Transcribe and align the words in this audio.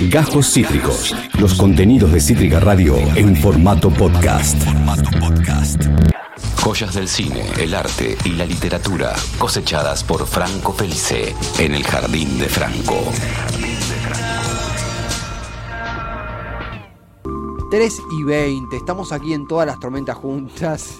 Gajos 0.00 0.52
Cítricos. 0.52 1.16
Los 1.40 1.54
contenidos 1.54 2.12
de 2.12 2.20
Cítrica 2.20 2.60
Radio 2.60 2.98
en 3.14 3.34
formato 3.34 3.88
podcast. 3.88 4.62
Joyas 6.62 6.94
del 6.94 7.08
cine, 7.08 7.42
el 7.58 7.74
arte 7.74 8.18
y 8.26 8.32
la 8.32 8.44
literatura 8.44 9.14
cosechadas 9.38 10.04
por 10.04 10.26
Franco 10.26 10.74
Felice 10.74 11.34
en 11.58 11.74
el 11.74 11.82
Jardín 11.82 12.38
de 12.38 12.46
Franco. 12.46 13.04
3 17.70 18.02
y 18.20 18.22
20, 18.22 18.76
estamos 18.76 19.12
aquí 19.12 19.32
en 19.32 19.46
todas 19.46 19.66
las 19.66 19.80
tormentas 19.80 20.16
juntas. 20.16 20.98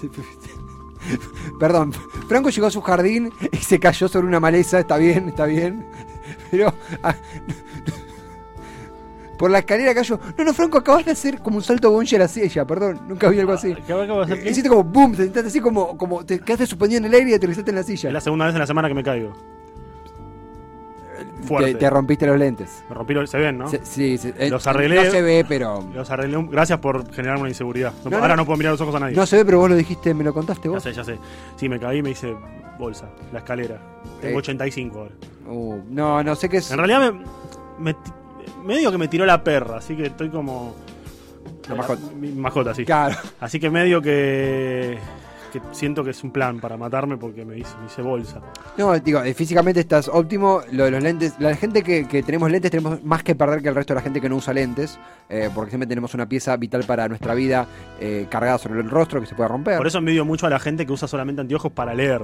Perdón, 1.59 1.93
Franco 2.27 2.49
llegó 2.49 2.65
a 2.65 2.71
su 2.71 2.81
jardín 2.81 3.31
y 3.51 3.57
se 3.57 3.79
cayó 3.79 4.07
sobre 4.07 4.25
una 4.25 4.39
maleza, 4.39 4.79
está 4.79 4.97
bien, 4.97 5.29
está 5.29 5.45
bien. 5.45 5.85
Pero 6.49 6.73
ah, 7.03 7.15
por 9.37 9.51
la 9.51 9.59
escalera 9.59 9.93
cayó. 9.93 10.19
No, 10.37 10.43
no, 10.43 10.53
Franco, 10.53 10.77
acabas 10.79 11.05
de 11.05 11.11
hacer 11.11 11.39
como 11.41 11.57
un 11.57 11.63
salto 11.63 11.91
bungee 11.91 12.15
a 12.15 12.19
la 12.19 12.27
silla, 12.27 12.65
perdón, 12.65 13.01
nunca 13.07 13.29
vi 13.29 13.39
algo 13.39 13.53
así. 13.53 13.73
¿Qué 13.75 13.93
acabo 13.93 14.17
de 14.19 14.23
hacer 14.25 14.43
qué? 14.43 14.49
Hiciste 14.49 14.69
como 14.69 14.83
boom, 14.83 15.11
te 15.11 15.23
sentaste 15.23 15.47
así 15.49 15.59
como, 15.59 15.97
como 15.97 16.25
te 16.25 16.39
quedaste 16.39 16.65
suspendido 16.65 16.99
en 16.99 17.05
el 17.05 17.13
aire 17.13 17.31
y 17.31 17.33
aterrizaste 17.33 17.69
en 17.71 17.75
la 17.75 17.83
silla. 17.83 18.09
Es 18.09 18.13
la 18.13 18.21
segunda 18.21 18.45
vez 18.45 18.55
en 18.55 18.59
la 18.59 18.67
semana 18.67 18.87
que 18.87 18.93
me 18.93 19.03
caigo. 19.03 19.33
Fuerte. 21.43 21.73
Te, 21.73 21.79
te 21.79 21.89
rompiste 21.89 22.27
los 22.27 22.37
lentes. 22.37 22.83
Me 22.89 22.95
rompí 22.95 23.13
los... 23.13 23.29
Se 23.29 23.37
ven, 23.37 23.57
¿no? 23.57 23.67
Se- 23.69 23.83
sí, 23.85 24.17
sí, 24.17 24.33
eh, 24.37 24.49
Los 24.49 24.67
arreglé. 24.67 25.03
No 25.05 25.11
se 25.11 25.21
ve, 25.21 25.45
pero. 25.47 25.83
Los 25.93 26.09
arreglé. 26.11 26.45
Gracias 26.51 26.79
por 26.79 27.11
generarme 27.13 27.41
una 27.41 27.49
inseguridad. 27.49 27.93
No- 28.03 28.11
No, 28.11 28.17
ahora 28.17 28.35
no. 28.35 28.45
puedo 28.45 28.57
mirar 28.57 28.73
los 28.73 28.81
ojos 28.81 28.93
a 28.95 28.99
nadie. 28.99 29.15
No 29.15 29.25
se 29.25 29.37
ve, 29.37 29.45
pero 29.45 29.59
vos 29.59 29.69
lo 29.69 29.75
dijiste, 29.75 30.13
me 30.13 30.23
lo 30.23 30.33
contaste 30.33 30.63
ya 30.67 30.69
vos. 30.71 30.83
sé, 30.83 30.93
ya 30.93 31.03
sé. 31.03 31.17
Sí, 31.55 31.69
me 31.69 31.79
caí 31.79 31.99
y 31.99 32.01
me 32.03 32.11
hice 32.11 32.35
bolsa. 32.77 33.07
La 33.31 33.39
escalera. 33.39 33.79
Tengo 34.21 34.35
Eh. 34.35 34.39
85 34.39 34.99
ahora. 34.99 35.11
Uh, 35.47 35.81
no, 35.89 36.21
no 36.23 36.35
sé 36.35 36.49
qué 36.49 36.57
es. 36.57 36.69
En 36.71 36.77
realidad 36.77 37.13
me, 37.79 37.95
medio 38.67 38.91
que 38.91 38.97
me 38.97 39.07
tiró 39.07 39.25
la 39.25 39.43
perra, 39.43 39.77
así 39.77 39.95
que 39.95 40.07
estoy 40.07 40.29
como... 40.29 40.75
La 41.69 41.75
mascota. 41.75 42.01
Mi 42.15 42.31
mascota, 42.31 42.73
sí. 42.73 42.85
Claro. 42.85 43.15
Así 43.39 43.59
que 43.59 43.69
medio 43.69 44.01
que, 44.01 44.97
que 45.51 45.61
siento 45.71 46.03
que 46.03 46.11
es 46.11 46.23
un 46.23 46.31
plan 46.31 46.59
para 46.59 46.77
matarme 46.77 47.17
porque 47.17 47.43
me 47.43 47.57
hice, 47.57 47.75
me 47.79 47.87
hice 47.87 48.01
bolsa. 48.01 48.41
No, 48.77 48.97
digo, 48.99 49.21
eh, 49.21 49.33
físicamente 49.33 49.79
estás 49.81 50.07
óptimo. 50.07 50.61
Lo 50.71 50.85
de 50.85 50.91
los 50.91 51.03
lentes, 51.03 51.35
la 51.39 51.55
gente 51.55 51.83
que, 51.83 52.07
que 52.07 52.23
tenemos 52.23 52.49
lentes 52.51 52.71
tenemos 52.71 53.03
más 53.03 53.23
que 53.23 53.35
perder 53.35 53.61
que 53.61 53.69
el 53.69 53.75
resto 53.75 53.93
de 53.93 53.95
la 53.95 54.01
gente 54.01 54.21
que 54.21 54.29
no 54.29 54.37
usa 54.37 54.53
lentes, 54.53 54.97
eh, 55.29 55.49
porque 55.53 55.71
siempre 55.71 55.87
tenemos 55.87 56.13
una 56.13 56.27
pieza 56.27 56.55
vital 56.55 56.83
para 56.85 57.07
nuestra 57.09 57.33
vida 57.33 57.67
eh, 57.99 58.27
cargada 58.29 58.57
sobre 58.57 58.79
el 58.79 58.89
rostro 58.89 59.19
que 59.19 59.27
se 59.27 59.35
puede 59.35 59.49
romper. 59.49 59.77
Por 59.77 59.87
eso 59.87 59.97
envidio 59.97 60.23
mucho 60.23 60.47
a 60.47 60.49
la 60.49 60.59
gente 60.59 60.85
que 60.85 60.93
usa 60.93 61.07
solamente 61.07 61.41
anteojos 61.41 61.71
para 61.71 61.93
leer. 61.93 62.21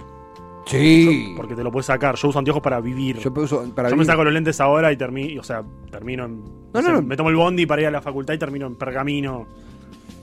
Sí. 0.66 1.33
Porque 1.36 1.56
te 1.56 1.64
lo 1.64 1.72
puedes 1.72 1.86
sacar. 1.86 2.16
Yo 2.16 2.30
uso 2.30 2.39
anteojos 2.39 2.61
para 2.61 2.80
vivir. 2.80 3.17
yo 3.19 3.31
uso 3.36 3.64
para 3.75 3.89
me 3.89 3.95
vivir. 3.95 4.08
saco 4.08 4.23
los 4.23 4.33
lentes 4.33 4.59
ahora 4.61 4.92
y 4.92 4.97
termino, 4.97 5.42
o 5.42 5.44
sea, 5.44 5.64
termino 5.92 6.25
en... 6.25 6.44
No, 6.73 6.81
no, 6.81 6.92
no. 6.94 7.02
Me 7.02 7.16
tomo 7.16 7.30
el 7.30 7.36
bondi 7.36 7.66
para 7.66 7.81
ir 7.81 7.88
a 7.88 7.92
la 7.92 8.02
facultad 8.02 8.33
y 8.33 8.38
termino 8.38 8.67
en 8.67 8.75
Pergamino. 8.75 9.47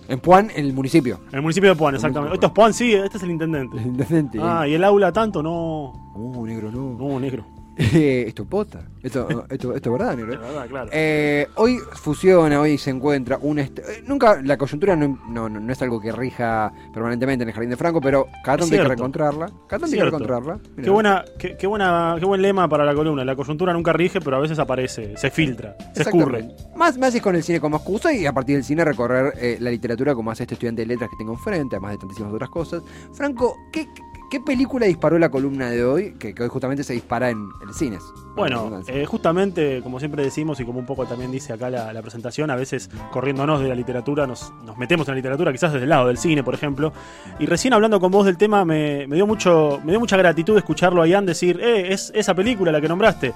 En 0.09 0.19
Puan, 0.19 0.51
en 0.51 0.67
el 0.67 0.73
municipio. 0.73 1.21
En 1.29 1.37
el 1.37 1.43
municipio 1.43 1.71
de 1.71 1.77
Puan, 1.77 1.95
exactamente. 1.95 2.35
Esto 2.35 2.49
es 2.49 2.53
Puan, 2.53 2.75
sí, 2.75 2.93
este 2.93 3.17
es 3.17 3.23
el 3.23 3.31
intendente. 3.31 3.77
El 3.77 3.87
intendente. 3.87 4.39
Ah, 4.43 4.67
y 4.67 4.75
el 4.75 4.83
aula 4.83 5.13
tanto, 5.13 5.43
no. 5.43 5.93
Uh, 6.15 6.47
negro, 6.47 6.73
no. 6.73 6.97
No, 6.99 7.21
negro. 7.21 7.47
Eh, 7.81 8.25
esto 8.29 8.43
es 8.43 8.49
pota. 8.49 8.81
Esto, 9.03 9.27
esto, 9.49 9.75
esto 9.75 9.91
es 9.95 9.99
verdad, 9.99 10.15
negro. 10.17 10.33
De 10.33 10.39
verdad, 10.39 10.69
claro. 10.69 10.91
Eh, 10.93 11.47
hoy 11.57 11.79
fusiona, 11.93 12.61
hoy 12.61 12.77
se 12.79 12.91
encuentra 12.91 13.39
un... 13.41 13.59
est- 13.59 13.79
eh, 13.79 14.03
nunca, 14.07 14.41
la 14.43 14.59
coyuntura 14.59 14.95
no, 14.97 15.19
no, 15.29 15.49
no- 15.49 15.61
no 15.61 15.73
es 15.73 15.81
algo 15.83 16.01
que 16.01 16.13
rija 16.13 16.73
permanentemente 16.93 17.43
en 17.45 17.49
el 17.49 17.55
Jardín 17.55 17.71
de 17.71 17.77
Franco, 17.77 18.01
pero 18.01 18.27
cada 18.45 18.59
tanto 18.59 18.75
hay 18.75 18.81
que 18.83 18.89
reencontrarla. 18.89 19.47
Cada 19.69 19.81
tanto 19.81 19.87
hay 19.87 19.93
que 19.93 20.01
reencontrarla. 20.03 20.55
Mirá. 20.77 20.83
Qué 20.83 20.91
buena, 20.91 21.25
qué, 21.39 21.57
qué 21.57 21.67
buena, 21.67 22.17
qué 22.19 22.25
buen 22.27 22.43
lema 22.43 22.69
para 22.69 22.85
la 22.85 22.95
columna. 22.95 23.25
La 23.25 23.35
coyuntura 23.37 23.73
nunca 23.73 23.93
rige, 23.93 24.21
pero 24.21 24.37
a 24.37 24.41
veces 24.41 24.59
aparece, 24.59 25.17
se 25.17 25.31
filtra, 25.31 25.77
se 25.95 26.03
escurre. 26.03 26.49
Más, 26.77 26.99
más 26.99 27.15
es 27.15 27.23
con 27.23 27.35
el 27.37 27.43
cine 27.43 27.61
como 27.61 27.77
excusa 27.79 28.13
y 28.13 28.27
a 28.27 28.33
partir 28.33 28.57
del 28.57 28.65
cine 28.65 28.85
recorrer 28.85 29.33
eh, 29.39 29.57
la 29.61 29.71
literatura 29.71 30.15
como 30.15 30.31
hace 30.31 30.43
este 30.45 30.55
estudiante 30.55 30.83
de 30.83 30.87
letras 30.87 31.09
que 31.11 31.17
tengo 31.17 31.33
enfrente, 31.33 31.77
además 31.77 31.93
de 31.93 31.99
tantísimas 31.99 32.33
otras 32.33 32.51
cosas. 32.51 32.83
Franco, 33.15 33.57
¿qué, 33.73 33.87
qué 33.95 34.03
película 34.39 34.87
disparó 34.87 35.19
la 35.19 35.29
columna 35.29 35.71
de 35.71 35.85
hoy? 35.85 36.15
Que, 36.19 36.33
que 36.35 36.45
hoy 36.45 36.49
justamente 36.49 36.85
se 36.85 36.93
dispara 36.93 37.31
en, 37.31 37.49
en 37.61 37.75
cines. 37.75 38.05
Bueno, 38.37 38.81
eh, 38.87 39.05
justamente, 39.07 39.81
como 39.83 39.99
siempre 39.99 40.23
decimos 40.23 40.61
y 40.61 40.65
como 40.65 40.79
un 40.79 40.87
poco 40.87 41.07
también 41.07 41.33
dice 41.33 41.53
acá 41.53 41.69
la, 41.69 41.93
la 41.93 42.03
presentación, 42.03 42.51
a 42.51 42.57
veces 42.57 42.89
corriéndonos 43.11 43.61
de 43.61 43.69
la 43.69 43.75
literatura 43.75 44.27
nos, 44.29 44.53
nos 44.65 44.79
metemos 44.79 45.09
en 45.09 45.13
la 45.13 45.17
literatura, 45.17 45.51
quizás 45.51 45.73
desde 45.73 45.85
el 45.85 45.91
lado 45.91 46.07
del 46.07 46.19
cine, 46.19 46.45
por 46.45 46.55
ejemplo. 46.55 46.93
Y 47.41 47.47
recién 47.47 47.75
hablando 47.75 47.99
con 47.99 48.13
vos 48.13 48.27
del 48.27 48.37
tema, 48.37 48.65
me, 48.65 49.07
me 49.09 49.17
dio 49.17 49.27
mucho 49.27 49.81
me 49.85 49.91
dio 49.91 49.99
mucha 49.99 50.17
gratitud 50.17 50.57
escucharlo 50.57 51.03
a 51.03 51.09
Ian 51.09 51.27
decir, 51.27 51.61
eh, 51.61 51.93
es 51.93 52.13
esa 52.15 52.35
película 52.35 52.71
la 52.71 52.81
que 52.81 52.89
nombraste. 52.89 53.33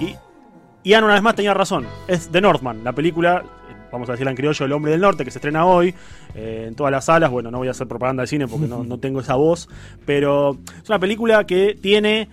Y 0.00 0.14
Ian 0.84 1.04
una 1.04 1.12
vez 1.14 1.22
más 1.22 1.34
tenía 1.34 1.52
razón, 1.52 1.86
es 2.06 2.30
The 2.30 2.40
Northman, 2.40 2.82
la 2.82 2.92
película, 2.92 3.44
vamos 3.90 4.08
a 4.08 4.12
decirla 4.12 4.30
en 4.30 4.36
criollo, 4.36 4.64
El 4.64 4.72
Hombre 4.72 4.92
del 4.92 5.00
Norte, 5.00 5.24
que 5.24 5.30
se 5.30 5.38
estrena 5.38 5.66
hoy 5.66 5.94
eh, 6.34 6.66
en 6.68 6.74
todas 6.74 6.92
las 6.92 7.06
salas. 7.06 7.30
Bueno, 7.30 7.50
no 7.50 7.58
voy 7.58 7.68
a 7.68 7.72
hacer 7.72 7.86
propaganda 7.88 8.22
de 8.22 8.26
cine 8.26 8.46
porque 8.46 8.66
no, 8.66 8.98
tengo 8.98 9.20
esa 9.20 9.36
voz, 9.36 9.68
pero 10.04 10.58
es 10.82 10.88
una 10.88 10.98
película 10.98 11.44
que 11.44 11.76
tiene, 11.80 12.28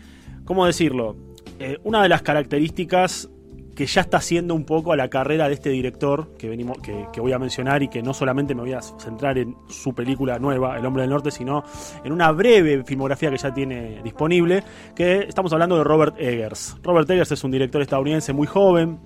¿cómo 0.46 0.66
decirlo? 0.66 1.16
Eh, 1.60 1.78
una 1.84 2.04
de 2.04 2.10
las 2.10 2.22
características 2.22 3.30
que 3.78 3.86
ya 3.86 4.02
está 4.02 4.18
haciendo 4.18 4.56
un 4.56 4.66
poco 4.66 4.92
a 4.92 4.98
la 4.98 5.08
carrera 5.08 5.48
de 5.48 5.54
este 5.54 5.70
director 5.70 6.36
que 6.36 6.50
venimos 6.50 6.80
que 6.80 7.22
voy 7.22 7.32
a 7.32 7.38
mencionar 7.38 7.84
y 7.84 7.90
que 7.90 8.02
no 8.02 8.12
solamente 8.12 8.56
me 8.56 8.62
voy 8.62 8.74
a 8.74 8.82
centrar 8.82 9.38
en 9.38 9.56
su 9.70 9.94
película 9.94 10.40
nueva 10.40 10.80
El 10.80 10.86
hombre 10.88 11.04
del 11.04 11.12
norte 11.12 11.30
sino 11.30 11.64
en 12.04 12.12
una 12.12 12.32
breve 12.32 12.84
filmografía 12.84 13.30
que 13.30 13.38
ya 13.38 13.54
tiene 13.54 14.02
disponible 14.04 14.64
que 14.96 15.20
estamos 15.20 15.54
hablando 15.54 15.78
de 15.78 15.84
Robert 15.84 16.16
Eggers 16.18 16.76
Robert 16.82 17.08
Eggers 17.08 17.34
es 17.34 17.44
un 17.44 17.52
director 17.52 17.80
estadounidense 17.84 18.34
muy 18.34 18.48
joven 18.48 18.98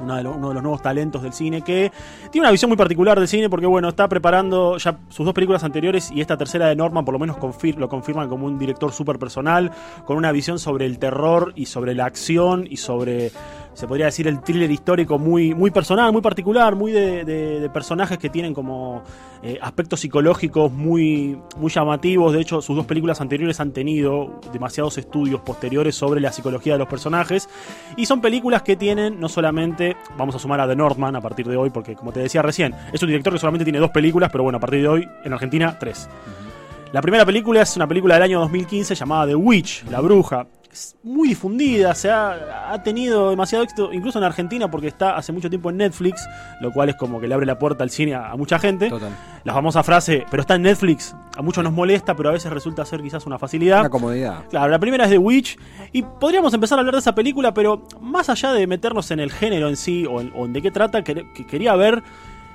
uno 0.00 0.16
de, 0.16 0.22
los, 0.22 0.36
nuevos 0.36 0.82
talentos 0.82 1.22
del 1.22 1.32
cine 1.32 1.62
que 1.62 1.90
tiene 2.30 2.44
una 2.44 2.50
visión 2.50 2.68
muy 2.68 2.76
particular 2.76 3.18
del 3.18 3.28
cine 3.28 3.48
porque 3.48 3.66
bueno 3.66 3.88
está 3.88 4.08
preparando 4.08 4.76
ya 4.78 4.98
sus 5.08 5.24
dos 5.24 5.34
películas 5.34 5.64
anteriores 5.64 6.10
y 6.10 6.20
esta 6.20 6.36
tercera 6.36 6.68
de 6.68 6.76
Norman 6.76 7.04
por 7.04 7.12
lo 7.12 7.18
menos 7.18 7.36
lo 7.76 7.88
confirman 7.88 8.28
como 8.28 8.46
un 8.46 8.58
director 8.58 8.92
súper 8.92 9.18
personal 9.18 9.70
con 10.04 10.16
una 10.16 10.32
visión 10.32 10.58
sobre 10.58 10.86
el 10.86 10.98
terror 10.98 11.52
y 11.56 11.66
sobre 11.66 11.94
la 11.94 12.06
acción 12.06 12.66
y 12.68 12.76
sobre 12.76 13.32
se 13.74 13.86
podría 13.88 14.06
decir 14.06 14.26
el 14.28 14.40
thriller 14.42 14.70
histórico 14.70 15.18
muy, 15.18 15.54
muy 15.54 15.70
personal, 15.70 16.12
muy 16.12 16.20
particular, 16.22 16.74
muy 16.76 16.92
de, 16.92 17.24
de- 17.24 17.60
de 17.60 17.70
personajes 17.70 18.18
que 18.18 18.28
tienen 18.28 18.52
como 18.54 19.02
eh, 19.42 19.58
aspectos 19.62 20.00
psicológicos 20.00 20.70
muy, 20.70 21.38
muy 21.56 21.70
llamativos. 21.70 22.32
De 22.32 22.40
hecho, 22.40 22.60
sus 22.62 22.76
dos 22.76 22.86
películas 22.86 23.20
anteriores 23.20 23.58
han 23.60 23.72
tenido 23.72 24.40
demasiados 24.52 24.98
estudios 24.98 25.40
posteriores 25.40 25.94
sobre 25.94 26.20
la 26.20 26.32
psicología 26.32 26.74
de 26.74 26.78
los 26.80 26.88
personajes. 26.88 27.48
Y 27.96 28.06
son 28.06 28.20
películas 28.20 28.62
que 28.62 28.76
tienen 28.76 29.18
no 29.18 29.28
solamente, 29.28 29.96
vamos 30.16 30.34
a 30.34 30.38
sumar 30.38 30.60
a 30.60 30.68
The 30.68 30.76
Northman 30.76 31.16
a 31.16 31.20
partir 31.20 31.46
de 31.48 31.56
hoy, 31.56 31.70
porque 31.70 31.94
como 31.96 32.12
te 32.12 32.20
decía 32.20 32.42
recién, 32.42 32.74
es 32.92 33.02
un 33.02 33.08
director 33.08 33.32
que 33.32 33.38
solamente 33.38 33.64
tiene 33.64 33.78
dos 33.78 33.90
películas, 33.90 34.30
pero 34.30 34.44
bueno, 34.44 34.58
a 34.58 34.60
partir 34.60 34.82
de 34.82 34.88
hoy 34.88 35.08
en 35.24 35.32
Argentina 35.32 35.76
tres. 35.78 36.08
La 36.92 37.00
primera 37.00 37.24
película 37.24 37.62
es 37.62 37.74
una 37.76 37.86
película 37.86 38.14
del 38.14 38.24
año 38.24 38.40
2015 38.40 38.94
llamada 38.94 39.26
The 39.26 39.34
Witch, 39.34 39.84
La 39.90 40.00
Bruja. 40.02 40.46
Muy 41.02 41.28
difundida, 41.28 41.94
se 41.94 42.10
ha, 42.10 42.72
ha 42.72 42.82
tenido 42.82 43.28
demasiado 43.28 43.62
éxito, 43.62 43.92
incluso 43.92 44.18
en 44.18 44.24
Argentina, 44.24 44.70
porque 44.70 44.88
está 44.88 45.16
hace 45.16 45.30
mucho 45.30 45.50
tiempo 45.50 45.68
en 45.68 45.76
Netflix, 45.76 46.26
lo 46.62 46.72
cual 46.72 46.88
es 46.88 46.96
como 46.96 47.20
que 47.20 47.28
le 47.28 47.34
abre 47.34 47.44
la 47.44 47.58
puerta 47.58 47.84
al 47.84 47.90
cine 47.90 48.14
a, 48.14 48.30
a 48.30 48.36
mucha 48.36 48.58
gente. 48.58 48.88
Total. 48.88 49.10
La 49.44 49.52
famosa 49.52 49.82
frase, 49.82 50.24
pero 50.30 50.40
está 50.40 50.54
en 50.54 50.62
Netflix, 50.62 51.14
a 51.36 51.42
muchos 51.42 51.62
nos 51.62 51.74
molesta, 51.74 52.14
pero 52.16 52.30
a 52.30 52.32
veces 52.32 52.50
resulta 52.50 52.86
ser 52.86 53.02
quizás 53.02 53.26
una 53.26 53.38
facilidad. 53.38 53.80
Una 53.80 53.90
comodidad. 53.90 54.44
Claro, 54.48 54.70
la 54.70 54.78
primera 54.78 55.04
es 55.04 55.10
The 55.10 55.18
Witch. 55.18 55.58
Y 55.92 56.02
podríamos 56.02 56.54
empezar 56.54 56.78
a 56.78 56.80
hablar 56.80 56.94
de 56.94 57.00
esa 57.00 57.14
película, 57.14 57.52
pero 57.52 57.82
más 58.00 58.30
allá 58.30 58.52
de 58.52 58.66
meternos 58.66 59.10
en 59.10 59.20
el 59.20 59.30
género 59.30 59.68
en 59.68 59.76
sí 59.76 60.06
o 60.06 60.20
en, 60.20 60.32
o 60.34 60.46
en 60.46 60.52
de 60.52 60.62
qué 60.62 60.70
trata, 60.70 61.02
que, 61.02 61.26
que 61.34 61.46
quería 61.46 61.74
ver 61.76 62.02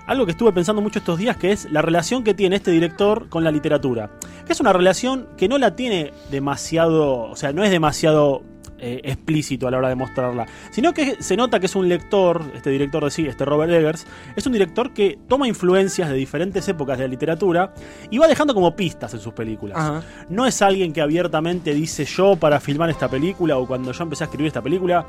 algo 0.07 0.25
que 0.25 0.31
estuve 0.31 0.51
pensando 0.53 0.81
mucho 0.81 0.99
estos 0.99 1.19
días, 1.19 1.37
que 1.37 1.51
es 1.51 1.69
la 1.71 1.81
relación 1.81 2.23
que 2.23 2.33
tiene 2.33 2.55
este 2.55 2.71
director 2.71 3.29
con 3.29 3.43
la 3.43 3.51
literatura. 3.51 4.09
Que 4.45 4.53
es 4.53 4.59
una 4.59 4.73
relación 4.73 5.27
que 5.37 5.47
no 5.47 5.57
la 5.57 5.75
tiene 5.75 6.13
demasiado, 6.31 7.29
o 7.29 7.35
sea, 7.35 7.51
no 7.51 7.63
es 7.63 7.69
demasiado 7.69 8.41
eh, 8.79 9.01
explícito 9.03 9.67
a 9.67 9.71
la 9.71 9.79
hora 9.79 9.89
de 9.89 9.95
mostrarla, 9.95 10.45
sino 10.69 10.93
que 10.93 11.21
se 11.21 11.35
nota 11.35 11.59
que 11.59 11.65
es 11.65 11.75
un 11.75 11.89
lector, 11.89 12.43
este 12.53 12.69
director 12.69 13.03
de 13.03 13.09
sí, 13.09 13.25
este 13.25 13.43
Robert 13.43 13.71
Eggers, 13.71 14.05
es 14.35 14.45
un 14.45 14.53
director 14.53 14.93
que 14.93 15.17
toma 15.27 15.47
influencias 15.47 16.07
de 16.09 16.15
diferentes 16.15 16.67
épocas 16.67 16.99
de 16.99 17.05
la 17.05 17.09
literatura 17.09 17.73
y 18.11 18.19
va 18.19 18.27
dejando 18.27 18.53
como 18.53 18.75
pistas 18.75 19.11
en 19.15 19.19
sus 19.19 19.33
películas. 19.33 19.79
Ajá. 19.79 20.03
No 20.29 20.45
es 20.45 20.61
alguien 20.61 20.93
que 20.93 21.01
abiertamente 21.01 21.73
dice 21.73 22.05
yo 22.05 22.35
para 22.35 22.59
filmar 22.59 22.91
esta 22.91 23.09
película 23.09 23.57
o 23.57 23.65
cuando 23.65 23.91
yo 23.91 24.03
empecé 24.03 24.23
a 24.23 24.27
escribir 24.27 24.47
esta 24.47 24.61
película 24.61 25.07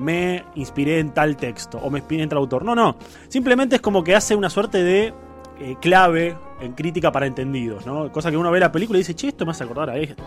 me 0.00 0.44
inspiré 0.54 0.98
en 0.98 1.12
tal 1.12 1.36
texto 1.36 1.78
o 1.78 1.90
me 1.90 1.98
inspiré 1.98 2.22
en 2.22 2.28
tal 2.28 2.38
autor. 2.38 2.64
No, 2.64 2.74
no. 2.74 2.96
Simplemente 3.28 3.76
es 3.76 3.82
como 3.82 4.02
que 4.02 4.16
hace 4.16 4.34
una 4.34 4.50
suerte 4.50 4.82
de 4.82 5.14
eh, 5.60 5.76
clave 5.80 6.36
en 6.60 6.72
crítica 6.72 7.12
para 7.12 7.26
entendidos, 7.26 7.86
¿no? 7.86 8.10
Cosa 8.10 8.30
que 8.30 8.36
uno 8.36 8.50
ve 8.50 8.60
la 8.60 8.72
película 8.72 8.98
y 8.98 9.02
dice, 9.02 9.14
che, 9.14 9.28
esto 9.28 9.44
me 9.44 9.52
hace 9.52 9.64
acordar 9.64 9.90
a 9.90 9.98
esto, 9.98 10.22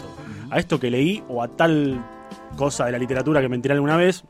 a 0.50 0.60
esto 0.60 0.80
que 0.80 0.90
leí 0.90 1.24
o 1.28 1.42
a 1.42 1.48
tal 1.48 2.04
cosa 2.56 2.86
de 2.86 2.92
la 2.92 2.98
literatura 2.98 3.42
que 3.42 3.50
me 3.50 3.56
enteré 3.56 3.74
alguna 3.74 3.98
vez. 3.98 4.24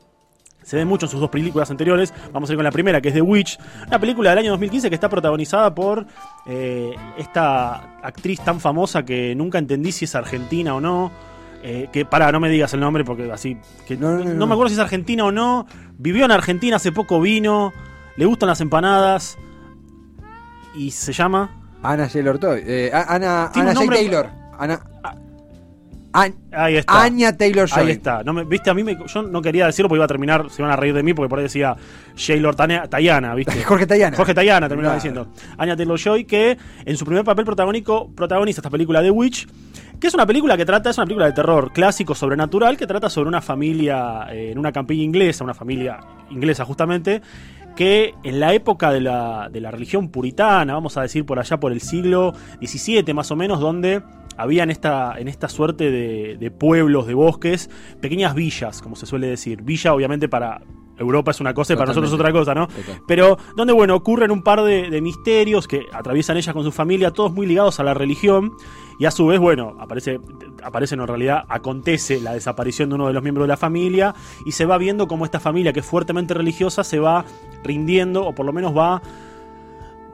Se 0.64 0.78
ve 0.78 0.86
mucho 0.86 1.08
en 1.08 1.10
sus 1.10 1.20
dos 1.20 1.30
películas 1.30 1.70
anteriores. 1.72 2.14
Vamos 2.32 2.50
a 2.50 2.54
ir 2.54 2.58
con 2.58 2.64
la 2.64 2.72
primera, 2.72 3.02
que 3.02 3.10
es 3.10 3.14
The 3.14 3.22
Witch. 3.22 3.60
Una 3.86 4.00
película 4.00 4.30
del 4.30 4.40
año 4.40 4.52
2015 4.52 4.88
que 4.88 4.96
está 4.96 5.10
protagonizada 5.10 5.76
por 5.76 6.06
eh, 6.46 6.96
esta 7.18 8.00
actriz 8.02 8.40
tan 8.40 8.62
famosa 8.62 9.04
que 9.04 9.36
nunca 9.36 9.58
entendí 9.58 9.92
si 9.92 10.06
es 10.06 10.16
argentina 10.16 10.74
o 10.74 10.80
no. 10.80 11.12
Eh, 11.64 11.88
que 11.92 12.06
para, 12.06 12.32
no 12.32 12.40
me 12.40 12.50
digas 12.50 12.74
el 12.74 12.82
nombre 12.82 13.04
porque 13.06 13.32
así. 13.32 13.58
Que 13.88 13.96
No, 13.98 14.12
no, 14.12 14.18
no, 14.20 14.26
no, 14.26 14.34
no. 14.34 14.48
me 14.48 14.54
acuerdo 14.54 14.70
si 14.70 14.74
es 14.76 14.80
argentina 14.80 15.24
o 15.24 15.32
no. 15.32 15.66
Vivió 15.98 16.26
en 16.26 16.32
Argentina, 16.32 16.76
hace 16.76 16.92
poco 16.92 17.22
vino. 17.22 17.74
Le 18.18 18.26
gustan 18.26 18.48
las 18.48 18.62
empanadas. 18.62 19.38
Y 20.76 20.92
se 20.92 21.14
llama. 21.14 21.50
Ana 21.82 22.08
Taylor 22.08 22.38
Toy. 22.38 22.62
Eh, 22.66 22.92
Ana, 22.94 23.48
Ana 23.54 23.74
J. 23.76 23.88
Taylor. 23.94 24.30
Ana. 24.60 24.80
Ahí 26.52 26.76
está. 26.78 27.02
Anya 27.04 27.36
Taylor 27.36 27.68
Joy. 27.68 27.84
Ahí 27.86 27.92
está. 27.92 28.24
No 28.24 28.34
me, 28.34 28.44
viste, 28.44 28.70
a 28.70 28.74
mí 28.76 28.84
me, 28.84 28.96
yo 29.08 29.24
no 29.24 29.42
quería 29.42 29.66
decirlo 29.66 29.90
porque 29.90 29.98
iba 29.98 30.06
a 30.06 30.08
terminar, 30.08 30.48
se 30.50 30.62
iban 30.62 30.72
a 30.72 30.76
reír 30.76 30.94
de 30.94 31.02
mí 31.02 31.14
porque 31.14 31.28
por 31.30 31.40
ahí 31.40 31.44
decía 31.44 31.76
Tania- 32.56 32.88
Tayana, 32.88 33.34
¿viste? 33.34 33.64
Jorge 33.66 33.88
Tayana. 33.88 34.16
Jorge 34.16 34.34
Tayana 34.34 34.70
terminaba 34.70 34.96
Claro. 35.00 35.24
diciendo. 35.26 35.56
Anya 35.58 35.76
Taylor 35.76 35.98
Joy, 36.00 36.26
que 36.26 36.58
en 36.86 36.98
su 36.98 37.06
primer 37.06 37.24
papel 37.26 37.46
protagónico 37.46 38.12
protagoniza 38.16 38.62
esta 38.62 38.70
película 38.70 39.02
The 39.02 39.10
Witch, 39.12 39.48
que 40.00 40.08
es 40.08 40.14
una 40.14 40.26
película 40.26 40.56
que 40.56 40.66
trata, 40.66 40.90
es 40.92 40.98
una 40.98 41.06
película 41.06 41.26
de 41.26 41.32
terror 41.34 41.72
clásico, 41.74 42.14
sobrenatural, 42.14 42.78
que 42.78 42.86
trata 42.86 43.10
sobre 43.10 43.30
una 43.30 43.42
familia 43.42 44.28
eh, 44.30 44.52
en 44.52 44.60
una 44.60 44.72
campiña 44.72 45.04
inglesa, 45.04 45.44
una 45.44 45.54
familia 45.56 46.00
inglesa 46.30 46.64
justamente, 46.66 47.22
que 47.76 48.14
en 48.24 48.40
la 48.40 48.54
época 48.54 48.92
de 48.92 49.02
la, 49.02 49.50
de 49.52 49.60
la 49.62 49.72
religión 49.72 50.10
puritana, 50.10 50.74
vamos 50.76 50.96
a 50.98 51.02
decir 51.02 51.26
por 51.26 51.40
allá 51.40 51.60
por 51.60 51.72
el 51.72 51.82
siglo 51.82 52.34
XVII 52.62 53.14
más 53.16 53.32
o 53.32 53.36
menos, 53.36 53.60
donde 53.60 54.04
había 54.38 54.64
en 54.64 54.70
esta, 54.72 55.20
en 55.20 55.28
esta 55.28 55.50
suerte 55.50 55.92
de, 55.92 56.38
de 56.38 56.52
pueblos, 56.52 57.08
de 57.08 57.14
bosques, 57.14 57.70
pequeñas 58.02 58.36
villas, 58.36 58.82
como 58.82 58.96
se 58.96 59.06
suele 59.06 59.28
decir. 59.28 59.62
Villa 59.62 59.94
obviamente 59.94 60.30
para 60.30 60.62
Europa 60.98 61.32
es 61.32 61.40
una 61.42 61.54
cosa 61.54 61.74
y 61.74 61.76
para 61.76 61.88
nosotros 61.88 62.12
es 62.12 62.20
otra 62.20 62.32
cosa, 62.32 62.54
¿no? 62.54 62.68
Total. 62.68 63.02
Pero 63.08 63.38
donde, 63.56 63.74
bueno, 63.74 63.96
ocurren 63.96 64.32
un 64.32 64.44
par 64.44 64.64
de, 64.64 64.90
de 64.90 65.02
misterios 65.02 65.68
que 65.68 65.86
atraviesan 65.92 66.38
ellas 66.38 66.54
con 66.54 66.64
su 66.64 66.72
familia, 66.72 67.12
todos 67.12 67.34
muy 67.34 67.46
ligados 67.46 67.80
a 67.80 67.84
la 67.84 67.94
religión. 67.94 68.54
Y 69.00 69.06
a 69.06 69.12
su 69.12 69.26
vez, 69.26 69.40
bueno, 69.40 69.76
aparece, 69.80 70.20
aparece 70.64 70.94
en 70.94 71.06
realidad, 71.06 71.46
acontece 71.50 72.22
la 72.22 72.34
desaparición 72.34 72.90
de 72.90 72.96
uno 72.96 73.08
de 73.08 73.14
los 73.14 73.24
miembros 73.24 73.46
de 73.46 73.50
la 73.50 73.58
familia 73.58 74.14
y 74.46 74.52
se 74.52 74.66
va 74.66 74.78
viendo 74.78 75.08
cómo 75.08 75.26
esta 75.26 75.40
familia, 75.40 75.74
que 75.74 75.80
es 75.80 75.86
fuertemente 75.86 76.36
religiosa, 76.36 76.84
se 76.84 77.00
va 77.00 77.26
rindiendo 77.64 78.24
o 78.24 78.36
por 78.36 78.46
lo 78.46 78.54
menos 78.54 78.78
va 78.78 79.02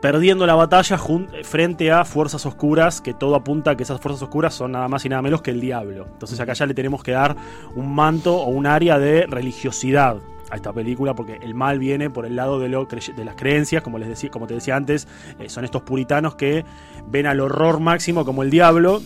perdiendo 0.01 0.45
la 0.45 0.55
batalla 0.55 0.97
frente 1.43 1.91
a 1.91 2.05
fuerzas 2.05 2.45
oscuras, 2.45 3.01
que 3.01 3.13
todo 3.13 3.35
apunta 3.35 3.71
a 3.71 3.75
que 3.75 3.83
esas 3.83 3.99
fuerzas 3.99 4.21
oscuras 4.21 4.53
son 4.53 4.71
nada 4.71 4.87
más 4.87 5.05
y 5.05 5.09
nada 5.09 5.21
menos 5.21 5.41
que 5.41 5.51
el 5.51 5.61
diablo. 5.61 6.07
Entonces 6.11 6.39
acá 6.39 6.53
ya 6.53 6.65
le 6.65 6.73
tenemos 6.73 7.03
que 7.03 7.11
dar 7.11 7.35
un 7.75 7.93
manto 7.93 8.37
o 8.37 8.49
un 8.49 8.65
área 8.65 8.99
de 8.99 9.25
religiosidad 9.25 10.17
a 10.49 10.55
esta 10.55 10.73
película 10.73 11.13
porque 11.13 11.39
el 11.41 11.53
mal 11.53 11.79
viene 11.79 12.09
por 12.09 12.25
el 12.25 12.35
lado 12.35 12.59
de, 12.59 12.69
lo 12.69 12.85
de 12.85 13.25
las 13.25 13.35
creencias, 13.35 13.83
como 13.83 13.99
les 13.99 14.07
decía, 14.07 14.29
como 14.29 14.47
te 14.47 14.55
decía 14.55 14.75
antes, 14.75 15.07
eh, 15.39 15.49
son 15.49 15.65
estos 15.65 15.83
puritanos 15.83 16.35
que 16.35 16.65
ven 17.07 17.27
al 17.27 17.39
horror 17.39 17.79
máximo 17.79 18.25
como 18.25 18.43
el 18.43 18.49
diablo. 18.49 19.01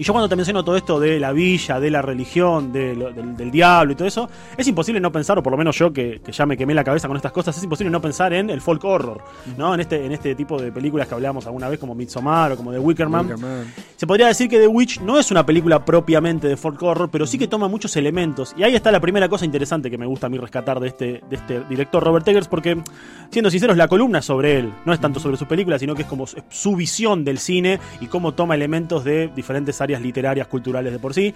Y 0.00 0.02
yo 0.02 0.14
cuando 0.14 0.30
te 0.30 0.34
menciono 0.36 0.64
todo 0.64 0.78
esto 0.78 0.98
de 0.98 1.20
la 1.20 1.30
villa, 1.30 1.78
de 1.78 1.90
la 1.90 2.00
religión, 2.00 2.72
de 2.72 2.96
lo- 2.96 3.12
del, 3.12 3.36
del 3.36 3.50
diablo 3.50 3.92
y 3.92 3.96
todo 3.96 4.08
eso, 4.08 4.30
es 4.56 4.66
imposible 4.66 4.98
no 4.98 5.12
pensar, 5.12 5.38
o 5.38 5.42
por 5.42 5.50
lo 5.50 5.58
menos 5.58 5.76
yo 5.76 5.92
que, 5.92 6.22
que 6.24 6.32
ya 6.32 6.46
me 6.46 6.56
quemé 6.56 6.72
la 6.72 6.82
cabeza 6.82 7.06
con 7.06 7.18
estas 7.18 7.32
cosas, 7.32 7.54
es 7.58 7.62
imposible 7.62 7.90
no 7.90 8.00
pensar 8.00 8.32
en 8.32 8.48
el 8.48 8.62
folk 8.62 8.82
horror, 8.82 9.20
¿no? 9.58 9.74
En 9.74 9.80
este, 9.80 10.06
en 10.06 10.12
este 10.12 10.34
tipo 10.34 10.58
de 10.58 10.72
películas 10.72 11.06
que 11.06 11.12
hablábamos 11.12 11.44
alguna 11.44 11.68
vez 11.68 11.78
como 11.78 11.94
Midsommar 11.94 12.52
o 12.52 12.56
como 12.56 12.72
The 12.72 12.78
Wicker 12.78 13.10
Man. 13.10 13.26
Wickerman. 13.26 13.66
Se 13.94 14.06
podría 14.06 14.28
decir 14.28 14.48
que 14.48 14.58
The 14.58 14.68
Witch 14.68 15.00
no 15.02 15.18
es 15.18 15.30
una 15.30 15.44
película 15.44 15.84
propiamente 15.84 16.48
de 16.48 16.56
folk 16.56 16.82
horror, 16.82 17.10
pero 17.12 17.26
sí 17.26 17.36
que 17.36 17.46
toma 17.46 17.68
muchos 17.68 17.94
elementos. 17.96 18.54
Y 18.56 18.62
ahí 18.62 18.74
está 18.74 18.90
la 18.90 19.00
primera 19.00 19.28
cosa 19.28 19.44
interesante 19.44 19.90
que 19.90 19.98
me 19.98 20.06
gusta 20.06 20.28
a 20.28 20.30
mí 20.30 20.38
rescatar 20.38 20.80
de 20.80 20.88
este, 20.88 21.20
de 21.28 21.36
este 21.36 21.60
director 21.68 22.02
Robert 22.02 22.26
Eggers, 22.26 22.48
porque, 22.48 22.82
siendo 23.30 23.50
sinceros, 23.50 23.76
la 23.76 23.86
columna 23.86 24.22
sobre 24.22 24.60
él. 24.60 24.72
No 24.86 24.94
es 24.94 25.00
tanto 25.00 25.20
sobre 25.20 25.36
su 25.36 25.44
película, 25.46 25.78
sino 25.78 25.94
que 25.94 26.02
es 26.02 26.08
como 26.08 26.24
su 26.26 26.74
visión 26.74 27.22
del 27.22 27.36
cine 27.36 27.78
y 28.00 28.06
cómo 28.06 28.32
toma 28.32 28.54
elementos 28.54 29.04
de 29.04 29.28
diferentes 29.36 29.78
áreas 29.82 29.89
literarias, 29.98 30.46
culturales 30.46 30.92
de 30.92 30.98
por 30.98 31.14
sí. 31.14 31.34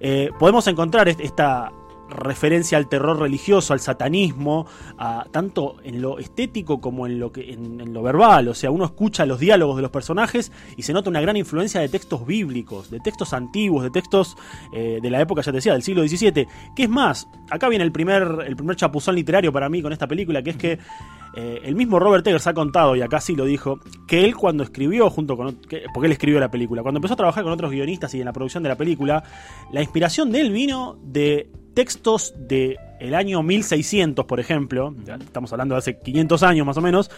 Eh, 0.00 0.30
podemos 0.38 0.66
encontrar 0.66 1.08
est- 1.08 1.20
esta 1.20 1.70
referencia 2.10 2.78
al 2.78 2.88
terror 2.88 3.18
religioso, 3.18 3.72
al 3.72 3.80
satanismo, 3.80 4.66
tanto 5.30 5.76
en 5.84 6.00
lo 6.02 6.18
estético 6.18 6.80
como 6.80 7.06
en 7.06 7.18
lo, 7.18 7.32
que, 7.32 7.52
en, 7.52 7.92
lo 7.92 8.02
verbal. 8.02 8.48
O 8.48 8.54
sea, 8.54 8.70
uno 8.70 8.84
escucha 8.84 9.26
los 9.26 9.38
diálogos 9.38 9.76
de 9.76 9.82
los 9.82 9.90
personajes 9.90 10.52
y 10.76 10.82
se 10.82 10.92
nota 10.92 11.10
una 11.10 11.20
gran 11.20 11.36
influencia 11.36 11.80
de 11.80 11.88
textos 11.88 12.26
bíblicos, 12.26 12.90
de 12.90 13.00
textos 13.00 13.32
antiguos, 13.32 13.84
de 13.84 13.90
textos 13.90 14.36
eh, 14.74 14.98
de 15.02 15.10
la 15.10 15.20
época, 15.20 15.42
ya 15.42 15.52
te 15.52 15.58
decía, 15.58 15.72
del 15.72 15.82
siglo 15.82 16.06
XVII. 16.06 16.46
Que 16.74 16.82
es 16.84 16.88
más, 16.88 17.28
acá 17.50 17.68
viene 17.68 17.84
el 17.84 17.92
primer, 17.92 18.44
el 18.46 18.56
primer 18.56 18.76
chapuzón 18.76 19.14
literario 19.14 19.52
para 19.52 19.68
mí 19.68 19.82
con 19.82 19.92
esta 19.92 20.06
película, 20.06 20.42
que 20.42 20.50
es 20.50 20.56
que 20.56 20.78
eh, 21.36 21.60
el 21.64 21.74
mismo 21.76 21.98
Robert 21.98 22.26
Eggers 22.26 22.46
ha 22.46 22.54
contado, 22.54 22.96
y 22.96 23.02
acá 23.02 23.20
sí 23.20 23.36
lo 23.36 23.44
dijo, 23.44 23.80
que 24.06 24.24
él 24.24 24.34
cuando 24.34 24.62
escribió 24.64 25.10
junto 25.10 25.36
con... 25.36 25.56
que- 25.56 25.82
porque 25.92 26.06
él 26.06 26.12
escribió 26.12 26.40
la 26.40 26.50
película, 26.50 26.82
cuando 26.82 26.98
empezó 26.98 27.14
a 27.14 27.18
trabajar 27.18 27.44
con 27.44 27.52
otros 27.52 27.70
guionistas 27.70 28.14
y 28.14 28.20
en 28.20 28.24
la 28.24 28.32
producción 28.32 28.62
de 28.62 28.70
la 28.70 28.76
película, 28.76 29.22
la 29.70 29.82
inspiración 29.82 30.32
de 30.32 30.40
él 30.40 30.50
vino 30.52 30.98
de 31.02 31.50
textos 31.78 32.34
de 32.36 32.76
el 32.98 33.14
año 33.14 33.40
1600, 33.44 34.24
por 34.24 34.40
ejemplo, 34.40 34.92
estamos 35.20 35.52
hablando 35.52 35.76
de 35.76 35.78
hace 35.78 35.96
500 35.96 36.42
años 36.42 36.66
más 36.66 36.76
o 36.76 36.80
menos, 36.80 37.08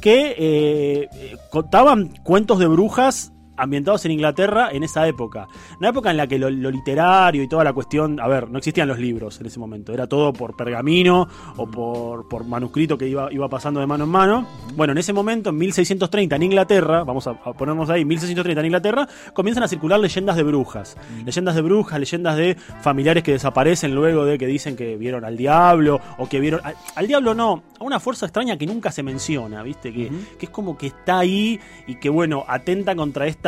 que 0.00 0.34
eh, 0.36 1.08
eh, 1.12 1.36
contaban 1.50 2.08
cuentos 2.24 2.58
de 2.58 2.66
brujas 2.66 3.32
ambientados 3.58 4.04
en 4.04 4.12
Inglaterra 4.12 4.68
en 4.72 4.82
esa 4.82 5.06
época. 5.06 5.48
Una 5.78 5.90
época 5.90 6.10
en 6.10 6.16
la 6.16 6.26
que 6.26 6.38
lo, 6.38 6.50
lo 6.50 6.70
literario 6.70 7.42
y 7.42 7.48
toda 7.48 7.64
la 7.64 7.72
cuestión, 7.72 8.20
a 8.20 8.28
ver, 8.28 8.50
no 8.50 8.58
existían 8.58 8.88
los 8.88 8.98
libros 8.98 9.40
en 9.40 9.46
ese 9.46 9.58
momento, 9.58 9.92
era 9.92 10.06
todo 10.06 10.32
por 10.32 10.56
pergamino 10.56 11.28
o 11.56 11.66
por, 11.66 12.28
por 12.28 12.44
manuscrito 12.44 12.96
que 12.96 13.08
iba, 13.08 13.32
iba 13.32 13.48
pasando 13.48 13.80
de 13.80 13.86
mano 13.86 14.04
en 14.04 14.10
mano. 14.10 14.46
Bueno, 14.74 14.92
en 14.92 14.98
ese 14.98 15.12
momento, 15.12 15.50
en 15.50 15.58
1630 15.58 16.36
en 16.36 16.42
Inglaterra, 16.42 17.04
vamos 17.04 17.26
a, 17.26 17.30
a 17.30 17.52
ponernos 17.52 17.90
ahí, 17.90 18.04
1630 18.04 18.60
en 18.60 18.66
Inglaterra, 18.66 19.08
comienzan 19.32 19.64
a 19.64 19.68
circular 19.68 19.98
leyendas 20.00 20.36
de 20.36 20.42
brujas. 20.42 20.96
Leyendas 21.24 21.54
de 21.54 21.62
brujas, 21.62 21.98
leyendas 21.98 22.36
de 22.36 22.56
familiares 22.82 23.22
que 23.22 23.32
desaparecen 23.32 23.94
luego 23.94 24.24
de 24.24 24.38
que 24.38 24.46
dicen 24.46 24.76
que 24.76 24.96
vieron 24.96 25.24
al 25.24 25.36
diablo 25.36 26.00
o 26.18 26.28
que 26.28 26.40
vieron... 26.40 26.60
Al, 26.64 26.74
al 26.94 27.06
diablo 27.06 27.34
no, 27.34 27.62
a 27.78 27.84
una 27.84 28.00
fuerza 28.00 28.26
extraña 28.26 28.56
que 28.56 28.66
nunca 28.66 28.92
se 28.92 29.02
menciona, 29.02 29.62
¿viste? 29.62 29.92
Que, 29.92 30.10
que 30.38 30.46
es 30.46 30.50
como 30.50 30.76
que 30.76 30.88
está 30.88 31.20
ahí 31.20 31.58
y 31.86 31.96
que, 31.96 32.08
bueno, 32.08 32.44
atenta 32.46 32.94
contra 32.94 33.26
esta 33.26 33.47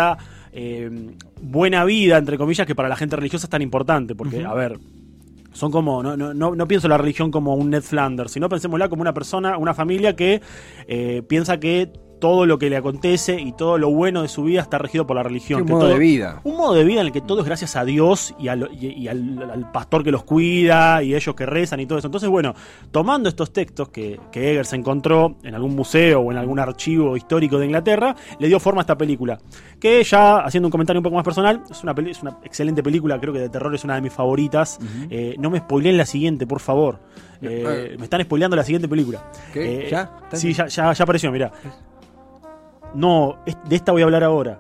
eh, 0.53 0.91
buena 1.41 1.85
vida, 1.85 2.19
entre 2.19 2.39
comillas, 2.39 2.67
que 2.67 2.75
para 2.75 2.89
la 2.89 2.97
gente 2.97 3.17
religiosa 3.17 3.47
es 3.47 3.51
tan 3.51 3.63
importante. 3.63 4.15
Porque, 4.15 4.45
a 4.45 4.55
ver, 4.55 4.79
son 5.53 5.71
como, 5.71 6.03
no, 6.03 6.17
no, 6.17 6.33
no, 6.35 6.55
no 6.55 6.69
pienso 6.69 6.89
la 6.89 6.99
religión 6.99 7.31
como 7.31 7.55
un 7.55 7.71
Ned 7.71 7.83
Flanders, 7.83 8.33
sino 8.33 8.49
pensémosla 8.49 8.89
como 8.89 9.03
una 9.03 9.15
persona, 9.15 9.59
una 9.59 9.75
familia 9.75 10.15
que 10.15 10.41
eh, 10.87 11.23
piensa 11.29 11.59
que 11.59 11.93
todo 12.21 12.47
lo 12.47 12.59
que 12.59 12.71
le 12.71 12.77
acontece 12.77 13.41
y 13.41 13.53
todo 13.53 13.79
lo 13.79 13.91
bueno 13.91 14.23
de 14.23 14.29
su 14.29 14.45
vida 14.45 14.61
está 14.61 14.79
regido 14.79 15.07
por 15.07 15.17
la 15.17 15.23
religión. 15.25 15.63
Un 15.63 15.67
que 15.67 15.73
modo 15.73 15.83
todo- 15.87 15.93
de 15.95 15.99
vida. 15.99 16.41
Un 16.45 16.57
modo 16.57 16.75
de 16.75 16.85
vida 16.85 17.01
en 17.01 17.07
el 17.09 17.13
que 17.13 17.21
todo 17.21 17.41
es 17.41 17.47
gracias 17.47 17.75
a 17.77 17.85
Dios 17.85 18.35
y, 18.39 18.49
al, 18.49 18.69
y- 18.81 18.87
y 18.93 19.09
al, 19.09 19.51
al 19.51 19.71
pastor 19.73 20.05
que 20.05 20.13
los 20.13 20.23
cuida 20.23 21.03
y 21.03 21.15
ellos 21.15 21.35
que 21.35 21.47
rezan 21.47 21.81
y 21.81 21.87
todo 21.87 21.99
eso. 21.99 22.07
Entonces, 22.09 22.29
bueno, 22.31 22.55
tomando 22.93 23.29
estos 23.29 23.53
textos 23.53 23.89
que, 23.89 24.21
que 24.31 24.51
Eggers 24.53 24.73
encontró 24.75 25.37
en 25.43 25.55
algún 25.55 25.75
museo 25.75 26.21
o 26.21 26.31
en 26.31 26.39
algún 26.39 26.59
archivo 26.61 27.17
histórico 27.17 27.59
de 27.59 27.67
Inglaterra, 27.67 28.15
le 28.39 28.47
dio 28.49 28.61
forma 28.61 28.81
a 28.81 28.83
esta 28.83 28.97
película. 28.99 29.39
Que 29.81 30.05
ya, 30.05 30.39
haciendo 30.41 30.67
un 30.69 30.71
comentario 30.71 31.01
un 31.01 31.05
poco 31.05 31.17
más 31.17 31.25
personal, 31.25 31.63
es 31.71 31.83
una, 31.83 31.95
es 32.11 32.23
una 32.23 32.39
excelente 32.45 32.83
película, 32.83 33.19
creo 33.19 33.33
que 33.33 33.41
de 33.41 33.49
terror 33.49 33.75
es 33.75 33.83
una 33.85 33.95
de 33.95 34.03
mis 34.03 34.13
favoritas. 34.13 34.79
Eh, 35.09 35.37
no 35.39 35.49
me 35.51 35.59
spoileen 35.59 35.97
la 35.97 36.05
siguiente, 36.07 36.47
por 36.47 36.61
favor. 36.61 36.99
Eh, 37.43 37.97
me 37.99 38.05
están 38.05 38.21
spoileando 38.23 38.55
la 38.55 38.65
siguiente 38.65 38.87
película. 38.87 39.31
Eh, 39.55 39.89
¿Ya? 39.91 40.11
¿Está 40.25 40.37
Sí, 40.37 40.53
ya, 40.53 40.67
ya, 40.67 40.93
ya 40.93 41.03
apareció, 41.05 41.33
mira. 41.33 41.51
No, 42.95 43.39
de 43.65 43.77
esta 43.77 43.93
voy 43.93 44.03
a 44.03 44.05
hablar 44.05 44.25
ahora. 44.25 44.59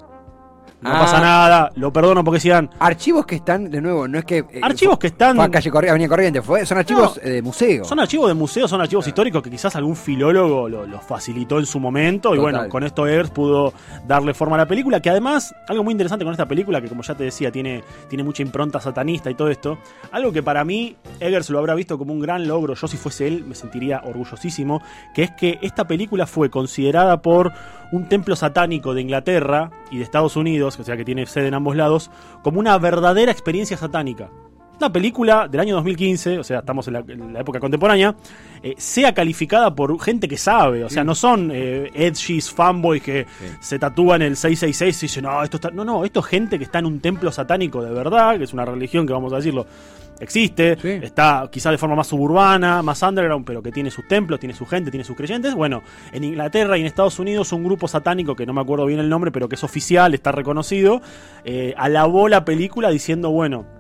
No 0.83 0.91
Ah. 0.91 1.01
pasa 1.01 1.21
nada, 1.21 1.71
lo 1.77 1.93
perdono 1.93 2.25
porque 2.25 2.41
sean 2.41 2.71
Archivos 2.79 3.27
que 3.27 3.37
están, 3.37 3.71
de 3.71 3.81
nuevo, 3.81 4.09
no 4.09 4.19
es 4.19 4.25
que. 4.25 4.39
eh, 4.39 4.61
archivos 4.63 4.99
que 4.99 5.09
están. 5.09 5.37
Fue 5.37 5.45
a 5.45 5.51
calle 5.51 5.71
Corri- 5.71 5.91
Avenida 5.91 6.09
Corriente, 6.09 6.41
fue, 6.43 6.65
son 6.65 6.79
archivos 6.79 7.17
No. 7.17 7.23
eh, 7.29 7.35
de 7.35 7.43
museo. 7.43 7.85
Son 7.85 8.01
archivos 8.01 8.29
de 8.29 8.35
museos, 8.35 8.71
son 8.71 8.81
archivos 8.81 9.07
históricos 9.07 9.43
que 9.43 9.51
quizás 9.51 9.77
algún 9.77 9.95
filólogo 9.97 10.69
lo- 10.69 10.87
los 10.87 11.03
facilitó 11.05 11.59
en 11.59 11.67
su 11.67 11.79
momento. 11.81 12.35
Y 12.35 12.39
bueno, 12.39 12.69
con 12.69 12.83
esto 12.83 13.07
Eggers 13.07 13.31
pudo 13.31 13.73
darle 14.07 14.33
forma 14.35 14.57
a 14.57 14.61
la 14.61 14.67
película. 14.67 15.01
Que 15.01 15.11
además, 15.11 15.55
algo 15.69 15.85
muy 15.85 15.93
interesante 15.93 16.25
con 16.25 16.33
esta 16.33 16.47
película, 16.47 16.81
que 16.81 16.89
como 16.89 17.03
ya 17.03 17.15
te 17.15 17.25
decía, 17.25 17.51
tiene, 17.53 17.83
tiene 18.09 18.25
mucha 18.25 18.43
impronta 18.43 18.81
satanista 18.81 19.31
y 19.31 19.35
todo 19.35 19.49
esto. 19.51 19.79
Algo 20.13 20.33
que 20.33 20.43
para 20.43 20.65
mí 20.65 20.97
Eggers 21.21 21.51
lo 21.51 21.59
habrá 21.59 21.75
visto 21.75 21.99
como 21.99 22.13
un 22.13 22.21
gran 22.21 22.49
logro. 22.49 22.75
Yo, 22.75 22.89
si 22.89 22.97
fuese 22.97 23.27
él, 23.27 23.45
me 23.47 23.55
sentiría 23.55 24.01
orgullosísimo. 24.05 24.81
Que 25.15 25.25
es 25.25 25.31
que 25.33 25.59
esta 25.63 25.87
película 25.87 26.27
fue 26.27 26.49
considerada 26.51 27.21
por 27.21 27.53
un 27.93 28.09
templo 28.09 28.37
satánico 28.37 28.95
de 28.95 29.01
Inglaterra 29.03 29.71
y 29.91 29.99
de 29.99 30.05
Estados 30.05 30.37
Unidos, 30.37 30.70
o 30.79 30.85
sea 30.85 30.97
que 30.97 31.05
tiene 31.05 31.27
sede 31.27 31.49
en 31.49 31.55
ambos 31.55 31.77
lados, 31.77 32.11
como 32.43 32.61
una 32.61 32.79
verdadera 32.79 33.33
experiencia 33.33 33.77
satánica. 33.77 34.31
Una 34.81 34.91
película 34.91 35.47
del 35.47 35.61
año 35.61 35.75
2015, 35.75 36.39
o 36.39 36.43
sea, 36.43 36.61
estamos 36.61 36.87
en 36.89 36.95
la, 36.95 37.01
en 37.07 37.35
la 37.35 37.41
época 37.41 37.61
contemporánea, 37.61 38.15
eh, 38.63 38.75
sea 38.79 39.13
calificada 39.13 39.75
por 39.75 40.01
gente 40.01 40.27
que 40.27 40.39
sabe, 40.39 40.83
o 40.85 40.89
sea, 40.89 41.05
no 41.05 41.15
son 41.15 41.51
eh, 41.53 41.91
edgys, 41.93 42.51
fanboys 42.51 43.03
que 43.03 43.27
se 43.61 43.79
tatúan 43.79 44.23
el 44.23 44.37
666 44.39 45.03
y 45.03 45.07
dicen, 45.07 45.25
no, 45.25 45.43
esto 45.43 45.59
está... 45.59 45.71
No, 45.71 45.85
no, 45.85 46.03
esto 46.07 46.21
es 46.21 46.27
gente 46.27 46.57
que 46.57 46.65
está 46.65 46.79
en 46.79 46.87
un 46.87 46.99
templo 47.01 47.31
satánico 47.31 47.83
de 47.83 47.93
verdad, 47.93 48.39
que 48.39 48.45
es 48.45 48.55
una 48.55 48.65
religión 48.65 49.07
que 49.07 49.13
vamos 49.13 49.35
a 49.35 49.37
decirlo, 49.37 49.67
existe, 50.19 50.79
Sí. 50.81 50.89
está 51.03 51.47
quizá 51.53 51.71
de 51.71 51.77
forma 51.77 51.97
más 51.97 52.07
suburbana, 52.07 52.83
más 52.83 53.03
underground, 53.03 53.45
pero 53.45 53.63
que 53.63 53.73
tiene 53.73 53.91
sus 53.91 54.09
templos, 54.09 54.41
tiene 54.41 54.55
su 54.55 54.65
gente, 54.65 54.91
tiene 54.91 55.05
sus 55.05 55.15
creyentes. 55.15 55.55
Bueno, 55.55 55.83
en 56.11 56.25
Inglaterra 56.25 56.79
y 56.79 56.81
en 56.81 56.87
Estados 56.87 57.19
Unidos 57.19 57.53
un 57.53 57.65
grupo 57.65 57.87
satánico, 57.87 58.35
que 58.35 58.47
no 58.47 58.55
me 58.55 58.63
acuerdo 58.63 58.87
bien 58.87 59.01
el 59.01 59.11
nombre, 59.11 59.31
pero 59.31 59.47
que 59.47 59.57
es 59.57 59.63
oficial, 59.65 60.15
está 60.15 60.33
reconocido, 60.33 61.03
eh, 61.45 61.75
alabó 61.77 62.29
la 62.29 62.47
película 62.47 62.89
diciendo, 62.89 63.31
bueno, 63.31 63.79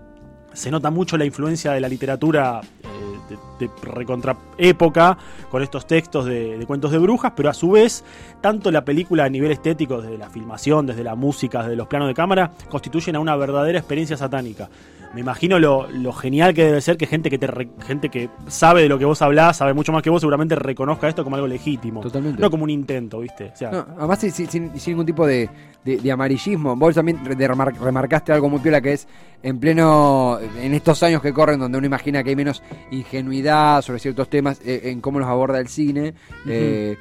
se 0.60 0.70
nota 0.70 0.90
mucho 0.90 1.16
la 1.16 1.24
influencia 1.24 1.72
de 1.72 1.80
la 1.80 1.88
literatura 1.88 2.60
eh, 2.60 3.36
de, 3.60 3.70
recontra 3.82 4.36
época 4.58 5.16
con 5.50 5.62
estos 5.62 5.86
textos 5.86 6.24
de, 6.24 6.58
de 6.58 6.66
cuentos 6.66 6.90
de 6.90 6.98
brujas, 6.98 7.32
pero 7.36 7.48
a 7.50 7.54
su 7.54 7.70
vez, 7.70 8.02
tanto 8.40 8.70
la 8.72 8.84
película 8.84 9.24
a 9.24 9.28
nivel 9.28 9.52
estético, 9.52 10.00
desde 10.02 10.18
la 10.18 10.28
filmación, 10.30 10.86
desde 10.86 11.04
la 11.04 11.14
música, 11.14 11.62
desde 11.62 11.76
los 11.76 11.86
planos 11.86 12.08
de 12.08 12.14
cámara, 12.14 12.50
constituyen 12.68 13.14
a 13.16 13.20
una 13.20 13.36
verdadera 13.36 13.78
experiencia 13.78 14.16
satánica. 14.16 14.68
Me 15.12 15.22
imagino 15.22 15.58
lo, 15.58 15.88
lo 15.90 16.12
genial 16.12 16.54
que 16.54 16.64
debe 16.66 16.80
ser 16.80 16.96
que 16.96 17.04
gente 17.04 17.30
que 17.30 17.38
te 17.38 17.48
re- 17.48 17.68
gente 17.84 18.10
que 18.10 18.30
sabe 18.46 18.82
de 18.82 18.88
lo 18.88 18.96
que 18.96 19.04
vos 19.04 19.20
hablás, 19.22 19.56
sabe 19.56 19.74
mucho 19.74 19.90
más 19.90 20.04
que 20.04 20.10
vos, 20.10 20.20
seguramente 20.20 20.54
reconozca 20.54 21.08
esto 21.08 21.24
como 21.24 21.34
algo 21.34 21.48
legítimo. 21.48 22.00
Totalmente. 22.00 22.40
No 22.40 22.48
como 22.48 22.62
un 22.62 22.70
intento, 22.70 23.18
¿viste? 23.18 23.50
O 23.52 23.56
sea, 23.56 23.72
No, 23.72 23.86
además 23.98 24.20
sin, 24.20 24.30
sin- 24.48 24.72
ningún 24.86 25.06
tipo 25.06 25.26
de, 25.26 25.50
de- 25.84 25.96
de 25.96 26.12
amarillismo. 26.12 26.76
Vos 26.76 26.94
también 26.94 27.18
remar- 27.24 27.76
remarcaste 27.76 28.32
algo 28.32 28.48
muy 28.48 28.60
piola 28.60 28.80
que 28.80 28.92
es 28.92 29.08
en 29.42 29.58
pleno, 29.58 30.38
en 30.60 30.74
estos 30.74 31.02
años 31.02 31.20
que 31.22 31.32
corren 31.32 31.58
donde 31.58 31.76
uno 31.78 31.88
imagina 31.88 32.22
que 32.22 32.30
hay 32.30 32.36
menos 32.36 32.62
ingenuidad 32.92 33.49
sobre 33.82 33.98
ciertos 33.98 34.28
temas 34.30 34.60
eh, 34.64 34.80
en 34.84 35.00
cómo 35.00 35.18
los 35.18 35.28
aborda 35.28 35.58
el 35.58 35.68
cine. 35.68 36.14
eh, 36.46 36.96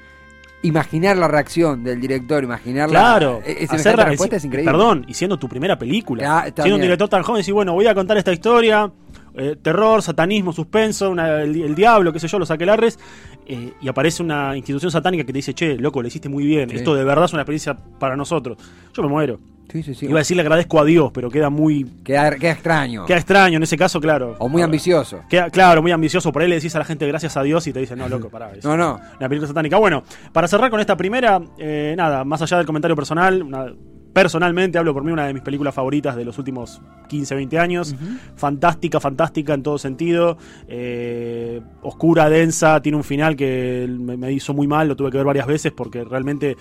imaginar 0.61 1.15
la 1.15 1.29
reacción 1.29 1.85
del 1.85 2.01
director, 2.01 2.43
imaginar 2.43 2.89
Claro, 2.89 3.39
la, 3.45 3.49
e- 3.49 3.63
esa 3.63 3.75
hacer 3.75 3.95
la- 3.97 4.03
respuesta 4.05 4.35
es 4.35 4.43
increíble. 4.43 4.69
Perdón, 4.69 5.05
y 5.07 5.13
siendo 5.13 5.39
tu 5.39 5.47
primera 5.47 5.79
película. 5.79 6.39
Ah, 6.39 6.49
siendo 6.53 6.75
un 6.75 6.81
director 6.81 7.07
tan 7.07 7.23
joven, 7.23 7.41
decís, 7.41 7.53
bueno, 7.53 7.73
voy 7.73 7.87
a 7.87 7.95
contar 7.95 8.17
esta 8.17 8.33
historia, 8.33 8.91
eh, 9.35 9.55
terror, 9.61 10.01
satanismo, 10.01 10.53
suspenso, 10.53 11.09
una- 11.09 11.41
el, 11.41 11.61
el 11.61 11.75
diablo, 11.75 12.11
qué 12.13 12.19
sé 12.19 12.27
yo, 12.27 12.39
los 12.39 12.51
aquelarres, 12.51 12.99
eh, 13.47 13.73
y 13.81 13.87
aparece 13.87 14.21
una 14.23 14.55
institución 14.55 14.91
satánica 14.91 15.23
que 15.23 15.33
te 15.33 15.37
dice, 15.37 15.53
che, 15.53 15.77
loco, 15.77 16.01
le 16.01 16.07
hiciste 16.09 16.29
muy 16.29 16.45
bien, 16.45 16.69
Sí. 16.69 16.75
esto 16.77 16.93
de 16.95 17.03
verdad 17.03 17.25
es 17.25 17.33
una 17.33 17.41
experiencia 17.41 17.75
para 17.99 18.15
nosotros. 18.15 18.57
Yo 18.93 19.03
me 19.03 19.09
muero. 19.09 19.39
Sí, 19.71 19.83
sí, 19.83 19.93
sí. 19.93 20.07
Iba 20.07 20.15
a 20.15 20.21
decir 20.21 20.35
le 20.35 20.41
agradezco 20.41 20.79
a 20.79 20.83
Dios, 20.85 21.11
pero 21.13 21.29
queda 21.29 21.51
muy... 21.51 21.85
Queda, 22.03 22.31
queda 22.31 22.53
extraño. 22.53 23.05
Queda 23.05 23.17
extraño 23.17 23.57
en 23.57 23.61
ese 23.63 23.77
caso, 23.77 24.01
claro. 24.01 24.35
o 24.39 24.49
muy 24.49 24.63
ambicioso. 24.63 25.19
Queda, 25.29 25.51
claro, 25.51 25.83
muy 25.83 25.91
ambicioso. 25.91 26.31
Por 26.31 26.41
ahí 26.41 26.47
le 26.49 26.55
decís 26.55 26.75
a 26.75 26.79
la 26.79 26.85
gente 26.85 27.05
gracias 27.07 27.37
a 27.37 27.43
Dios 27.43 27.67
y 27.67 27.71
te 27.73 27.79
dicen, 27.79 27.99
no, 27.99 28.09
loco, 28.09 28.29
pará. 28.29 28.51
es 28.55 28.63
No, 28.65 28.75
no. 28.75 28.99
Una 29.19 29.29
película 29.29 29.47
satánica. 29.47 29.77
Bueno, 29.77 30.01
para 30.33 30.47
cerrar 30.47 30.71
con 30.71 30.79
esta 30.79 30.97
primera, 30.97 31.39
eh, 31.59 31.93
nada, 31.95 32.23
más 32.23 32.41
allá 32.41 32.57
del 32.57 32.65
comentario 32.65 32.95
personal, 32.95 33.43
una- 33.43 33.71
personalmente 34.13 34.77
hablo 34.77 34.93
por 34.93 35.03
mí, 35.03 35.11
una 35.11 35.27
de 35.27 35.33
mis 35.33 35.43
películas 35.43 35.73
favoritas 35.73 36.15
de 36.15 36.25
los 36.25 36.37
últimos 36.37 36.81
15, 37.07 37.35
20 37.35 37.59
años. 37.59 37.95
Fantástica, 38.35 38.99
fantástica 38.99 39.53
en 39.53 39.63
todo 39.63 39.77
sentido. 39.77 40.37
eh, 40.67 41.61
oscura, 41.81 42.29
densa, 42.29 42.81
tiene 42.81 42.97
un 42.97 43.03
final 43.03 43.35
que 43.35 43.87
me, 43.89 44.17
me 44.17 44.31
hizo 44.31 44.53
muy 44.53 44.67
mal, 44.67 44.87
lo 44.87 44.95
tuve 44.95 45.11
que 45.11 45.17
ver 45.17 45.25
varias 45.25 45.47
veces 45.47 45.71
porque 45.71 46.03
realmente 46.03 46.57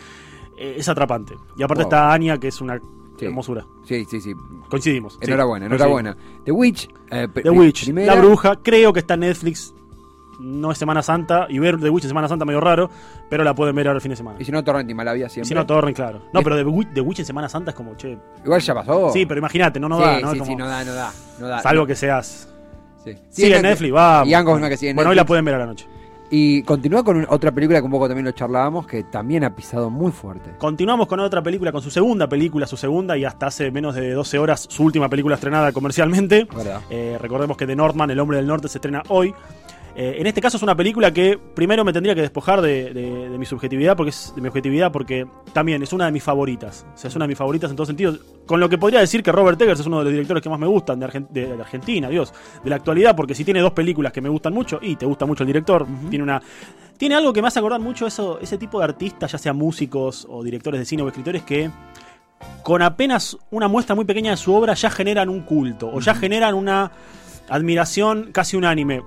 eh, 0.58 0.74
es 0.78 0.88
atrapante. 0.88 1.34
Y 1.56 1.62
aparte 1.62 1.82
Wow. 1.84 1.88
está 1.90 2.12
Anya, 2.12 2.38
que 2.38 2.48
es 2.48 2.60
una 2.60 2.78
Sí. 3.18 3.24
hermosura. 3.26 3.64
Sí, 3.84 4.04
sí, 4.08 4.20
sí. 4.20 4.32
Coincidimos. 4.70 5.18
Enhorabuena, 5.20 5.66
enhorabuena. 5.66 6.16
The 6.44 6.52
Witch. 6.52 6.88
eh, 7.10 7.26
The 7.42 7.50
Witch, 7.50 7.84
primera. 7.84 8.14
La 8.14 8.20
Bruja, 8.20 8.56
creo 8.62 8.92
que 8.92 9.00
está 9.00 9.14
en 9.14 9.20
Netflix. 9.20 9.74
No 10.38 10.70
es 10.70 10.78
Semana 10.78 11.02
Santa, 11.02 11.46
y 11.48 11.58
ver 11.58 11.78
The 11.80 11.90
Witch 11.90 12.04
en 12.04 12.08
Semana 12.10 12.28
Santa 12.28 12.44
medio 12.44 12.60
raro, 12.60 12.90
pero 13.28 13.42
la 13.44 13.54
pueden 13.54 13.74
ver 13.74 13.88
ahora 13.88 13.96
el 13.96 14.00
fin 14.00 14.10
de 14.10 14.16
semana. 14.16 14.36
Y 14.40 14.44
si 14.44 14.52
no, 14.52 14.62
Torrent 14.62 14.88
y 14.88 14.94
Malavia 14.94 15.26
Y 15.26 15.30
siempre. 15.30 15.48
si 15.48 15.54
no, 15.54 15.66
Torrent, 15.66 15.96
claro. 15.96 16.22
No, 16.32 16.42
pero 16.42 16.56
The 16.56 16.64
Witch, 16.64 16.88
The 16.94 17.00
Witch 17.00 17.18
en 17.20 17.24
Semana 17.26 17.48
Santa 17.48 17.70
es 17.72 17.76
como, 17.76 17.94
che. 17.96 18.16
Igual 18.44 18.60
ya 18.60 18.74
pasó. 18.74 19.10
Sí, 19.12 19.26
pero 19.26 19.38
imagínate, 19.38 19.80
no, 19.80 19.88
no 19.88 19.96
sí, 19.98 20.02
da, 20.04 20.20
¿no? 20.20 20.32
Sí, 20.32 20.38
Como- 20.38 20.50
sí, 20.50 20.56
no 20.56 20.68
da, 20.68 20.84
no 20.84 20.94
da. 20.94 21.12
No 21.40 21.48
da. 21.48 21.60
Salvo 21.60 21.82
No. 21.82 21.86
que 21.86 21.94
seas. 21.96 22.48
Sí. 23.04 23.16
Sigue 23.30 23.56
en 23.56 23.62
Netflix, 23.62 23.94
va. 23.94 24.22
Y 24.26 24.34
Angus 24.34 24.60
no 24.60 24.68
que 24.68 24.76
sigue 24.76 24.90
en 24.90 24.96
Bueno, 24.96 25.10
hoy 25.10 25.16
la 25.16 25.24
pueden 25.26 25.44
ver 25.44 25.54
a 25.54 25.58
la 25.58 25.66
noche. 25.66 25.86
Y 26.30 26.62
continúa 26.64 27.02
con 27.02 27.24
otra 27.30 27.50
película 27.52 27.78
que 27.80 27.86
un 27.86 27.90
poco 27.90 28.06
también 28.06 28.26
lo 28.26 28.32
charlábamos, 28.32 28.86
que 28.86 29.02
también 29.04 29.44
ha 29.44 29.56
pisado 29.56 29.88
muy 29.88 30.12
fuerte. 30.12 30.50
Continuamos 30.58 31.06
con 31.06 31.20
otra 31.20 31.42
película, 31.42 31.72
con 31.72 31.80
su 31.80 31.90
segunda 31.90 32.28
película, 32.28 32.66
su 32.66 32.76
segunda, 32.76 33.16
y 33.16 33.24
hasta 33.24 33.46
hace 33.46 33.70
menos 33.70 33.94
de 33.94 34.12
12 34.12 34.38
horas, 34.38 34.66
su 34.68 34.82
última 34.84 35.08
película 35.08 35.36
estrenada 35.36 35.72
comercialmente. 35.72 36.46
¿Verdad? 36.54 36.82
Eh, 36.90 37.16
recordemos 37.18 37.56
que 37.56 37.66
The 37.66 37.74
Northman, 37.74 38.10
El 38.10 38.20
Hombre 38.20 38.36
del 38.36 38.46
Norte, 38.46 38.68
se 38.68 38.76
estrena 38.76 39.02
hoy. 39.08 39.34
Eh, 40.00 40.20
en 40.20 40.28
este 40.28 40.40
caso 40.40 40.56
es 40.58 40.62
una 40.62 40.76
película 40.76 41.12
que 41.12 41.36
primero 41.56 41.84
me 41.84 41.92
tendría 41.92 42.14
que 42.14 42.20
despojar 42.20 42.60
de, 42.62 42.94
de- 42.94 43.28
de 43.30 43.36
mi 43.38 43.44
subjetividad, 43.44 43.96
porque 43.96 44.10
es 44.10 44.32
de 44.36 44.40
mi 44.40 44.46
objetividad, 44.46 44.92
porque 44.92 45.26
también 45.52 45.82
es 45.82 45.92
una 45.92 46.04
de 46.06 46.12
mis 46.12 46.22
favoritas. 46.22 46.86
O 46.94 46.96
sea, 46.96 47.08
es 47.08 47.16
una 47.16 47.24
de 47.24 47.30
mis 47.30 47.36
favoritas 47.38 47.68
en 47.68 47.74
todos 47.76 47.88
sentidos. 47.88 48.20
Con 48.46 48.60
lo 48.60 48.68
que 48.68 48.78
podría 48.78 49.00
decir 49.00 49.24
que 49.24 49.32
Robert 49.32 49.60
Eggers 49.60 49.80
es 49.80 49.86
uno 49.86 49.98
de 49.98 50.04
los 50.04 50.12
directores 50.12 50.40
que 50.40 50.48
más 50.48 50.60
me 50.60 50.68
gustan 50.68 51.00
de, 51.00 51.06
Argen- 51.06 51.28
de- 51.30 51.52
Argentina, 51.60 52.08
Dios, 52.08 52.32
de 52.62 52.70
la 52.70 52.76
actualidad, 52.76 53.16
porque 53.16 53.34
si 53.34 53.44
tiene 53.44 53.58
dos 53.60 53.72
películas 53.72 54.12
que 54.12 54.20
me 54.20 54.28
gustan 54.28 54.54
mucho, 54.54 54.78
y 54.80 54.94
te 54.94 55.04
gusta 55.04 55.26
mucho 55.26 55.42
el 55.42 55.48
director, 55.48 55.84
tiene 56.08 56.22
una. 56.22 56.40
Tiene 56.96 57.16
algo 57.16 57.32
que 57.32 57.42
me 57.42 57.48
hace 57.48 57.58
acordar 57.58 57.80
mucho 57.80 58.06
eso, 58.06 58.38
ese 58.40 58.56
tipo 58.56 58.78
de 58.78 58.84
artistas, 58.84 59.32
ya 59.32 59.38
sean 59.38 59.56
músicos 59.56 60.26
o 60.30 60.44
directores 60.44 60.78
de 60.78 60.84
cine 60.86 61.02
o 61.02 61.08
escritores, 61.08 61.42
que 61.42 61.70
con 62.62 62.82
apenas 62.82 63.36
una 63.50 63.66
muestra 63.66 63.96
muy 63.96 64.04
pequeña 64.04 64.30
de 64.30 64.36
su 64.36 64.54
obra 64.54 64.74
ya 64.74 64.90
generan 64.90 65.28
un 65.28 65.40
culto 65.40 65.90
o 65.92 65.98
ya 65.98 66.14
generan 66.14 66.54
una 66.54 66.92
admiración 67.48 68.30
casi 68.32 68.56
unánime. 68.56 69.02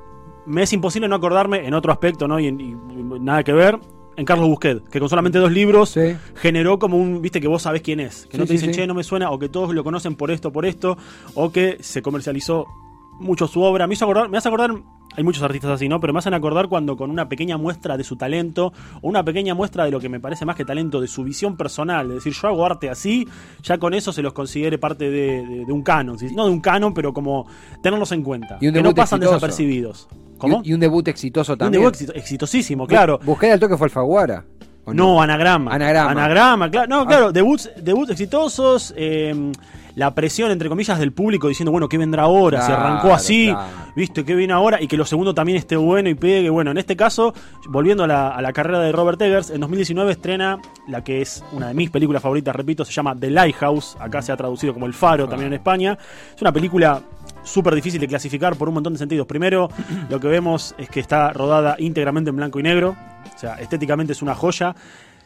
Me 0.45 0.63
es 0.63 0.74
imposible 0.74 1.07
no 1.07 1.15
acordarme 1.15 1.65
en 1.67 1.74
otro 1.74 1.91
aspecto, 1.91 2.27
¿no? 2.27 2.39
Y, 2.39 2.48
y 2.48 2.75
nada 3.19 3.43
que 3.43 3.53
ver. 3.53 3.79
En 4.17 4.25
Carlos 4.25 4.48
Busquet, 4.50 4.83
que 4.89 5.00
con 5.00 5.07
solamente 5.07 5.39
dos 5.39 5.51
libros 5.51 5.89
Sí. 5.91 6.15
generó 6.36 6.77
como 6.77 6.98
un, 6.98 7.21
viste, 7.21 7.39
que 7.39 7.48
vos 7.48 7.62
sabés 7.62 7.81
quién 7.81 8.01
es. 8.01 8.25
Que 8.25 8.33
Sí, 8.33 8.38
no 8.39 8.45
te 8.45 8.53
dicen, 8.53 8.74
sí. 8.74 8.81
che, 8.81 8.86
no 8.88 8.93
me 8.93 9.03
suena, 9.05 9.31
o 9.31 9.39
que 9.39 9.48
todos 9.48 9.74
lo 9.74 9.83
conocen 9.86 10.15
por 10.15 10.31
esto, 10.31 10.51
por 10.51 10.65
esto, 10.65 10.98
o 11.33 11.50
que 11.51 11.77
se 11.79 12.01
comercializó 12.01 12.65
mucho 13.19 13.48
su 13.48 13.62
obra. 13.62 13.88
Me 13.88 13.93
hizo 13.93 14.03
acordar, 14.03 14.27
me 14.29 14.38
hace 14.38 14.50
acordar, 14.50 14.71
hay 15.15 15.24
muchos 15.24 15.44
artistas 15.44 15.72
así, 15.72 15.89
¿no? 15.89 16.00
Pero 16.00 16.13
me 16.13 16.20
hacen 16.20 16.34
acordar 16.34 16.68
cuando 16.68 16.96
con 16.98 17.10
una 17.12 17.27
pequeña 17.27 17.58
muestra 17.58 17.98
de 17.98 18.03
su 18.03 18.15
talento, 18.15 18.74
o 19.01 19.08
una 19.10 19.24
pequeña 19.24 19.53
muestra 19.53 19.84
de 19.86 19.91
lo 19.91 20.00
que 20.00 20.10
me 20.10 20.20
parece 20.20 20.46
más 20.46 20.56
que 20.56 20.63
talento, 20.65 21.01
de 21.01 21.08
su 21.08 21.24
visión 21.24 21.58
personal, 21.58 22.08
de 22.08 22.15
decir, 22.15 22.34
yo 22.34 22.48
hago 22.48 22.65
arte 22.65 22.89
así, 22.89 23.27
ya 23.63 23.77
con 23.77 23.94
eso 23.94 24.13
se 24.13 24.22
los 24.22 24.34
considere 24.34 24.77
parte 24.77 25.10
de, 25.12 25.46
de- 25.46 25.65
de 25.65 25.72
un 25.74 25.82
canon. 25.84 26.18
No 26.36 26.46
de 26.46 26.51
un 26.51 26.62
canon, 26.62 26.94
pero 26.94 27.13
como 27.13 27.48
tenerlos 27.84 28.12
en 28.13 28.24
cuenta. 28.24 28.58
Y 28.62 28.68
un 28.68 28.74
que 28.74 28.80
no 28.82 28.89
debut 28.89 28.98
pasan 28.98 29.20
exitoso. 29.20 29.36
desapercibidos. 29.36 30.08
¿Cómo? 30.38 30.58
un, 30.58 30.65
y 30.65 30.74
un 30.74 30.80
debut 30.80 31.08
exitoso 31.08 31.53
Un 31.53 31.60
también. 31.60 31.82
debut 31.84 31.94
exito- 31.96 32.13
exitosísimo, 32.15 32.88
claro. 32.88 33.20
Bu- 33.20 33.25
Busqué 33.25 33.51
al 33.51 33.60
toque 33.60 33.77
fue 33.77 33.86
Alfaguara. 33.86 34.44
¿o 34.86 34.94
No, 34.94 35.22
anagrama. 35.22 35.72
Anagrama. 35.75 36.12
Anagrama, 36.12 36.72
claro. 36.72 36.88
No, 36.88 37.01
Ah. 37.01 37.06
claro, 37.08 37.32
debuts, 37.32 37.70
debuts 37.84 38.10
exitosos. 38.12 38.94
eh, 38.98 39.51
la 39.95 40.13
presión, 40.15 40.51
entre 40.51 40.69
comillas, 40.69 41.00
del 41.00 41.12
público 41.12 41.48
diciendo, 41.48 41.71
bueno, 41.71 41.89
¿qué 41.89 41.98
vendrá 41.98 42.24
ahora? 42.24 42.62
si 42.62 42.67
Claro, 42.67 42.81
arrancó 42.83 43.13
así, 43.13 43.48
claro. 43.48 43.67
¿viste? 43.95 44.24
¿Qué 44.24 44.36
viene 44.36 44.53
ahora? 44.53 44.81
Y 44.81 44.88
que 44.88 44.98
lo 44.98 45.05
segundo 45.05 45.33
también 45.33 45.57
esté 45.57 45.75
bueno 45.75 46.10
y 46.10 46.15
pegue. 46.15 46.50
Bueno, 46.50 46.71
en 46.71 46.77
este 46.77 46.95
caso, 46.95 47.33
volviendo 47.69 48.03
a 48.03 48.07
la, 48.07 48.29
a 48.29 48.41
la 48.41 48.53
carrera 48.53 48.79
de 48.79 48.91
Robert 48.91 49.21
Eggers, 49.21 49.50
en 49.50 49.62
2019 49.62 50.12
estrena 50.12 50.60
la 50.88 51.03
que 51.03 51.21
es 51.21 51.43
una 51.51 51.67
de 51.67 51.74
mis 51.74 51.89
películas 51.89 52.21
favoritas, 52.21 52.55
repito, 52.55 52.86
se 52.86 52.91
llama 52.91 53.15
The 53.19 53.29
Lighthouse. 53.29 53.98
Acá 54.00 54.21
se 54.21 54.31
ha 54.31 54.38
traducido 54.38 54.74
como 54.74 54.86
El 54.86 54.93
Faro, 54.93 55.27
también 55.27 55.48
en 55.48 55.53
España. 55.53 55.98
Es 56.36 56.41
una 56.41 56.51
película 56.51 57.01
súper 57.43 57.75
difícil 57.75 58.00
de 58.00 58.07
clasificar 58.07 58.55
por 58.55 58.67
un 58.67 58.75
montón 58.75 58.93
de 58.93 59.00
sentidos. 59.00 59.27
Primero, 59.27 59.69
lo 60.10 60.19
que 60.19 60.27
vemos 60.27 60.75
es 60.77 60.89
que 60.89 61.00
está 61.00 61.33
rodada 61.33 61.75
íntegramente 61.79 62.29
en 62.29 62.36
blanco 62.36 62.60
y 62.60 62.63
negro. 62.63 62.95
O 63.36 63.39
sea, 63.39 63.55
estéticamente 63.55 64.13
es 64.13 64.21
una 64.21 64.36
joya. 64.36 64.75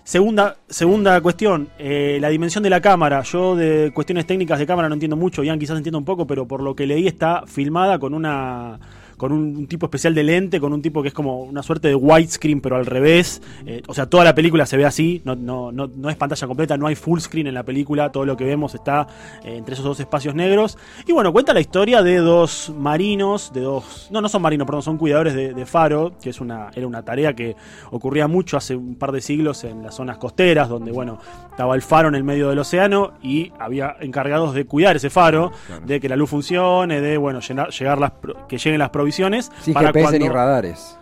Segunda, 0.06 0.58
segunda 0.70 1.20
cuestión, 1.20 1.70
eh, 1.80 2.20
la 2.22 2.30
dimensión 2.30 2.64
de 2.64 2.70
la 2.70 2.80
cámara. 2.80 3.24
Yo 3.24 3.56
de 3.56 3.92
cuestiones 3.92 4.28
técnicas 4.28 4.60
de 4.60 4.68
cámara 4.68 4.88
no 4.88 4.94
entiendo 4.94 5.16
mucho, 5.16 5.44
Ian 5.44 5.58
quizás 5.58 5.78
entienda 5.78 5.98
un 5.98 6.06
poco, 6.06 6.28
pero 6.28 6.48
por 6.48 6.62
lo 6.62 6.76
que 6.76 6.86
leí 6.86 7.08
está 7.08 7.44
filmada 7.48 7.98
con 7.98 8.14
una 8.14 8.80
con 9.18 9.32
un 9.32 9.68
tipo 9.68 9.86
especial 9.86 10.14
de 10.16 10.24
lente, 10.24 10.60
con 10.60 10.74
un 10.74 10.82
tipo 10.82 11.02
que 11.02 11.10
es 11.10 11.14
como 11.14 11.44
una 11.44 11.64
suerte 11.64 11.88
de 11.88 11.96
widescreen, 11.96 12.62
pero 12.62 12.76
al 12.76 12.86
revés. 12.86 13.42
Eh, 13.66 13.82
o 13.88 13.94
sea, 13.94 14.08
toda 14.08 14.24
la 14.24 14.36
película 14.36 14.66
se 14.66 14.78
ve 14.78 14.86
así, 14.86 15.22
no, 15.26 15.36
no, 15.36 15.72
no, 15.72 15.88
no 15.88 16.10
es 16.10 16.16
pantalla 16.16 16.48
completa, 16.48 16.78
no 16.78 16.88
hay 16.88 16.96
full 16.96 17.20
screen 17.20 17.48
en 17.48 17.54
la 17.54 17.64
película, 17.64 18.12
todo 18.12 18.26
lo 18.26 18.36
que 18.38 18.44
vemos 18.46 18.76
está 18.76 19.08
eh, 19.44 19.56
entre 19.58 19.74
esos 19.74 19.86
dos 19.86 20.00
espacios 20.00 20.36
negros. 20.36 20.78
Y 21.08 21.12
bueno, 21.14 21.32
cuenta 21.32 21.54
la 21.54 21.60
historia 21.62 22.02
de 22.04 22.18
dos 22.18 22.72
marinos, 22.78 23.52
de 23.54 23.62
dos... 23.62 24.10
No, 24.12 24.22
no 24.22 24.30
son 24.30 24.42
marinos, 24.42 24.66
perdón, 24.66 24.84
son 24.84 24.98
cuidadores 24.98 25.34
de, 25.34 25.54
de 25.54 25.66
faro, 25.66 26.14
que 26.22 26.30
es 26.30 26.42
una, 26.42 26.70
era 26.76 26.88
una 26.88 27.04
tarea 27.04 27.34
que 27.34 27.56
ocurría 27.92 28.28
mucho 28.28 28.58
hace 28.58 28.76
un 28.76 28.96
par 28.96 29.12
de 29.12 29.22
siglos 29.22 29.64
en 29.64 29.84
las 29.84 29.96
zonas 29.96 30.18
costeras, 30.18 30.70
donde, 30.70 30.92
bueno, 30.92 31.20
estaba 31.50 31.76
el 31.76 31.82
faro 31.82 32.10
en 32.10 32.16
el 32.16 32.24
medio 32.24 32.50
del 32.50 32.60
océano 32.60 33.14
y 33.24 33.52
había 33.60 33.96
encargados 34.02 34.54
de 34.54 34.66
cuidar 34.66 34.96
ese 34.96 35.10
faro, 35.10 35.52
Claro. 35.68 35.86
de 35.86 36.00
que 36.00 36.10
la 36.10 36.16
luz 36.16 36.30
funcione, 36.30 37.02
de, 37.02 37.18
bueno, 37.18 37.40
llenar, 37.40 37.70
llegar 37.70 37.98
las, 37.98 38.12
que 38.48 38.58
lleguen 38.58 38.80
las 38.80 38.90
provisiones. 38.90 39.05
Sin 39.12 39.74
para 39.74 39.88
GPS 39.88 40.14
ni 40.14 40.20
cuando- 40.20 40.34
radares. 40.36 40.98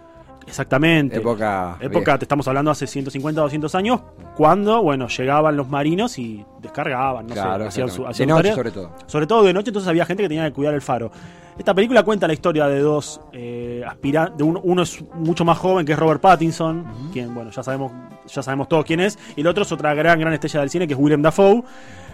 Exactamente. 0.46 1.18
Época. 1.18 1.78
Época, 1.80 2.18
te 2.18 2.26
estamos 2.26 2.46
hablando 2.50 2.70
hace 2.70 2.86
150 2.86 3.40
o 3.42 3.44
200 3.46 3.74
años, 3.76 4.02
cuando, 4.36 4.82
bueno, 4.84 5.08
llegaban 5.08 5.56
los 5.56 5.70
marinos 5.70 6.20
y 6.20 6.46
descargaban, 6.60 7.28
no 7.28 7.34
Claro, 7.34 7.64
sé, 7.64 7.68
hacían 7.70 7.88
su, 7.90 8.06
exactamente. 8.06 8.12
hacían 8.12 8.28
de 8.28 8.34
noche, 8.34 8.42
tarea. 8.50 8.56
sobre 8.56 8.72
todo. 8.72 8.90
Sobre 9.08 9.28
todo 9.28 9.44
de 9.44 9.54
noche, 9.54 9.70
entonces 9.70 9.88
había 9.90 10.06
gente 10.06 10.24
que 10.24 10.30
tenía 10.30 10.44
que 10.46 10.52
cuidar 10.54 10.74
el 10.74 10.82
faro. 10.82 11.12
Esta 11.58 11.74
película 11.74 12.04
cuenta 12.04 12.28
la 12.28 12.34
historia 12.34 12.68
de 12.68 12.80
dos 12.80 13.22
eh, 13.32 13.84
aspirantes. 13.88 14.46
Uno, 14.46 14.60
uno 14.64 14.82
es 14.82 15.02
mucho 15.14 15.46
más 15.46 15.58
joven, 15.58 15.86
que 15.86 15.94
es 15.94 16.00
Robert 16.00 16.20
Pattinson, 16.20 16.86
quien, 17.14 17.34
bueno, 17.34 17.52
ya 17.52 17.64
sabemos, 17.64 17.92
ya 18.28 18.42
sabemos 18.44 18.68
todos 18.68 18.84
quién 18.86 19.00
es. 19.00 19.18
Y 19.38 19.42
el 19.42 19.48
otro 19.48 19.64
es 19.64 19.72
otra 19.72 19.94
gran, 19.94 20.20
gran 20.20 20.34
estrella 20.34 20.60
del 20.60 20.70
cine, 20.70 20.88
que 20.88 20.94
es 20.94 21.00
Willem 21.00 21.22
Dafoe. 21.22 21.64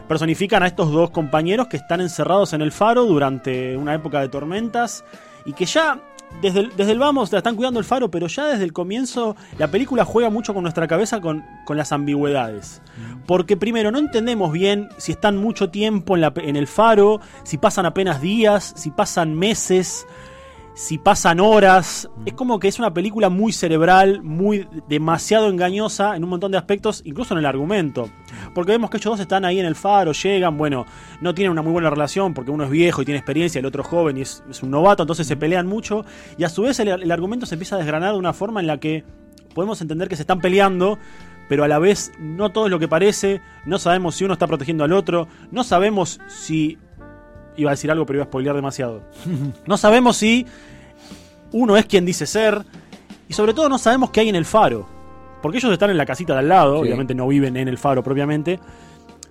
Personifican 0.08 0.62
a 0.64 0.68
estos 0.68 0.92
dos 0.92 1.10
compañeros 1.12 1.68
que 1.68 1.78
están 1.78 2.02
encerrados 2.02 2.54
en 2.54 2.62
el 2.62 2.72
faro 2.72 3.06
durante 3.06 3.76
una 3.78 3.94
época 3.94 4.20
de 4.22 4.28
tormentas 4.30 5.04
y 5.46 5.54
que 5.54 5.66
ya 5.66 6.00
desde 6.42 6.60
el, 6.62 6.76
desde 6.78 6.92
el 6.92 7.00
vamos 7.00 7.32
la 7.32 7.40
están 7.40 7.56
cuidando 7.56 7.80
el 7.80 7.86
faro, 7.86 8.10
pero 8.12 8.28
ya 8.28 8.46
desde 8.46 8.64
el 8.64 8.72
comienzo 8.72 9.36
la 9.58 9.70
película 9.70 10.06
juega 10.06 10.30
mucho 10.30 10.54
con 10.54 10.64
nuestra 10.64 10.88
cabeza 10.88 11.20
con, 11.20 11.44
con 11.66 11.76
las 11.78 11.92
ambigüedades. 11.92 12.82
Porque 13.26 13.58
primero 13.58 13.92
no 13.92 14.00
entendemos 14.00 14.52
bien 14.52 14.90
si 14.98 15.12
están 15.12 15.38
mucho 15.38 15.70
tiempo 15.70 16.16
en, 16.16 16.22
la, 16.22 16.34
en 16.38 16.56
el 16.56 16.68
faro, 16.68 17.20
si 17.44 17.58
pasan 17.58 17.86
apenas 17.86 18.22
días, 18.22 18.74
si 18.76 18.92
pasan 18.92 19.36
meses 19.36 20.06
si 20.80 20.98
pasan 20.98 21.42
horas. 21.42 22.10
Es 22.26 22.34
como 22.34 22.58
que 22.58 22.70
es 22.70 22.80
una 22.80 22.94
película 22.94 23.28
muy 23.28 23.52
cerebral, 23.52 24.24
muy 24.24 24.66
demasiado 24.88 25.50
engañosa 25.50 26.16
en 26.16 26.24
un 26.24 26.30
montón 26.30 26.54
de 26.54 26.58
aspectos, 26.58 27.02
incluso 27.04 27.34
en 27.34 27.40
el 27.40 27.46
argumento. 27.46 28.10
Porque 28.56 28.72
vemos 28.72 28.90
que 28.90 28.96
ellos 28.96 29.12
dos 29.12 29.20
están 29.20 29.44
ahí 29.44 29.60
en 29.60 29.66
el 29.66 29.76
faro, 29.76 30.14
llegan, 30.14 30.58
bueno, 30.58 30.86
no 31.20 31.36
tienen 31.36 31.52
una 31.52 31.62
muy 31.62 31.74
buena 31.74 31.90
relación 31.90 32.34
porque 32.34 32.52
uno 32.52 32.64
es 32.64 32.70
viejo 32.70 33.02
y 33.02 33.06
tiene 33.06 33.18
experiencia, 33.18 33.60
el 33.60 33.66
otro 33.66 33.84
joven 33.84 34.20
y 34.20 34.22
es, 34.22 34.42
es 34.50 34.64
un 34.64 34.72
novato, 34.72 35.04
entonces 35.04 35.28
se 35.28 35.36
pelean 35.36 35.68
mucho. 35.68 36.06
Y 36.38 36.46
a 36.46 36.50
su 36.50 36.62
vez 36.62 36.80
el, 36.80 36.88
el 36.88 37.12
argumento 37.12 37.46
se 37.46 37.56
empieza 37.56 37.76
a 37.76 37.80
desgranar 37.80 38.14
de 38.14 38.20
una 38.20 38.32
forma 38.32 38.62
en 38.62 38.68
la 38.68 38.80
que 38.80 39.04
podemos 39.54 39.82
entender 39.82 40.08
que 40.08 40.16
se 40.16 40.24
están 40.24 40.40
peleando, 40.40 40.98
pero 41.50 41.66
a 41.66 41.68
la 41.68 41.80
vez 41.80 42.14
no 42.20 42.52
todo 42.52 42.68
es 42.68 42.72
lo 42.72 42.80
que 42.80 42.88
parece, 42.88 43.42
no 43.66 43.80
sabemos 43.80 44.16
si 44.16 44.24
uno 44.24 44.32
está 44.32 44.48
protegiendo 44.48 44.86
al 44.86 44.94
otro, 44.94 45.28
no 45.52 45.66
sabemos 45.66 46.22
si... 46.30 46.78
Iba 47.58 47.72
a 47.72 47.74
decir 47.74 47.92
algo, 47.92 48.06
pero 48.06 48.18
iba 48.18 48.24
a 48.24 48.28
spoilear 48.28 48.56
demasiado. 48.56 49.02
No 49.66 49.78
sabemos 49.78 50.18
si 50.18 50.46
uno 51.52 51.76
es 51.78 51.86
quien 51.86 52.06
dice 52.06 52.26
ser, 52.26 52.64
y 53.28 53.34
sobre 53.34 53.54
todo 53.54 53.68
no 53.70 53.78
sabemos 53.78 54.12
qué 54.12 54.22
hay 54.22 54.30
en 54.30 54.36
el 54.36 54.46
faro. 54.46 54.88
Porque 55.42 55.58
ellos 55.58 55.72
están 55.72 55.90
en 55.90 55.98
la 55.98 56.06
casita 56.06 56.34
de 56.34 56.40
al 56.40 56.50
lado, 56.50 56.76
Sí. 56.78 56.82
obviamente 56.84 57.16
no 57.16 57.28
viven 57.28 57.56
en 57.58 57.68
el 57.68 57.78
faro 57.78 58.04
propiamente. 58.04 58.60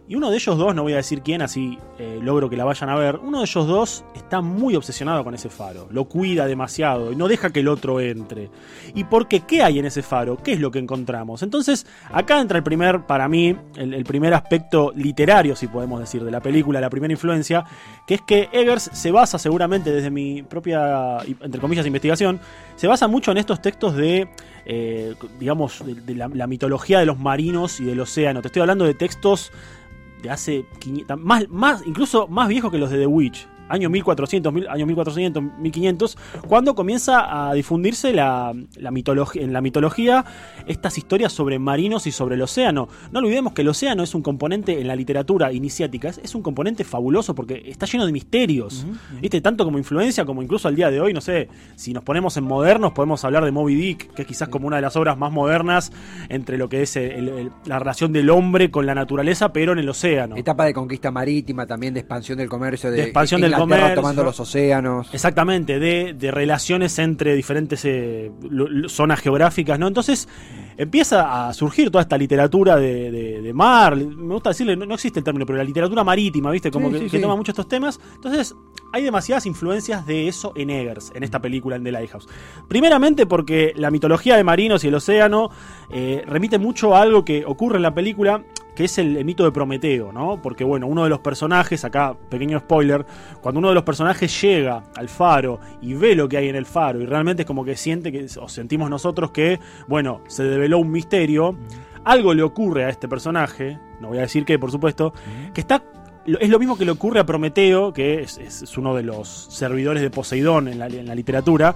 Y 0.08 0.14
uno 0.14 0.30
de 0.30 0.36
ellos 0.36 0.56
dos, 0.56 0.74
no 0.74 0.84
voy 0.84 0.94
a 0.94 0.96
decir 0.96 1.20
quién, 1.20 1.42
así 1.42 1.78
eh, 1.98 2.18
logro 2.22 2.48
que 2.48 2.56
la 2.56 2.64
vayan 2.64 2.88
a 2.88 2.96
ver. 2.96 3.16
Uno 3.16 3.40
de 3.40 3.44
ellos 3.44 3.66
dos 3.66 4.04
está 4.14 4.40
muy 4.40 4.74
obsesionado 4.74 5.22
con 5.22 5.34
ese 5.34 5.50
faro. 5.50 5.86
Lo 5.90 6.04
cuida 6.04 6.46
demasiado 6.46 7.12
y 7.12 7.16
no 7.16 7.28
deja 7.28 7.50
que 7.50 7.60
el 7.60 7.68
otro 7.68 8.00
entre. 8.00 8.48
¿Y 8.94 9.04
por 9.04 9.28
qué? 9.28 9.40
¿Qué 9.40 9.62
hay 9.62 9.78
en 9.78 9.84
ese 9.84 10.00
faro? 10.00 10.38
¿Qué 10.38 10.54
es 10.54 10.60
lo 10.60 10.70
que 10.70 10.78
encontramos? 10.78 11.42
Entonces, 11.42 11.86
acá 12.10 12.40
entra 12.40 12.56
el 12.56 12.64
primer, 12.64 13.04
para 13.04 13.28
mí, 13.28 13.54
el, 13.76 14.02
primer 14.04 14.32
aspecto 14.32 14.92
literario, 14.96 15.54
si 15.54 15.66
podemos 15.66 16.00
decir, 16.00 16.24
de 16.24 16.30
la 16.30 16.40
película, 16.40 16.80
la 16.80 16.88
primera 16.88 17.12
influencia, 17.12 17.66
que 18.06 18.14
es 18.14 18.22
que 18.22 18.48
Eggers 18.50 18.88
se 18.90 19.10
basa 19.10 19.38
seguramente 19.38 19.92
desde 19.92 20.10
mi 20.10 20.42
propia, 20.42 21.18
entre 21.42 21.60
comillas, 21.60 21.84
investigación, 21.84 22.40
se 22.76 22.86
basa 22.86 23.08
mucho 23.08 23.30
en 23.30 23.36
estos 23.36 23.60
textos 23.60 23.94
de, 23.94 24.26
eh, 24.64 25.14
digamos, 25.38 25.84
la 26.06 26.46
mitología 26.46 26.98
de 26.98 27.04
los 27.04 27.18
marinos 27.18 27.78
y 27.78 27.84
del 27.84 28.00
océano. 28.00 28.40
Te 28.40 28.48
estoy 28.48 28.62
hablando 28.62 28.86
de 28.86 28.94
textos 28.94 29.52
de 30.22 30.30
hace 30.30 30.66
500, 30.78 31.18
más, 31.18 31.48
más, 31.48 31.86
incluso 31.86 32.28
más 32.28 32.48
viejos 32.48 32.70
que 32.70 32.78
los 32.78 32.90
de 32.90 32.98
The 32.98 33.06
Witch. 33.06 33.48
Año 33.68 33.90
1400, 33.90 34.52
mil- 34.52 34.68
año 34.68 34.86
1400, 34.86 35.42
1500, 35.58 36.16
cuando 36.46 36.74
comienza 36.74 37.48
a 37.48 37.52
difundirse 37.54 38.12
la, 38.12 38.54
la 38.76 38.90
mitología, 38.90 39.42
en 39.42 39.52
la 39.52 39.60
mitología 39.60 40.24
estas 40.66 40.98
historias 40.98 41.32
sobre 41.32 41.58
marinos 41.58 42.06
y 42.06 42.12
sobre 42.12 42.34
el 42.36 42.42
océano. 42.42 42.88
No 43.12 43.20
olvidemos 43.20 43.52
que 43.52 43.62
el 43.62 43.68
océano 43.68 44.02
es 44.02 44.14
un 44.14 44.22
componente 44.22 44.80
en 44.80 44.88
la 44.88 44.96
literatura 44.96 45.52
iniciática, 45.52 46.08
es, 46.08 46.18
es 46.18 46.34
un 46.34 46.42
componente 46.42 46.84
fabuloso 46.84 47.34
porque 47.34 47.62
está 47.66 47.86
lleno 47.86 48.06
de 48.06 48.12
misterios, 48.12 48.86
¿viste? 49.20 49.40
Tanto 49.40 49.64
como 49.64 49.78
influencia 49.78 50.24
como 50.24 50.42
incluso 50.42 50.68
al 50.68 50.76
día 50.76 50.90
de 50.90 51.00
hoy, 51.00 51.12
no 51.12 51.20
sé, 51.20 51.48
si 51.76 51.92
nos 51.92 52.02
ponemos 52.04 52.36
en 52.36 52.44
modernos 52.44 52.92
podemos 52.92 53.24
hablar 53.24 53.44
de 53.44 53.50
Moby 53.52 53.74
Dick, 53.74 54.12
que 54.14 54.22
es 54.22 54.28
quizás 54.28 54.48
como 54.48 54.66
una 54.66 54.76
de 54.76 54.82
las 54.82 54.96
obras 54.96 55.16
más 55.18 55.32
modernas 55.32 55.92
entre 56.28 56.58
lo 56.58 56.68
que 56.68 56.82
es 56.82 56.96
el- 56.96 57.28
el- 57.28 57.50
la 57.66 57.78
relación 57.78 58.12
del 58.12 58.30
hombre 58.30 58.70
con 58.70 58.86
la 58.86 58.94
naturaleza, 58.94 59.52
pero 59.52 59.72
en 59.72 59.78
el 59.78 59.88
océano. 59.88 60.36
Etapa 60.36 60.64
de 60.64 60.74
conquista 60.74 61.10
marítima, 61.10 61.66
también 61.66 61.94
de 61.94 62.00
expansión 62.00 62.38
del 62.38 62.48
comercio, 62.48 62.90
de, 62.90 62.96
De 62.98 63.02
expansión 63.04 63.40
del 63.40 63.52
Tomando 63.94 64.24
los 64.24 64.40
océanos. 64.40 65.08
Exactamente, 65.12 65.78
de, 65.78 66.14
de 66.14 66.30
relaciones 66.30 66.98
entre 66.98 67.34
diferentes 67.34 67.84
eh, 67.84 68.30
zonas 68.88 69.20
geográficas, 69.20 69.78
¿no? 69.78 69.86
Entonces 69.88 70.28
empieza 70.76 71.48
a 71.48 71.52
surgir 71.54 71.90
toda 71.90 72.02
esta 72.02 72.16
literatura 72.16 72.76
de, 72.76 73.10
de- 73.10 73.42
de 73.42 73.52
mar, 73.52 73.96
me 73.96 74.34
gusta 74.34 74.50
decirle, 74.50 74.76
no, 74.76 74.86
no 74.86 74.94
existe 74.94 75.18
el 75.20 75.24
término, 75.24 75.44
pero 75.44 75.58
la 75.58 75.64
literatura 75.64 76.04
marítima, 76.04 76.50
¿viste? 76.52 76.70
Como 76.70 76.88
Sí, 76.88 76.92
que, 76.92 76.98
sí, 77.00 77.04
que 77.10 77.16
sí. 77.16 77.22
toma 77.22 77.34
mucho 77.36 77.50
estos 77.52 77.68
temas. 77.68 77.98
Entonces, 78.14 78.54
hay 78.92 79.02
demasiadas 79.02 79.44
influencias 79.46 80.06
de 80.06 80.28
eso 80.28 80.52
en 80.56 80.70
Eggers, 80.70 81.10
en 81.14 81.22
esta 81.24 81.40
película, 81.40 81.76
en 81.76 81.84
The 81.84 81.92
Lighthouse. 81.92 82.28
Primeramente 82.68 83.26
porque 83.26 83.72
la 83.76 83.90
mitología 83.90 84.36
de 84.36 84.44
marinos 84.44 84.84
y 84.84 84.88
el 84.88 84.94
océano 84.94 85.50
eh, 85.90 86.22
remite 86.26 86.58
mucho 86.58 86.94
a 86.94 87.02
algo 87.02 87.24
que 87.24 87.44
ocurre 87.44 87.76
en 87.76 87.82
la 87.82 87.94
película, 87.94 88.44
que 88.78 88.84
es 88.84 88.96
el, 88.98 89.24
mito 89.24 89.42
de 89.42 89.50
Prometeo, 89.50 90.12
¿no? 90.12 90.40
Porque, 90.40 90.62
bueno, 90.62 90.86
uno 90.86 91.02
de 91.02 91.10
los 91.10 91.18
personajes, 91.18 91.84
acá, 91.84 92.16
pequeño 92.28 92.60
spoiler, 92.60 93.04
cuando 93.40 93.58
uno 93.58 93.70
de 93.70 93.74
los 93.74 93.82
personajes 93.82 94.40
llega 94.40 94.84
al 94.94 95.08
faro 95.08 95.58
y 95.82 95.94
ve 95.94 96.14
lo 96.14 96.28
que 96.28 96.36
hay 96.36 96.48
en 96.48 96.54
el 96.54 96.64
faro 96.64 97.00
y 97.00 97.04
realmente 97.04 97.42
es 97.42 97.46
como 97.48 97.64
que 97.64 97.74
siente 97.76 98.12
que, 98.12 98.28
o 98.40 98.48
sentimos 98.48 98.88
nosotros 98.88 99.32
que, 99.32 99.58
bueno, 99.88 100.20
se 100.28 100.44
develó 100.44 100.78
un 100.78 100.92
misterio, 100.92 101.58
algo 102.04 102.32
le 102.34 102.44
ocurre 102.44 102.84
a 102.84 102.88
este 102.88 103.08
personaje, 103.08 103.80
no 104.00 104.10
voy 104.10 104.18
a 104.18 104.20
decir 104.20 104.44
qué, 104.44 104.60
por 104.60 104.70
supuesto, 104.70 105.12
que 105.52 105.60
está 105.60 105.82
es 106.40 106.48
lo 106.50 106.58
mismo 106.58 106.76
que 106.76 106.84
le 106.84 106.90
ocurre 106.90 107.20
a 107.20 107.26
Prometeo, 107.26 107.92
que 107.92 108.20
es, 108.22 108.38
es- 108.38 108.62
es 108.62 108.76
uno 108.78 108.94
de 108.94 109.02
los 109.02 109.28
servidores 109.50 110.02
de 110.02 110.10
Poseidón 110.10 110.68
en 110.68 110.78
la, 110.78 110.86
en 110.86 111.06
la 111.06 111.14
literatura, 111.14 111.74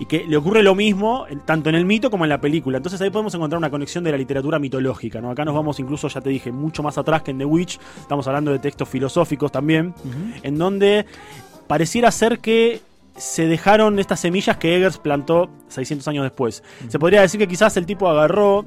y 0.00 0.06
que 0.06 0.24
le 0.26 0.36
ocurre 0.36 0.62
lo 0.62 0.74
mismo 0.74 1.26
tanto 1.44 1.68
en 1.68 1.74
el 1.76 1.84
mito 1.84 2.10
como 2.10 2.24
en 2.24 2.30
la 2.30 2.40
película. 2.40 2.78
Entonces 2.78 3.00
ahí 3.00 3.10
podemos 3.10 3.34
encontrar 3.34 3.58
una 3.58 3.70
conexión 3.70 4.02
de 4.04 4.10
la 4.10 4.16
literatura 4.16 4.58
mitológica. 4.58 5.20
¿no? 5.20 5.30
Acá 5.30 5.44
nos 5.44 5.54
vamos 5.54 5.78
incluso, 5.80 6.08
ya 6.08 6.20
te 6.20 6.30
dije, 6.30 6.50
mucho 6.52 6.82
más 6.82 6.98
atrás 6.98 7.22
que 7.22 7.30
en 7.30 7.38
The 7.38 7.44
Witch. 7.44 7.78
Estamos 8.00 8.26
hablando 8.26 8.50
de 8.50 8.58
textos 8.58 8.88
filosóficos 8.88 9.52
también, 9.52 9.94
en 10.42 10.58
donde 10.58 11.06
pareciera 11.66 12.10
ser 12.10 12.38
que 12.40 12.80
se 13.16 13.46
dejaron 13.46 13.98
estas 13.98 14.20
semillas 14.20 14.56
que 14.56 14.74
Eggers 14.76 14.98
plantó 14.98 15.50
600 15.68 16.08
años 16.08 16.24
después. 16.24 16.62
Se 16.88 16.98
podría 16.98 17.20
decir 17.20 17.38
que 17.38 17.46
quizás 17.46 17.76
el 17.76 17.84
tipo 17.86 18.08
agarró, 18.08 18.64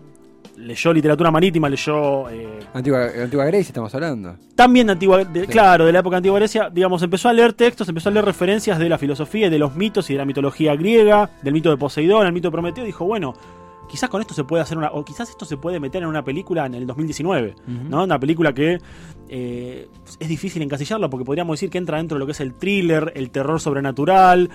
leyó 0.58 0.94
literatura 0.94 1.32
marítima, 1.32 1.70
leyó... 1.70 2.30
eh, 2.30 2.60
Antigua, 2.74 3.08
Antigua 3.24 3.46
Grecia 3.46 3.70
estamos 3.70 3.94
hablando. 3.96 4.36
también 4.56 4.88
de 4.88 4.94
antigua, 4.94 5.24
de- 5.24 5.42
Sí. 5.42 5.48
claro, 5.48 5.86
de 5.86 5.92
la 5.92 6.00
época 6.00 6.16
de 6.16 6.18
antigua 6.18 6.40
Grecia, 6.40 6.70
digamos, 6.72 7.02
empezó 7.04 7.30
a 7.30 7.34
leer 7.34 7.54
textos, 7.54 7.88
empezó 7.90 8.10
a 8.10 8.12
leer 8.12 8.26
referencias 8.26 8.80
de 8.80 8.90
la 8.90 8.98
filosofía 8.98 9.48
y 9.48 9.50
de 9.50 9.60
los 9.60 9.76
mitos 9.76 10.10
y 10.10 10.14
de 10.14 10.20
la 10.20 10.26
mitología 10.26 10.76
griega, 10.76 11.30
del 11.42 11.54
mito 11.54 11.70
de 11.70 11.78
Poseidón, 11.78 12.26
el 12.28 12.34
mito 12.34 12.48
de 12.48 12.52
Prometeo, 12.54 12.84
y 12.84 12.88
dijo, 12.88 13.06
bueno, 13.06 13.34
quizás 13.90 14.10
con 14.10 14.20
esto 14.22 14.34
se 14.34 14.44
puede 14.44 14.64
hacer 14.64 14.78
una, 14.78 14.90
o 14.92 15.06
quizás 15.06 15.30
esto 15.30 15.46
se 15.46 15.58
puede 15.58 15.80
meter 15.80 16.02
en 16.04 16.10
una 16.10 16.24
película 16.24 16.66
en 16.66 16.74
el 16.74 16.88
2019, 16.88 17.56
¿no? 17.90 18.04
Una 18.04 18.20
película 18.20 18.54
que 18.54 18.80
eh, 19.30 19.88
es 20.20 20.28
difícil 20.28 20.62
encasillarla 20.62 21.10
porque 21.10 21.26
podríamos 21.26 21.56
decir 21.56 21.70
que 21.70 21.78
entra 21.78 21.98
dentro 21.98 22.16
de 22.16 22.20
lo 22.20 22.26
que 22.26 22.32
es 22.32 22.40
el 22.40 22.54
thriller, 22.54 23.12
el 23.16 23.30
terror 23.32 23.60
sobrenatural, 23.60 24.50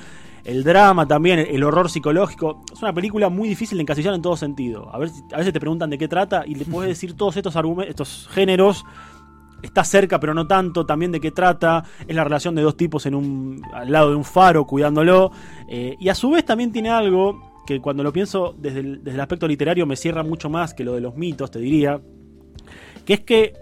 el 0.44 0.64
drama 0.64 1.07
también, 1.07 1.38
el, 1.38 1.62
horror 1.62 1.90
psicológico. 1.90 2.62
Es 2.72 2.83
una 2.83 2.92
película 2.92 3.29
muy 3.29 3.48
difícil 3.48 3.79
de 3.79 3.83
encasillar 3.83 4.14
en 4.14 4.22
todo 4.22 4.37
sentido. 4.37 4.92
A, 4.94 4.98
ver, 4.98 5.11
a 5.33 5.38
veces 5.38 5.53
te 5.53 5.61
preguntan 5.61 5.90
de 5.90 5.98
qué 5.98 6.09
trata 6.09 6.44
y 6.46 6.55
le 6.55 6.64
puedes 6.64 6.88
decir 6.96 7.16
todos 7.16 7.37
estos 7.37 7.57
argumentos, 7.57 7.90
estos 7.90 8.29
géneros 8.33 8.85
está 9.62 9.85
cerca 9.85 10.18
pero 10.18 10.33
no 10.33 10.46
tanto, 10.46 10.87
también 10.87 11.12
de 11.12 11.20
qué 11.20 11.31
trata, 11.31 11.85
es 12.07 12.14
la 12.14 12.24
relación 12.24 12.55
de 12.55 12.62
dos 12.62 12.76
tipos 12.76 13.05
en 13.07 13.14
un, 13.14 13.62
al 13.74 13.92
lado 13.92 14.11
de 14.11 14.16
un 14.16 14.24
faro 14.24 14.66
cuidándolo, 14.66 15.33
eh, 15.68 15.96
y 16.00 16.09
a 16.09 16.14
su 16.14 16.31
vez 16.31 16.44
también 16.44 16.72
tiene 16.72 16.88
algo 16.88 17.62
que 17.66 17.81
cuando 17.81 18.03
lo 18.03 18.12
pienso 18.12 18.55
desde 18.59 18.81
el, 18.81 19.05
desde 19.05 19.16
el 19.16 19.20
aspecto 19.20 19.46
literario 19.46 19.85
me 19.85 19.96
cierra 19.96 20.22
mucho 20.22 20.48
más 20.48 20.72
que 20.72 20.83
lo 20.83 20.94
de 20.94 21.03
los 21.03 21.14
mitos, 21.14 21.50
te 21.50 21.59
diría, 21.59 22.00
que 23.05 23.14
es 23.14 23.20
que 23.20 23.53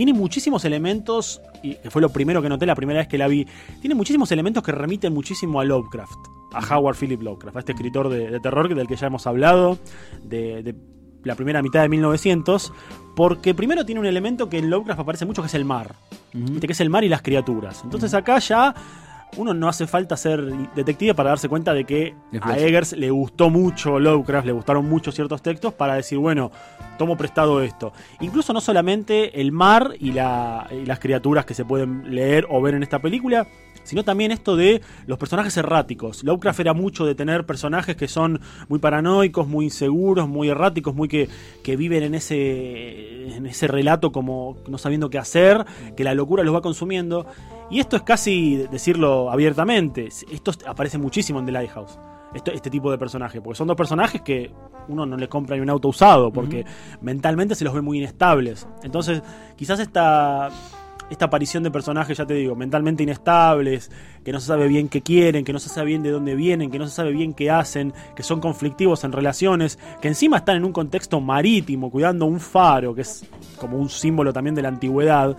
tiene 0.00 0.14
muchísimos 0.14 0.64
elementos, 0.64 1.42
y 1.62 1.74
que 1.74 1.90
fue 1.90 2.00
lo 2.00 2.08
primero 2.08 2.40
que 2.40 2.48
noté 2.48 2.64
la 2.64 2.74
primera 2.74 3.00
vez 3.00 3.06
que 3.06 3.18
la 3.18 3.28
vi, 3.28 3.46
tiene 3.82 3.94
muchísimos 3.94 4.32
elementos 4.32 4.62
que 4.62 4.72
remiten 4.72 5.12
muchísimo 5.12 5.60
a 5.60 5.64
Lovecraft, 5.64 6.18
a 6.54 6.74
Howard 6.74 6.96
Philip 6.96 7.20
Lovecraft, 7.20 7.56
a 7.56 7.58
este 7.58 7.72
escritor 7.72 8.08
de, 8.08 8.30
de 8.30 8.40
terror 8.40 8.74
del 8.74 8.86
que 8.86 8.96
ya 8.96 9.08
hemos 9.08 9.26
hablado, 9.26 9.76
de, 10.22 10.62
de 10.62 10.74
la 11.22 11.34
primera 11.34 11.60
mitad 11.60 11.82
de 11.82 11.90
1900, 11.90 12.72
porque 13.14 13.52
primero 13.52 13.84
tiene 13.84 14.00
un 14.00 14.06
elemento 14.06 14.48
que 14.48 14.56
en 14.56 14.70
Lovecraft 14.70 15.00
aparece 15.00 15.26
mucho, 15.26 15.42
que 15.42 15.48
es 15.48 15.54
el 15.54 15.66
mar. 15.66 15.94
Que 16.32 16.72
es 16.72 16.80
el 16.80 16.88
mar 16.88 17.04
y 17.04 17.10
las 17.10 17.20
criaturas. 17.20 17.82
Entonces 17.84 18.14
acá 18.14 18.38
ya 18.38 18.74
uno 19.36 19.54
no 19.54 19.68
hace 19.68 19.86
falta 19.86 20.16
ser 20.16 20.42
detective 20.74 21.14
para 21.14 21.30
darse 21.30 21.48
cuenta 21.48 21.72
de 21.74 21.84
que 21.84 22.14
a. 22.40 22.58
Eggers 22.58 22.92
le 22.92 23.10
gustó 23.10 23.50
mucho 23.50 23.98
Lovecraft, 23.98 24.46
le 24.46 24.52
gustaron 24.52 24.88
mucho 24.88 25.12
ciertos 25.12 25.42
textos 25.42 25.72
para 25.74 25.94
decir, 25.94 26.18
bueno, 26.18 26.50
tomo 26.98 27.16
prestado 27.16 27.62
esto. 27.62 27.92
Incluso 28.20 28.52
no 28.52 28.60
solamente 28.60 29.40
el 29.40 29.52
mar 29.52 29.94
y, 29.98 30.12
la- 30.12 30.66
y 30.70 30.84
las 30.84 30.98
criaturas 30.98 31.44
que 31.46 31.54
se 31.54 31.64
pueden 31.64 32.14
leer 32.14 32.46
o 32.50 32.60
ver 32.60 32.74
en 32.74 32.82
esta 32.82 32.98
película, 32.98 33.46
sino 33.90 34.04
también 34.04 34.30
esto 34.30 34.56
de 34.56 34.80
los 35.06 35.18
personajes 35.18 35.56
erráticos. 35.56 36.22
Lovecraft 36.24 36.60
era 36.60 36.72
mucho 36.72 37.04
de 37.04 37.14
tener 37.14 37.44
personajes 37.44 37.96
que 37.96 38.06
son 38.08 38.40
muy 38.68 38.78
paranoicos, 38.78 39.48
muy 39.48 39.66
inseguros, 39.66 40.28
muy 40.28 40.48
erráticos, 40.48 40.94
muy 40.94 41.08
que, 41.08 41.28
que 41.64 41.76
viven 41.76 42.04
en 42.04 42.14
ese, 42.14 43.34
en 43.36 43.46
ese 43.46 43.66
relato 43.66 44.12
como 44.12 44.56
no 44.68 44.78
sabiendo 44.78 45.10
qué 45.10 45.18
hacer, 45.18 45.64
que 45.96 46.04
la 46.04 46.14
locura 46.14 46.42
los 46.44 46.54
va 46.54 46.60
consumiendo. 46.62 47.26
Y 47.70 47.80
esto 47.80 47.96
es 47.96 48.02
casi 48.02 48.56
decirlo 48.70 49.30
abiertamente. 49.30 50.06
Esto 50.06 50.52
aparece 50.66 50.98
muchísimo 50.98 51.40
en 51.40 51.46
The 51.46 51.52
Lighthouse. 51.52 51.98
Esto- 52.34 52.52
este 52.52 52.70
tipo 52.70 52.90
de 52.92 52.98
personajes, 52.98 53.40
porque 53.42 53.56
son 53.56 53.66
dos 53.66 53.76
personajes 53.76 54.22
que 54.22 54.52
uno 54.86 55.04
no 55.04 55.16
le 55.16 55.28
compra 55.28 55.56
ni 55.56 55.62
un 55.62 55.70
auto 55.70 55.88
usado, 55.88 56.32
porque 56.32 56.64
mentalmente 57.00 57.54
se 57.56 57.64
los 57.64 57.74
ve 57.74 57.80
muy 57.80 57.98
inestables. 57.98 58.68
Entonces, 58.84 59.20
quizás 59.56 59.80
esta, 59.80 60.48
esta 61.10 61.26
aparición 61.26 61.62
de 61.62 61.70
personajes, 61.70 62.16
ya 62.16 62.24
te 62.24 62.34
digo, 62.34 62.54
mentalmente 62.56 63.02
inestables, 63.02 63.90
que 64.24 64.32
no 64.32 64.40
se 64.40 64.46
sabe 64.46 64.68
bien 64.68 64.88
qué 64.88 65.02
quieren, 65.02 65.44
que 65.44 65.52
no 65.52 65.58
se 65.58 65.68
sabe 65.68 65.88
bien 65.88 66.02
de 66.02 66.10
dónde 66.10 66.34
vienen, 66.36 66.70
que 66.70 66.78
no 66.78 66.86
se 66.86 66.94
sabe 66.94 67.10
bien 67.12 67.34
qué 67.34 67.50
hacen, 67.50 67.92
que 68.14 68.22
son 68.22 68.40
conflictivos 68.40 69.02
en 69.04 69.12
relaciones, 69.12 69.78
que 70.00 70.08
encima 70.08 70.38
están 70.38 70.56
en 70.56 70.64
un 70.64 70.72
contexto 70.72 71.20
marítimo, 71.20 71.90
cuidando 71.90 72.26
un 72.26 72.40
faro, 72.40 72.94
que 72.94 73.02
es 73.02 73.24
como 73.58 73.76
un 73.76 73.90
símbolo 73.90 74.32
también 74.32 74.54
de 74.54 74.62
la 74.62 74.68
antigüedad 74.68 75.36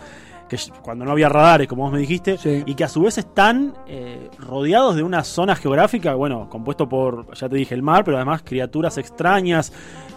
que 0.49 0.57
cuando 0.81 1.05
no 1.05 1.11
había 1.11 1.29
radares, 1.29 1.65
como 1.69 1.83
vos 1.83 1.93
me 1.93 1.99
dijiste, 1.99 2.37
Sí. 2.37 2.61
y 2.65 2.75
que 2.75 2.83
a 2.83 2.89
su 2.89 3.01
vez 3.03 3.17
están 3.17 3.73
eh, 3.87 4.29
rodeados 4.37 4.97
de 4.97 5.03
una 5.03 5.23
zona 5.23 5.55
geográfica, 5.55 6.13
bueno, 6.15 6.49
compuesto 6.49 6.89
por, 6.89 7.33
ya 7.35 7.47
te 7.47 7.55
dije, 7.55 7.73
el 7.73 7.81
mar, 7.81 8.03
pero 8.03 8.17
además 8.17 8.41
criaturas 8.43 8.97
extrañas, 8.97 9.71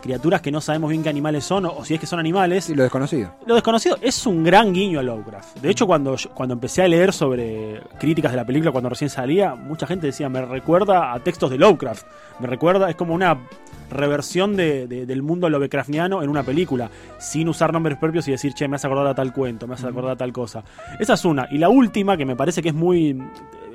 criaturas 0.05 0.41
que 0.43 0.53
no 0.53 0.61
sabemos 0.61 0.91
bien 0.91 1.03
qué 1.03 1.09
animales 1.09 1.45
son, 1.45 1.65
o, 1.65 1.77
o 1.79 1.85
si 1.85 1.95
es 1.95 2.01
que 2.01 2.07
son 2.07 2.21
animales. 2.21 2.67
Sí, 2.67 2.75
lo 2.75 2.83
desconocido. 2.83 3.33
Lo 3.47 3.55
desconocido 3.55 3.97
es 4.03 4.27
un 4.27 4.45
gran 4.45 4.73
guiño 4.73 5.01
a 5.01 5.03
Lovecraft. 5.03 5.59
De 5.61 5.71
hecho, 5.71 5.87
cuando, 5.87 6.15
yo- 6.17 6.31
cuando 6.35 6.53
empecé 6.55 6.83
a 6.83 6.89
leer 6.89 7.13
sobre 7.13 7.81
críticas 7.99 8.31
de 8.33 8.37
la 8.37 8.45
película 8.45 8.71
cuando 8.71 8.91
recién 8.91 9.09
salía, 9.11 9.55
mucha 9.55 9.87
gente 9.87 10.07
decía, 10.07 10.29
me 10.29 10.45
recuerda 10.45 11.13
a 11.13 11.19
textos 11.21 11.51
de 11.51 11.59
Lovecraft. 11.59 12.07
Me 12.39 12.47
recuerda, 12.47 12.89
es 12.91 12.97
como 12.97 13.15
una 13.15 13.39
reversión 13.91 14.57
de- 14.57 14.87
de- 14.87 15.07
del 15.07 15.23
mundo 15.23 15.49
Lovecraftiano 15.49 16.23
en 16.23 16.29
una 16.29 16.43
película, 16.43 16.91
sin 17.19 17.49
usar 17.49 17.73
nombres 17.73 17.97
propios 17.99 18.29
y 18.29 18.31
decir, 18.33 18.53
che, 18.55 18.69
me 18.69 18.77
hace 18.77 18.87
acordar 18.87 19.07
a 19.07 19.15
tal 19.15 19.33
cuento, 19.33 19.67
me 19.67 19.75
hace 19.75 19.87
acordar 19.87 20.13
a 20.13 20.17
tal 20.17 20.33
cosa. 20.33 20.63
Esa 21.01 21.15
es 21.15 21.25
una. 21.25 21.49
Y 21.51 21.59
la 21.59 21.69
última, 21.69 22.17
que 22.17 22.25
me 22.27 22.37
parece 22.37 22.63
que 22.63 22.69
es 22.69 22.75
muy... 22.75 23.17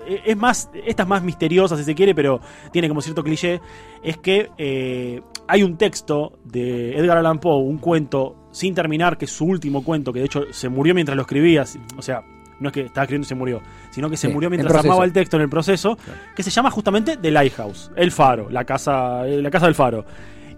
eh, 0.07 0.21
Es 0.25 0.37
más, 0.37 0.69
esta 0.85 1.03
es 1.03 1.09
más 1.09 1.23
misteriosa 1.23 1.77
si 1.77 1.83
se 1.83 1.95
quiere, 1.95 2.13
pero 2.15 2.39
tiene 2.71 2.87
como 2.87 3.01
cierto 3.01 3.23
cliché, 3.23 3.61
es 4.03 4.17
que 4.17 4.49
eh, 4.57 5.21
hay 5.47 5.63
un 5.63 5.77
texto 5.77 6.39
de 6.43 6.97
Edgar 6.97 7.17
Allan 7.17 7.39
Poe, 7.39 7.63
un 7.63 7.77
cuento 7.77 8.35
sin 8.51 8.73
terminar, 8.73 9.17
que 9.17 9.25
es 9.25 9.31
su 9.31 9.45
último 9.45 9.83
cuento, 9.83 10.11
que 10.13 10.19
de 10.19 10.25
hecho 10.25 10.43
se 10.51 10.69
murió 10.69 10.93
mientras 10.93 11.15
lo 11.15 11.21
escribía, 11.23 11.65
o 11.97 12.01
sea, 12.01 12.23
no 12.59 12.69
es 12.69 12.73
que 12.73 12.81
estaba 12.81 13.03
escribiendo 13.03 13.25
y 13.25 13.29
se 13.29 13.35
murió, 13.35 13.61
sino 13.91 14.09
que 14.09 14.17
se 14.17 14.27
Sí, 14.27 14.33
murió 14.33 14.47
en 14.47 14.51
mientras 14.57 14.83
armaba 14.83 15.05
el 15.05 15.13
texto 15.13 15.37
en 15.37 15.43
el 15.43 15.49
proceso, 15.49 15.97
que 16.35 16.43
se 16.43 16.49
llama 16.49 16.71
justamente 16.71 17.15
The 17.17 17.31
Lighthouse, 17.31 17.91
el 17.95 18.11
faro, 18.11 18.49
la 18.49 18.65
casa, 18.65 19.27
eh, 19.27 19.41
la 19.41 19.49
casa 19.49 19.65
del 19.67 19.75
faro. 19.75 20.05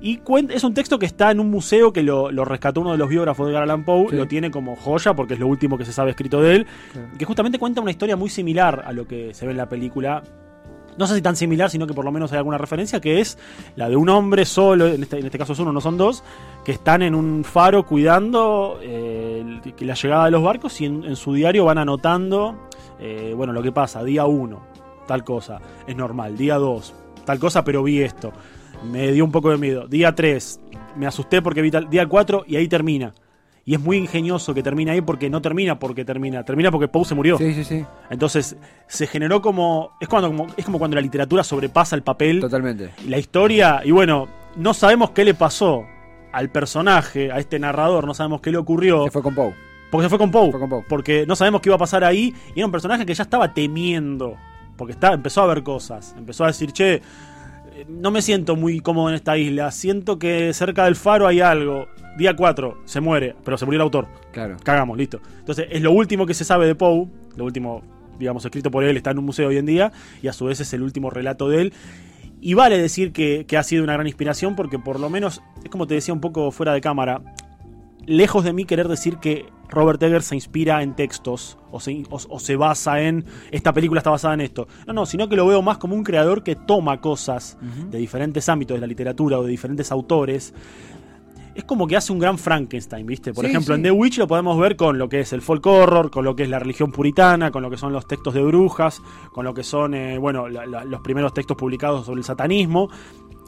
Y 0.01 0.19
es 0.49 0.63
un 0.63 0.73
texto 0.73 0.97
que 0.97 1.05
está 1.05 1.29
en 1.29 1.39
un 1.39 1.51
museo 1.51 1.93
que 1.93 2.01
lo, 2.01 2.31
lo 2.31 2.43
rescató 2.43 2.81
uno 2.81 2.91
de 2.91 2.97
los 2.97 3.07
biógrafos 3.07 3.45
de 3.45 3.51
Edgar 3.51 3.63
Allan 3.63 3.85
Poe, 3.85 4.07
Sí. 4.09 4.15
lo 4.15 4.27
tiene 4.27 4.49
como 4.49 4.75
joya 4.75 5.13
porque 5.13 5.35
es 5.35 5.39
lo 5.39 5.47
último 5.47 5.77
que 5.77 5.85
se 5.85 5.93
sabe 5.93 6.09
escrito 6.11 6.41
de 6.41 6.55
él, 6.55 6.67
que 7.19 7.25
justamente 7.25 7.59
cuenta 7.59 7.81
una 7.81 7.91
historia 7.91 8.15
muy 8.15 8.29
similar 8.29 8.83
a 8.85 8.93
lo 8.93 9.07
que 9.07 9.33
se 9.35 9.45
ve 9.45 9.51
en 9.51 9.57
la 9.57 9.69
película. 9.69 10.23
No 10.97 11.07
sé 11.07 11.15
si 11.15 11.21
tan 11.21 11.35
similar, 11.37 11.69
sino 11.69 11.87
que 11.87 11.93
por 11.93 12.03
lo 12.03 12.11
menos 12.11 12.31
hay 12.33 12.39
alguna 12.39 12.57
referencia, 12.57 12.99
que 12.99 13.21
es 13.21 13.37
la 13.75 13.87
de 13.87 13.95
un 13.95 14.09
hombre 14.09 14.43
solo, 14.43 14.87
en 14.87 15.03
este, 15.03 15.19
en 15.19 15.25
este 15.25 15.37
caso 15.37 15.53
es 15.53 15.59
uno, 15.59 15.71
no 15.71 15.79
son 15.79 15.97
dos, 15.97 16.23
que 16.65 16.71
están 16.73 17.01
en 17.03 17.15
un 17.15 17.43
faro 17.45 17.85
cuidando 17.85 18.77
eh, 18.81 19.61
la 19.79 19.93
llegada 19.93 20.25
de 20.25 20.31
los 20.31 20.43
barcos 20.43 20.81
y 20.81 20.85
en, 20.85 21.03
en 21.05 21.15
su 21.15 21.33
diario 21.33 21.63
van 21.63 21.77
anotando, 21.77 22.57
eh, 22.99 23.33
bueno, 23.37 23.53
lo 23.53 23.63
que 23.63 23.71
pasa, 23.71 24.03
día 24.03 24.25
uno, 24.25 24.63
tal 25.07 25.23
cosa, 25.23 25.59
es 25.87 25.95
normal, 25.95 26.35
día 26.37 26.55
dos, 26.57 26.93
tal 27.23 27.39
cosa, 27.39 27.63
pero 27.63 27.83
vi 27.83 28.01
esto, 28.01 28.33
me 28.89 29.11
dio 29.11 29.23
un 29.25 29.31
poco 29.31 29.49
de 29.51 29.57
miedo, 29.57 29.87
día 29.87 30.13
tres, 30.15 30.59
me 30.95 31.05
asusté 31.07 31.41
porque 31.41 31.61
vi 31.61 31.71
tal, 31.71 31.89
día 31.89 32.07
cuatro 32.07 32.43
y 32.47 32.55
ahí 32.55 32.67
termina. 32.67 33.13
Y 33.63 33.75
es 33.75 33.79
muy 33.79 33.97
ingenioso 33.97 34.55
que 34.55 34.63
termine 34.63 34.89
ahí 34.91 35.01
porque 35.01 35.29
no 35.29 35.39
termina 35.39 35.77
porque 35.77 36.03
termina, 36.03 36.43
termina 36.43 36.71
porque 36.71 36.87
Poe 36.87 37.05
se 37.05 37.13
murió. 37.13 37.37
Sí, 37.37 37.53
sí, 37.53 37.63
sí. 37.63 37.85
Entonces 38.09 38.55
se 38.87 39.05
generó 39.05 39.41
como 39.41 39.91
es 40.01 40.07
cuando 40.07 40.29
como, 40.29 40.47
es 40.57 40.65
como 40.65 40.79
cuando 40.79 40.95
la 40.95 41.01
literatura 41.01 41.43
sobrepasa 41.43 41.95
el 41.95 42.01
papel, 42.01 42.39
Totalmente. 42.39 42.89
y 43.05 43.09
la 43.09 43.19
historia 43.19 43.81
y 43.85 43.91
bueno 43.91 44.27
no 44.55 44.73
sabemos 44.73 45.11
qué 45.11 45.23
le 45.23 45.33
pasó 45.35 45.85
al 46.33 46.49
personaje, 46.49 47.31
a 47.31 47.37
este 47.37 47.59
narrador, 47.59 48.07
no 48.07 48.13
sabemos 48.13 48.41
qué 48.41 48.51
le 48.51 48.57
ocurrió 48.57 49.03
Se 49.05 49.11
fue 49.11 49.21
con 49.21 49.35
Poe. 49.35 49.53
porque 49.91 50.05
se 50.05 50.09
fue 50.09 50.17
con 50.17 50.31
Poe, 50.31 50.51
porque 50.89 51.25
no 51.27 51.35
sabemos 51.35 51.61
qué 51.61 51.69
iba 51.69 51.75
a 51.75 51.79
pasar 51.79 52.03
ahí 52.03 52.33
y 52.55 52.59
era 52.59 52.65
un 52.65 52.71
personaje 52.71 53.05
que 53.05 53.13
ya 53.13 53.23
estaba 53.23 53.53
temiendo 53.53 54.37
porque 54.75 54.93
está, 54.93 55.13
empezó 55.13 55.43
a 55.43 55.45
ver 55.47 55.61
cosas, 55.61 56.15
empezó 56.17 56.45
a 56.45 56.47
decir 56.47 56.71
che 56.71 57.01
no 57.87 58.11
me 58.11 58.21
siento 58.21 58.55
muy 58.55 58.79
cómodo 58.79 59.09
en 59.09 59.15
esta 59.15 59.37
isla, 59.37 59.71
siento 59.71 60.19
que 60.19 60.53
cerca 60.53 60.85
del 60.85 60.95
faro 60.95 61.27
hay 61.27 61.41
algo. 61.41 61.87
Día 62.17 62.35
4, 62.35 62.81
se 62.85 62.99
muere, 62.99 63.35
pero 63.43 63.57
se 63.57 63.65
murió 63.65 63.77
el 63.77 63.83
autor 63.83 64.07
Claro. 64.31 64.57
cagamos, 64.63 64.97
listo. 64.97 65.21
Entonces, 65.39 65.67
es 65.69 65.81
lo 65.81 65.91
último 65.91 66.25
que 66.25 66.33
se 66.33 66.43
sabe 66.43 66.67
de 66.67 66.75
Poe, 66.75 67.07
lo 67.37 67.45
último, 67.45 67.81
digamos, 68.19 68.43
escrito 68.43 68.69
por 68.69 68.83
él, 68.83 68.97
está 68.97 69.11
en 69.11 69.19
un 69.19 69.25
museo 69.25 69.47
hoy 69.47 69.57
en 69.57 69.65
día, 69.65 69.91
y 70.21 70.27
a 70.27 70.33
su 70.33 70.45
vez 70.45 70.59
es 70.59 70.73
el 70.73 70.83
último 70.83 71.09
relato 71.09 71.47
de 71.49 71.61
él. 71.61 71.73
Y 72.41 72.53
vale 72.55 72.77
decir 72.77 73.13
que, 73.13 73.45
que 73.47 73.57
ha 73.57 73.63
sido 73.63 73.83
una 73.83 73.93
gran 73.93 74.07
inspiración, 74.07 74.55
porque 74.55 74.77
por 74.77 74.99
lo 74.99 75.09
menos, 75.09 75.41
es 75.63 75.69
como 75.69 75.87
te 75.87 75.93
decía 75.93 76.13
un 76.13 76.21
poco 76.21 76.51
fuera 76.51 76.73
de 76.73 76.81
cámara, 76.81 77.21
lejos 78.05 78.43
de 78.43 78.53
mí 78.53 78.65
querer 78.65 78.87
decir 78.87 79.17
que 79.17 79.45
Robert 79.69 80.01
Eggers 80.03 80.25
se 80.25 80.35
inspira 80.35 80.83
en 80.83 80.95
textos 80.95 81.57
o 81.71 81.79
se, 81.79 82.03
o- 82.09 82.19
o 82.29 82.39
se 82.39 82.55
basa 82.57 83.01
en 83.01 83.23
esta 83.51 83.71
película 83.73 83.99
está 83.99 84.09
basada 84.09 84.33
en 84.33 84.41
esto. 84.41 84.67
No, 84.85 84.93
no, 84.93 85.05
sino 85.05 85.29
que 85.29 85.35
lo 85.37 85.45
veo 85.47 85.61
más 85.61 85.77
como 85.77 85.95
un 85.95 86.03
creador 86.03 86.43
que 86.43 86.55
toma 86.55 86.99
cosas 86.99 87.57
de 87.89 87.97
diferentes 87.97 88.49
ámbitos 88.49 88.75
de 88.75 88.81
la 88.81 88.87
literatura 88.87 89.39
o 89.39 89.43
de 89.43 89.49
diferentes 89.49 89.91
autores. 89.91 90.53
Es 91.53 91.65
como 91.65 91.85
que 91.85 91.97
hace 91.97 92.13
un 92.13 92.19
gran 92.19 92.37
Frankenstein, 92.37 93.05
¿viste? 93.05 93.33
Por 93.33 93.43
Sí, 93.43 93.51
ejemplo, 93.51 93.75
sí. 93.75 93.79
en 93.79 93.83
The 93.83 93.91
Witch 93.91 94.17
lo 94.19 94.25
podemos 94.27 94.57
ver 94.57 94.77
con 94.77 94.97
lo 94.97 95.09
que 95.09 95.19
es 95.19 95.33
el 95.33 95.41
folk 95.41 95.65
horror, 95.65 96.09
con 96.09 96.23
lo 96.23 96.33
que 96.33 96.43
es 96.43 96.49
la 96.49 96.59
religión 96.59 96.93
puritana, 96.93 97.51
con 97.51 97.61
lo 97.61 97.69
que 97.69 97.75
son 97.75 97.91
los 97.91 98.07
textos 98.07 98.33
de 98.33 98.41
brujas, 98.41 99.01
con 99.33 99.43
lo 99.43 99.53
que 99.53 99.63
son, 99.63 99.93
eh, 99.93 100.17
bueno, 100.17 100.47
la- 100.47 100.65
la- 100.65 100.85
los 100.85 101.01
primeros 101.01 101.33
textos 101.33 101.57
publicados 101.57 102.05
sobre 102.05 102.19
el 102.19 102.23
satanismo. 102.25 102.89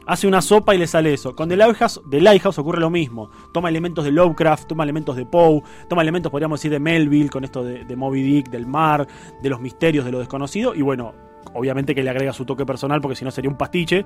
Hace 0.05 0.27
una 0.27 0.41
sopa 0.41 0.75
y 0.75 0.77
le 0.77 0.87
sale 0.87 1.13
eso. 1.13 1.35
Con 1.35 1.47
The 1.47 1.55
Lighthouse, 1.55 2.01
The 2.09 2.21
ocurre 2.57 2.79
lo 2.79 2.89
mismo. 2.89 3.29
Toma 3.53 3.69
elementos 3.69 4.03
de 4.03 4.11
Lovecraft, 4.11 4.67
toma 4.67 4.83
elementos 4.83 5.15
de 5.15 5.25
Poe, 5.25 5.61
toma 5.87 6.01
elementos, 6.01 6.29
podríamos 6.29 6.59
decir, 6.59 6.71
de 6.71 6.79
Melville, 6.79 7.29
con 7.29 7.43
esto 7.43 7.63
de, 7.63 7.95
Moby 7.95 8.21
Dick, 8.21 8.49
del 8.49 8.65
mar, 8.65 9.07
de 9.41 9.49
los 9.49 9.61
misterios, 9.61 10.03
de 10.05 10.11
lo 10.11 10.19
desconocido. 10.19 10.75
Y 10.75 10.81
bueno, 10.81 11.13
obviamente 11.53 11.95
que 11.95 12.03
le 12.03 12.09
agrega 12.09 12.33
su 12.33 12.45
toque 12.45 12.65
personal, 12.65 12.99
porque 12.99 13.15
si 13.15 13.23
no 13.23 13.31
sería 13.31 13.49
un 13.49 13.57
pastiche. 13.57 14.05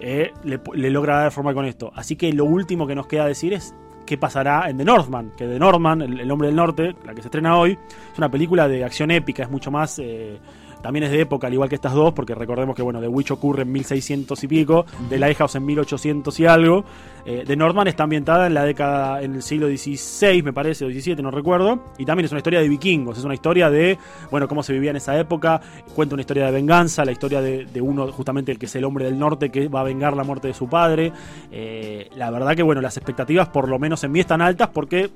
eh, 0.00 0.32
le, 0.44 0.90
logra 0.90 1.18
dar 1.18 1.32
forma 1.32 1.54
con 1.54 1.64
esto. 1.64 1.92
Así 1.94 2.16
que 2.16 2.32
lo 2.32 2.44
último 2.44 2.86
que 2.86 2.94
nos 2.94 3.06
queda 3.06 3.26
decir 3.26 3.52
es 3.52 3.74
qué 4.06 4.16
pasará 4.18 4.68
en 4.70 4.76
The 4.78 4.84
Northman. 4.84 5.32
Que 5.36 5.46
The 5.46 5.58
Northman, 5.58 6.02
el, 6.02 6.20
el 6.20 6.30
hombre 6.30 6.48
del 6.48 6.56
norte, 6.56 6.96
la 7.04 7.14
que 7.14 7.22
se 7.22 7.28
estrena 7.28 7.56
hoy, 7.56 7.78
es 8.12 8.18
una 8.18 8.30
película 8.30 8.66
de 8.66 8.84
acción 8.84 9.10
épica, 9.10 9.44
es 9.44 9.50
mucho 9.50 9.70
más. 9.70 9.98
eh, 9.98 10.38
también 10.82 11.04
es 11.04 11.10
de 11.10 11.20
época, 11.20 11.46
al 11.46 11.52
igual 11.52 11.68
que 11.68 11.74
estas 11.74 11.92
dos, 11.92 12.12
porque 12.12 12.34
recordemos 12.34 12.74
que 12.76 12.82
bueno, 12.82 13.00
The 13.00 13.08
Witch 13.08 13.30
ocurre 13.30 13.62
en 13.62 13.72
1600 13.72 14.44
y 14.44 14.48
pico, 14.48 14.86
The 15.08 15.18
Lighthouse 15.18 15.56
en 15.56 15.66
1800 15.66 16.40
y 16.40 16.46
algo. 16.46 16.84
Eh, 17.26 17.44
The 17.46 17.56
Northman 17.56 17.88
está 17.88 18.04
ambientada 18.04 18.46
en 18.46 18.54
la 18.54 18.64
década, 18.64 19.20
en 19.22 19.34
el 19.34 19.42
siglo 19.42 19.66
XVI, 19.66 20.42
me 20.42 20.52
parece, 20.52 20.86
o 20.86 20.88
XVII, 20.88 21.16
no 21.16 21.30
recuerdo. 21.30 21.84
Y 21.98 22.06
también 22.06 22.24
es 22.24 22.32
una 22.32 22.38
historia 22.38 22.60
de 22.60 22.68
vikingos, 22.68 23.18
es 23.18 23.24
una 23.24 23.34
historia 23.34 23.68
de, 23.68 23.98
bueno, 24.30 24.48
cómo 24.48 24.62
se 24.62 24.72
vivía 24.72 24.90
en 24.90 24.96
esa 24.96 25.18
época. 25.18 25.60
Cuenta 25.94 26.14
una 26.14 26.22
historia 26.22 26.46
de 26.46 26.52
venganza, 26.52 27.04
la 27.04 27.12
historia 27.12 27.42
de, 27.42 27.66
de 27.66 27.80
uno, 27.82 28.10
justamente 28.12 28.52
el 28.52 28.58
que 28.58 28.66
es 28.66 28.74
el 28.76 28.84
hombre 28.84 29.04
del 29.04 29.18
norte, 29.18 29.50
que 29.50 29.68
va 29.68 29.80
a 29.80 29.84
vengar 29.84 30.16
la 30.16 30.24
muerte 30.24 30.48
de 30.48 30.54
su 30.54 30.68
padre. 30.68 31.12
Eh, 31.50 32.08
la 32.16 32.30
verdad 32.30 32.56
que, 32.56 32.62
bueno, 32.62 32.80
las 32.80 32.96
expectativas, 32.96 33.48
por 33.48 33.68
lo 33.68 33.78
menos 33.78 34.04
en 34.04 34.12
mí, 34.12 34.20
están 34.20 34.40
altas 34.40 34.68
porque 34.68 35.10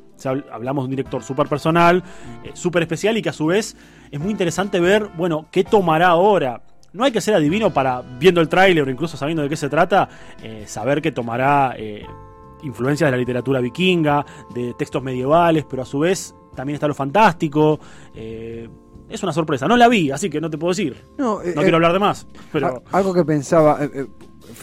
hablamos 0.53 0.85
de 0.85 0.87
un 0.87 0.91
director 0.91 1.23
súper 1.23 1.49
personal, 1.49 2.03
eh, 2.45 2.51
súper 2.55 2.83
especial 2.83 3.17
y 3.17 3.23
que 3.23 3.31
a 3.31 3.33
su 3.33 3.47
vez 3.47 3.77
es 4.11 4.21
muy 4.21 4.31
interesante 4.31 4.79
ver, 4.79 5.09
bueno, 5.17 5.47
qué 5.53 5.63
tomará 5.63 6.09
ahora. 6.09 6.63
No 6.93 7.05
hay 7.05 7.13
que 7.13 7.21
ser 7.21 7.35
adivino 7.35 7.73
para, 7.73 8.03
viendo 8.03 8.41
el 8.41 8.49
tráiler 8.49 8.87
o 8.87 8.91
incluso 8.91 9.17
sabiendo 9.17 9.43
de 9.43 9.49
qué 9.49 9.57
se 9.57 9.69
trata, 9.69 10.09
eh, 10.43 10.65
saber 10.67 11.01
que 11.01 11.13
tomará 11.13 11.75
eh, 11.77 12.05
influencias 12.65 13.07
de 13.07 13.13
la 13.13 13.17
literatura 13.17 13.61
vikinga, 13.61 14.27
de 14.55 14.75
textos 14.75 15.03
medievales, 15.03 15.65
pero 15.69 15.83
a 15.83 15.87
su 15.87 16.01
vez 16.01 16.35
también 16.55 16.75
está 16.75 16.89
lo 16.89 16.95
fantástico. 16.95 17.79
eh, 18.15 18.69
es 19.09 19.23
una 19.23 19.33
sorpresa. 19.33 19.69
No 19.69 19.77
la 19.77 19.89
vi, 19.89 20.11
así 20.11 20.31
que 20.31 20.41
no 20.41 20.49
te 20.49 20.57
puedo 20.57 20.71
decir. 20.71 20.97
No, 21.19 21.37
No 21.37 21.43
eh, 21.43 21.55
quiero 21.55 21.77
hablar 21.77 21.93
de 21.93 21.99
más. 21.99 22.27
Pero 22.51 22.83
algo 22.93 23.13
que 23.13 23.25
pensaba, 23.25 23.79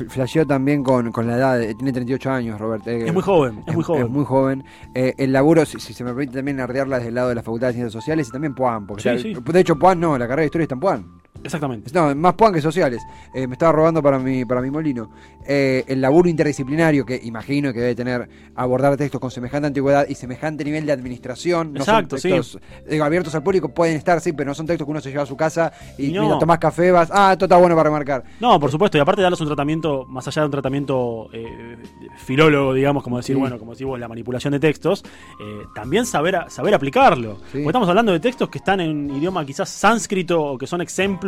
flasheó 0.08 0.46
también 0.46 0.84
con, 0.84 1.12
con 1.12 1.28
la 1.28 1.36
edad, 1.36 1.62
eh, 1.62 1.76
tiene 1.76 1.92
38 1.92 2.32
años 2.32 2.60
Robert 2.60 2.88
Eggers. 2.88 3.08
es 3.08 3.14
muy 3.14 3.24
joven, 3.24 3.64
es 3.68 3.76
muy 3.76 3.84
joven. 3.84 4.04
Es 4.04 4.10
muy 4.10 4.26
joven. 4.26 4.64
Eh, 4.94 5.14
el 5.18 5.32
laburo, 5.34 5.66
si, 5.66 5.80
si 5.80 5.94
se 5.94 6.04
me 6.04 6.12
permite 6.12 6.34
también 6.38 6.60
ardearla 6.60 6.98
desde 6.98 7.10
el 7.10 7.16
lado 7.16 7.30
de 7.30 7.36
la 7.36 7.44
Facultad 7.44 7.68
de 7.68 7.74
Ciencias 7.74 7.94
Sociales 7.94 8.28
y 8.30 8.32
también 8.32 8.56
Puan. 8.56 8.88
Porque 8.88 9.18
sí. 9.20 9.34
De 9.34 9.60
hecho, 9.60 9.78
Puan 9.78 10.00
no, 10.00 10.18
la 10.18 10.28
carrera 10.28 10.42
de 10.42 10.46
Historia 10.46 10.64
está 10.64 10.76
en 10.76 10.80
Puan. 10.80 11.19
Exactamente. 11.44 11.90
No, 11.94 12.14
más 12.16 12.34
Puan 12.34 12.54
que 12.54 12.62
sociales. 12.62 13.02
Eh, 13.34 13.48
me 13.48 13.54
estaba 13.54 13.72
robando 13.72 14.02
para 14.02 14.20
mi, 14.20 14.46
para 14.46 14.62
mi 14.62 14.70
molino. 14.72 15.10
Eh, 15.48 15.84
el 15.88 16.02
laburo 16.02 16.30
interdisciplinario 16.30 17.06
que 17.06 17.20
imagino 17.24 17.74
que 17.74 17.80
debe 17.80 17.96
tener 17.96 18.30
abordar 18.56 18.96
textos 18.98 19.20
con 19.20 19.32
semejante 19.32 19.68
antigüedad 19.68 20.06
y 20.08 20.16
semejante 20.16 20.64
nivel 20.64 20.86
de 20.86 20.92
administración. 20.92 21.74
No 21.74 21.80
Exacto, 21.80 22.18
son 22.18 22.32
textos 22.32 22.62
digo, 22.90 23.04
abiertos 23.04 23.34
al 23.36 23.44
público, 23.44 23.70
pueden 23.70 23.96
estar, 23.98 24.20
sí, 24.22 24.34
pero 24.34 24.50
no 24.50 24.54
son 24.56 24.66
textos 24.68 24.86
que 24.86 24.92
uno 24.92 25.02
se 25.02 25.10
lleva 25.10 25.24
a 25.24 25.26
su 25.26 25.36
casa 25.38 25.72
y 25.98 26.12
No. 26.12 26.38
tomás 26.40 26.60
café, 26.60 26.92
vas, 26.92 27.10
ah, 27.14 27.32
esto 27.34 27.46
está 27.46 27.58
bueno 27.58 27.76
para 27.76 27.90
remarcar. 27.90 28.24
No, 28.40 28.60
por 28.60 28.70
supuesto, 28.72 28.98
y 28.98 29.02
aparte 29.02 29.22
de 29.22 29.24
darles 29.24 29.42
un 29.42 29.48
tratamiento, 29.48 30.06
más 30.08 30.28
allá 30.28 30.42
de 30.42 30.46
un 30.48 30.52
tratamiento 30.52 31.30
eh, 31.34 31.78
filólogo, 32.18 32.74
digamos, 32.74 33.04
como 33.04 33.18
decir, 33.18 33.36
Sí. 33.36 33.40
bueno, 33.40 33.58
como 33.60 33.72
decimos, 33.72 34.00
la 34.00 34.08
manipulación 34.08 34.52
de 34.52 34.60
textos, 34.60 35.04
eh, 35.40 35.64
también 35.74 36.06
saber, 36.06 36.38
saber 36.50 36.74
aplicarlo. 36.74 37.36
Sí. 37.38 37.42
Porque 37.54 37.68
estamos 37.68 37.90
hablando 37.90 38.12
de 38.12 38.20
textos 38.20 38.50
que 38.50 38.58
están 38.58 38.80
en 38.82 39.10
idioma 39.16 39.46
quizás 39.46 39.70
sánscrito 39.70 40.42
o 40.44 40.58
que 40.58 40.68
son 40.68 40.82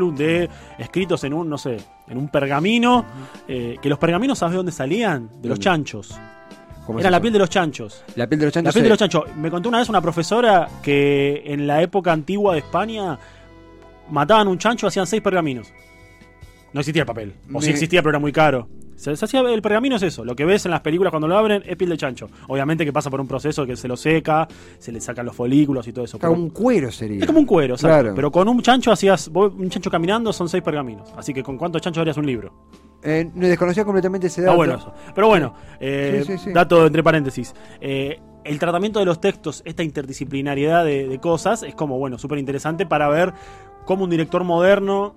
de 0.10 0.50
escritos 0.80 1.24
en 1.24 1.34
un, 1.34 1.48
no 1.50 1.58
sé, 1.60 1.78
en 2.08 2.18
un 2.18 2.30
pergamino, 2.30 3.06
eh, 3.48 3.76
que 3.82 3.90
los 3.90 4.00
pergaminos, 4.00 4.40
¿sabes 4.40 4.54
de 4.54 4.58
dónde 4.58 4.72
salían? 4.72 5.30
De 5.42 5.50
los 5.50 5.60
chanchos. 5.60 6.18
¿Cómo 6.88 6.98
es 6.98 7.04
Era 7.04 7.12
la 7.12 7.22
piel 7.22 7.34
de 7.34 7.40
los 7.40 7.50
chanchos. 7.50 8.04
La 8.16 8.28
piel 8.28 8.40
de 8.40 8.46
los 8.48 8.54
chanchos. 8.54 8.66
La 8.70 8.74
piel 8.74 8.84
de 8.84 8.90
los 8.90 8.98
chanchos. 8.98 9.24
Me 9.38 9.52
contó 9.52 9.70
una 9.70 9.78
vez 9.78 9.88
una 9.90 10.02
profesora 10.02 10.68
que 10.82 11.44
en 11.46 11.68
la 11.68 11.82
época 11.84 12.12
antigua 12.12 12.54
de 12.54 12.60
España 12.60 13.20
mataban 14.10 14.48
un 14.48 14.58
chancho, 14.58 14.88
hacían 14.88 15.06
seis 15.06 15.22
pergaminos. 15.22 15.72
No 16.74 16.80
existía 16.80 17.04
el 17.04 17.06
papel. 17.08 17.34
O 17.54 17.62
sí 17.62 17.68
Me- 17.68 17.74
existía, 17.74 18.02
pero 18.02 18.10
era 18.12 18.20
muy 18.20 18.32
caro. 18.32 18.68
Se, 19.02 19.16
se 19.16 19.26
hacía, 19.26 19.42
el 19.42 19.62
pergamino 19.62 19.96
es 19.96 20.04
eso. 20.04 20.24
Lo 20.24 20.36
que 20.36 20.46
ves 20.46 20.66
en 20.66 20.72
las 20.72 20.82
películas 20.82 21.10
cuando 21.12 21.28
lo 21.28 21.38
abren 21.38 21.64
es 21.66 21.76
piel 21.76 21.90
de 21.90 21.98
chancho. 21.98 22.30
Obviamente 22.48 22.86
que 22.86 22.94
pasa 22.94 23.10
por 23.10 23.20
un 23.20 23.28
proceso 23.28 23.66
que 23.66 23.76
se 23.76 23.88
lo 23.88 23.98
seca, 23.98 24.48
se 24.78 24.92
le 24.92 25.02
sacan 25.02 25.26
los 25.26 25.36
folículos 25.36 25.88
y 25.88 25.94
todo 25.94 26.06
eso. 26.06 26.20
Pero- 26.20 26.34
un 26.34 26.50
cuero 26.52 26.92
sería. 26.92 27.20
es 27.22 27.26
como 27.26 27.40
un 27.40 27.46
cuero. 27.46 27.76
Claro. 27.78 28.14
Pero 28.16 28.32
con 28.32 28.48
un 28.48 28.62
chancho 28.62 28.92
hacías. 28.92 29.30
vos- 29.30 29.52
Un 29.58 29.70
chancho 29.70 29.90
caminando 29.90 30.32
son 30.32 30.48
seis 30.50 30.62
pergaminos. 30.64 31.12
Así 31.18 31.34
que 31.34 31.42
con 31.44 31.58
cuántos 31.58 31.82
chanchos 31.82 32.02
harías 32.02 32.18
un 32.18 32.26
libro. 32.28 32.54
Eh, 33.04 33.28
no 33.34 33.48
desconocía 33.48 33.84
completamente 33.84 34.28
ese 34.28 34.44
dato. 34.44 34.56
bueno 34.56 34.76
eso. 34.76 34.94
Pero 35.16 35.28
bueno, 35.28 35.56
eh, 35.80 36.24
Sí, 36.26 36.34
sí, 36.38 36.44
sí. 36.46 36.52
dato 36.54 36.86
entre 36.86 37.02
paréntesis. 37.02 37.56
Eh, 37.80 38.20
el 38.44 38.60
tratamiento 38.60 39.00
de 39.00 39.06
los 39.06 39.20
textos, 39.20 39.64
esta 39.66 39.82
interdisciplinariedad 39.82 40.86
de, 40.86 41.08
de 41.08 41.20
cosas, 41.20 41.64
es 41.64 41.74
como, 41.74 41.98
bueno, 41.98 42.20
súper 42.20 42.38
interesante 42.38 42.86
para 42.86 43.08
ver 43.10 43.34
cómo 43.86 44.04
un 44.04 44.10
director 44.12 44.44
moderno 44.44 45.16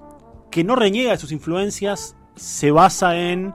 que 0.51 0.65
no 0.65 0.75
reniega 0.77 1.11
de 1.11 1.19
sus 1.19 1.33
influencias 1.33 2.17
se 2.37 2.71
basa 2.71 3.17
en 3.19 3.55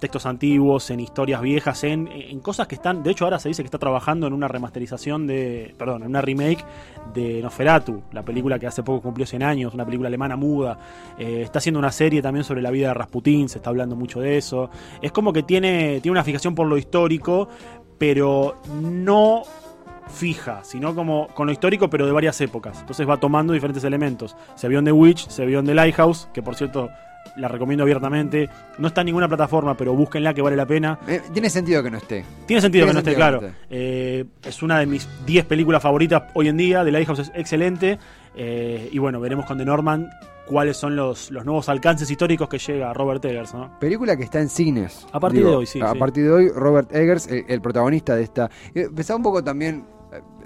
textos 0.00 0.26
antiguos, 0.26 0.90
en 0.90 1.00
historias 1.00 1.40
viejas, 1.40 1.84
en, 1.84 2.08
en 2.08 2.40
cosas 2.40 2.66
que 2.66 2.74
están. 2.74 3.02
De 3.02 3.10
hecho, 3.10 3.24
ahora 3.24 3.38
se 3.38 3.48
dice 3.48 3.62
que 3.62 3.66
está 3.66 3.78
trabajando 3.78 4.26
en 4.26 4.32
una 4.32 4.48
remasterización 4.48 5.26
de. 5.26 5.74
Perdón, 5.78 6.02
en 6.02 6.08
una 6.08 6.20
remake 6.22 6.64
de 7.14 7.40
Nosferatu, 7.42 8.02
la 8.12 8.22
película 8.22 8.58
que 8.58 8.66
hace 8.66 8.82
poco 8.82 9.02
cumplió 9.02 9.26
100 9.26 9.42
años, 9.42 9.74
una 9.74 9.84
película 9.84 10.08
alemana 10.08 10.36
muda. 10.36 10.78
Eh, 11.18 11.42
está 11.42 11.58
haciendo 11.58 11.78
una 11.78 11.92
serie 11.92 12.22
también 12.22 12.44
sobre 12.44 12.62
la 12.62 12.70
vida 12.70 12.88
de 12.88 12.94
Rasputín, 12.94 13.48
se 13.48 13.58
está 13.58 13.70
hablando 13.70 13.96
mucho 13.96 14.20
de 14.20 14.38
eso. 14.38 14.70
Es 15.02 15.12
como 15.12 15.32
que 15.32 15.42
tiene, 15.42 16.00
tiene 16.00 16.12
una 16.12 16.24
fijación 16.24 16.54
por 16.54 16.66
lo 16.66 16.76
histórico, 16.76 17.48
pero 17.98 18.56
no 18.80 19.42
fija, 20.08 20.64
sino 20.64 20.94
como 20.94 21.28
con 21.28 21.46
lo 21.46 21.52
histórico, 21.52 21.88
pero 21.88 22.06
de 22.06 22.12
varias 22.12 22.40
épocas. 22.40 22.80
Entonces 22.80 23.08
va 23.08 23.18
tomando 23.18 23.52
diferentes 23.52 23.84
elementos. 23.84 24.36
Se 24.54 24.68
vio 24.68 24.78
en 24.78 24.84
The 24.84 24.92
Witch, 24.92 25.28
se 25.28 25.46
vio 25.46 25.60
en 25.60 25.66
The 25.66 25.74
Lighthouse, 25.74 26.28
que 26.32 26.42
por 26.42 26.56
cierto 26.56 26.90
la 27.36 27.48
recomiendo 27.48 27.82
abiertamente. 27.82 28.48
No 28.78 28.88
está 28.88 29.00
en 29.02 29.06
ninguna 29.06 29.28
plataforma, 29.28 29.76
pero 29.76 29.94
búsquenla 29.94 30.34
que 30.34 30.42
vale 30.42 30.56
la 30.56 30.66
pena. 30.66 30.98
Eh, 31.06 31.20
tiene 31.32 31.50
sentido 31.50 31.82
que 31.82 31.90
no 31.90 31.98
esté. 31.98 32.24
Tiene 32.46 32.60
sentido 32.60 32.86
Tiene 32.86 32.90
que 33.00 33.04
no 33.04 33.10
esté 33.10 33.14
claro. 33.14 33.40
Eh, 33.70 34.24
es 34.44 34.62
una 34.62 34.78
de 34.78 34.86
mis 34.86 35.08
10 35.26 35.44
películas 35.46 35.82
favoritas 35.82 36.24
hoy 36.34 36.48
en 36.48 36.56
día. 36.56 36.84
The 36.84 36.92
Lighthouse 36.92 37.20
es 37.20 37.32
excelente. 37.34 37.98
Eh, 38.36 38.88
y 38.92 38.98
bueno, 38.98 39.20
veremos 39.20 39.46
con 39.46 39.58
The 39.58 39.64
Norman 39.64 40.08
cuáles 40.46 40.76
son 40.76 40.96
los, 40.96 41.30
los 41.30 41.44
nuevos 41.44 41.68
alcances 41.68 42.10
históricos 42.10 42.48
que 42.48 42.58
llega 42.58 42.92
Robert 42.92 43.24
Eggers. 43.24 43.54
¿no? 43.54 43.78
Película 43.78 44.16
que 44.16 44.24
está 44.24 44.40
en 44.40 44.48
cines. 44.48 45.06
A 45.12 45.20
partir 45.20 45.44
de 45.44 45.54
hoy, 45.54 45.66
sí, 45.66 45.80
A 45.80 45.92
sí. 45.92 45.98
partir 45.98 46.24
de 46.24 46.32
hoy, 46.32 46.48
Robert 46.48 46.92
Eggers, 46.94 47.28
el, 47.28 47.44
el 47.48 47.60
protagonista 47.60 48.16
de 48.16 48.22
esta. 48.24 48.50
Pensaba 48.94 49.16
un 49.16 49.22
poco 49.22 49.44
también. 49.44 49.84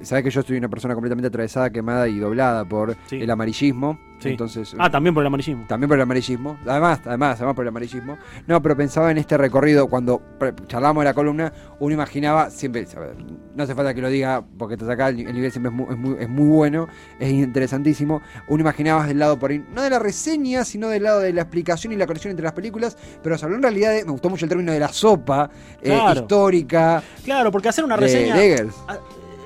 Sabes 0.05 0.25
que 0.25 0.31
yo 0.31 0.43
soy 0.43 0.57
una 0.59 0.69
persona 0.69 0.95
completamente 0.95 1.29
atravesada, 1.29 1.71
quemada 1.71 2.09
y 2.09 2.19
doblada 2.19 2.65
por 2.65 2.97
Sí. 3.07 3.21
el 3.21 3.31
amarillismo. 3.31 3.99
Sí. 4.21 4.31
Entonces. 4.31 4.75
Ah, 4.79 4.89
también 4.91 5.13
por 5.13 5.23
el 5.23 5.27
amarillismo. 5.27 5.65
También 5.69 5.89
por 5.89 5.99
el 5.99 6.03
amarillismo. 6.03 6.57
Además, 6.67 7.01
además, 7.05 7.37
además 7.37 7.55
por 7.55 7.65
el 7.65 7.69
amarillismo. 7.69 8.17
No, 8.47 8.63
pero 8.63 8.75
pensaba 8.77 9.11
en 9.11 9.19
este 9.19 9.37
recorrido 9.37 9.87
cuando 9.89 10.23
charlamos 10.67 11.03
de 11.03 11.05
la 11.07 11.15
columna, 11.15 11.53
uno 11.81 11.93
imaginaba, 11.95 12.49
siempre, 12.49 12.87
ver, 12.87 13.17
no 13.55 13.63
hace 13.65 13.75
falta 13.75 13.93
que 13.93 14.01
lo 14.01 14.09
diga 14.09 14.43
porque 14.57 14.77
te 14.77 14.91
acá, 14.91 15.09
el, 15.09 15.21
el 15.27 15.35
nivel 15.35 15.51
siempre 15.51 15.71
es 15.71 15.75
muy, 15.77 15.87
es, 15.91 15.99
muy, 15.99 16.17
es 16.21 16.29
muy 16.29 16.47
bueno, 16.49 16.89
es 17.19 17.31
interesantísimo. 17.33 18.23
Uno 18.49 18.61
imaginaba 18.63 19.07
del 19.07 19.19
lado 19.19 19.39
por 19.39 19.51
ahí, 19.51 19.63
no 19.75 19.83
de 19.83 19.91
la 19.91 19.99
reseña, 19.99 20.65
sino 20.65 20.89
del 20.89 21.03
lado 21.03 21.21
de 21.21 21.33
la 21.33 21.43
explicación 21.43 21.93
y 21.93 21.97
la 21.97 22.07
conexión 22.07 22.31
entre 22.31 22.45
las 22.45 22.53
películas, 22.55 22.97
pero 23.23 23.37
se 23.37 23.45
habló 23.45 23.57
en 23.57 23.63
realidad 23.63 23.93
de, 23.93 24.05
me 24.05 24.13
gustó 24.13 24.31
mucho 24.31 24.45
el 24.47 24.49
término 24.49 24.73
de 24.73 24.81
la 24.81 24.89
sopa 24.89 25.51
eh, 25.83 25.99
histórica 26.15 27.03
Claro, 27.25 27.51
porque 27.51 27.69
hacer 27.69 27.85
una 27.85 27.97
reseña. 27.97 28.37
de. 28.37 28.69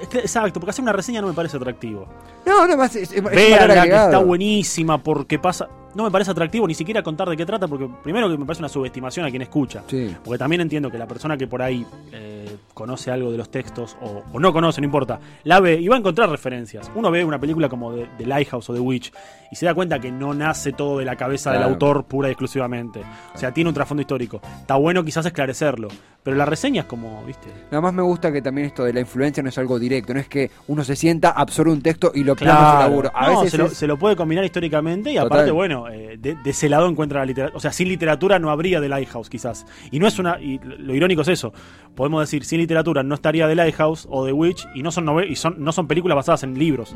Es 0.03 0.09
que- 0.09 0.19
Exacto, 0.19 0.61
porque 0.61 0.71
hacer 0.71 0.83
una 0.83 0.93
reseña 0.93 1.21
no 1.21 1.27
me 1.29 1.33
parece 1.35 1.57
atractivo. 1.57 2.07
No, 2.47 2.67
no, 2.67 2.77
más 2.77 2.95
es, 2.97 3.13
es, 3.13 3.23
Veanla, 3.23 3.83
que 3.83 3.89
está 3.95 4.19
buenísima 4.19 4.99
porque 4.99 5.39
pasa. 5.39 5.69
No 5.95 6.05
me 6.05 6.11
parece 6.11 6.31
atractivo 6.31 6.67
ni 6.69 6.75
siquiera 6.75 7.03
contar 7.03 7.29
de 7.29 7.37
qué 7.37 7.45
trata, 7.47 7.67
porque 7.67 7.89
primero 8.03 8.29
que 8.31 8.37
me 8.39 8.45
parece 8.45 8.61
una 8.63 8.69
subestimación 8.69 9.27
a 9.27 9.31
quien 9.31 9.43
escucha. 9.43 9.83
Sí. 9.89 10.15
Porque 10.23 10.39
también 10.39 10.61
entiendo 10.61 10.91
que 10.91 10.99
la 10.99 11.07
persona 11.09 11.37
que 11.37 11.47
por 11.49 11.61
ahí 11.63 11.85
eh, 12.13 12.38
conoce 12.75 13.11
algo 13.11 13.31
de 13.33 13.39
los 13.39 13.51
textos, 13.51 13.97
o, 14.01 14.23
o 14.33 14.39
no 14.41 14.53
conoce, 14.53 14.81
no 14.81 14.85
importa, 14.85 15.19
la 15.45 15.59
ve 15.61 15.75
y 15.81 15.89
va 15.89 15.97
a 15.97 15.99
encontrar 15.99 16.31
referencias. 16.31 16.91
Uno 16.95 17.11
ve 17.11 17.25
una 17.25 17.39
película 17.41 17.69
como 17.69 17.93
The, 17.95 18.27
Lighthouse 18.27 18.71
o 18.71 18.75
The 18.75 18.81
Witch 18.81 19.13
y 19.51 19.57
se 19.57 19.67
da 19.67 19.75
cuenta 19.75 19.99
que 19.99 20.13
no 20.13 20.33
nace 20.35 20.73
todo 20.73 20.99
de 20.99 21.05
la 21.05 21.17
cabeza 21.17 21.51
del 21.51 21.59
Claro. 21.61 21.73
autor 21.73 22.05
pura 22.05 22.29
y 22.29 22.33
exclusivamente. 22.33 23.01
O 23.35 23.39
sea, 23.39 23.53
tiene 23.53 23.69
un 23.69 23.75
trasfondo 23.75 24.01
histórico. 24.03 24.41
Está 24.61 24.77
bueno 24.77 25.03
quizás 25.03 25.25
esclarecerlo, 25.27 25.89
pero 26.23 26.37
la 26.37 26.45
reseña 26.45 26.83
es 26.83 26.87
como, 26.87 27.25
viste. 27.25 27.49
Nada 27.71 27.81
más 27.81 27.93
me 27.95 28.03
gusta 28.03 28.31
que 28.31 28.43
también 28.43 28.67
esto 28.69 28.85
de 28.85 28.93
la 28.93 29.01
influencia 29.01 29.43
no 29.43 29.49
es 29.49 29.59
algo 29.59 29.79
directo, 29.79 30.15
no 30.15 30.21
es 30.21 30.29
que 30.29 30.51
uno 30.69 30.85
se 30.85 30.95
sienta, 30.95 31.31
absorbe 31.31 31.73
un 31.73 31.83
texto 31.83 32.13
y 32.15 32.23
lo 32.25 32.37
plasma 32.37 32.53
en 32.61 32.67
su 32.67 32.71
Claro. 32.77 32.91
laburo. 32.91 33.11
A 33.15 33.27
No, 33.31 33.37
veces 33.41 33.51
se, 33.53 33.59
lo, 33.59 33.67
es- 33.67 33.73
se 33.75 33.87
lo 33.87 33.99
puede 33.99 34.15
combinar 34.17 34.45
históricamente 34.45 35.11
y 35.11 35.15
Total. 35.15 35.27
aparte, 35.27 35.51
bueno, 35.51 35.89
eh, 35.89 36.17
de, 36.19 36.35
de 36.37 36.51
ese 36.51 36.69
lado 36.69 36.87
encuentra 36.89 37.21
la 37.21 37.27
literatura. 37.27 37.57
O 37.57 37.61
sea, 37.61 37.73
sin 37.73 37.89
literatura 37.89 38.39
no 38.39 38.51
habría 38.51 38.81
The 38.81 38.89
Lighthouse, 38.89 39.29
quizás. 39.31 39.67
Y 39.91 39.99
no 39.99 40.07
es 40.07 40.19
una. 40.19 40.39
Y 40.41 40.61
lo 40.63 40.95
irónico 40.95 41.23
es 41.23 41.29
eso. 41.29 41.53
Podemos 41.95 42.21
decir, 42.21 42.45
sin 42.45 42.59
literatura 42.61 43.03
no 43.03 43.15
estaría 43.17 43.49
The 43.49 43.55
Lighthouse 43.57 44.07
o 44.11 44.25
The 44.25 44.33
Witch 44.33 44.67
y 44.75 44.83
no 44.83 44.91
son 44.93 45.09
y 45.29 45.35
son, 45.35 45.57
no 45.59 45.73
son 45.73 45.89
películas 45.89 46.15
basadas 46.17 46.45
en 46.45 46.57
libros. 46.59 46.95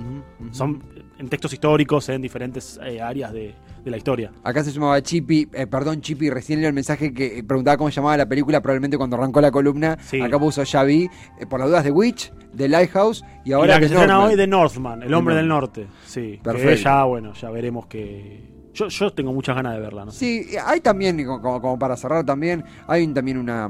Son 0.53 0.83
en 1.19 1.29
textos 1.29 1.53
históricos, 1.53 2.09
en 2.09 2.23
diferentes 2.23 2.79
eh, 2.85 3.01
áreas 3.01 3.33
de, 3.33 3.55
de 3.85 3.91
la 3.91 3.97
historia. 3.97 4.33
Acá 4.45 4.63
se 4.65 4.71
sumaba 4.71 5.01
Chipi, 5.03 5.49
eh, 5.53 5.67
perdón 5.67 6.01
Chipi, 6.01 6.31
recién 6.31 6.61
leí 6.61 6.67
el 6.67 6.73
mensaje 6.73 7.13
que 7.13 7.39
eh, 7.39 7.45
preguntaba 7.45 7.77
cómo 7.77 7.91
se 7.91 7.97
llamaba 7.97 8.17
la 8.17 8.27
película, 8.29 8.61
probablemente 8.61 8.97
cuando 8.97 9.17
arrancó 9.17 9.41
la 9.41 9.51
columna. 9.51 9.99
Sí. 10.03 10.21
Acá 10.21 10.39
puso 10.39 10.63
ya 10.65 10.83
vi, 10.85 11.09
eh, 11.41 11.47
por 11.49 11.59
las 11.61 11.69
dudas 11.69 11.85
de 11.85 11.91
Witch, 11.91 12.33
de 12.53 12.69
Lighthouse 12.69 13.25
y 13.45 13.51
y 13.51 13.53
ahora 13.53 13.75
la 13.75 13.81
que 13.81 13.89
se 13.89 13.95
Northman. 13.95 14.21
hoy 14.21 14.37
de 14.37 14.47
Northman, 14.47 15.03
El 15.03 15.15
hombre 15.15 15.35
The 15.35 15.39
del 15.39 15.49
norte. 15.49 15.87
Sí. 16.07 16.39
Que 16.39 16.41
Perfecto. 16.45 16.83
ya, 16.85 17.05
bueno, 17.05 17.33
ya 17.35 17.51
veremos 17.51 17.87
que. 17.87 18.51
Yo, 18.75 18.89
yo 18.89 19.13
tengo 19.13 19.33
muchas 19.33 19.55
ganas 19.55 19.75
de 19.75 19.81
verla, 19.81 20.05
no. 20.07 20.11
Sí, 20.13 20.47
hay 20.65 20.81
también, 20.81 21.19
y 21.21 21.25
como, 21.25 21.61
como- 21.61 21.79
para 21.79 21.97
cerrar 21.97 22.25
también, 22.25 22.65
hay 22.87 23.07
también 23.09 23.37
una... 23.37 23.69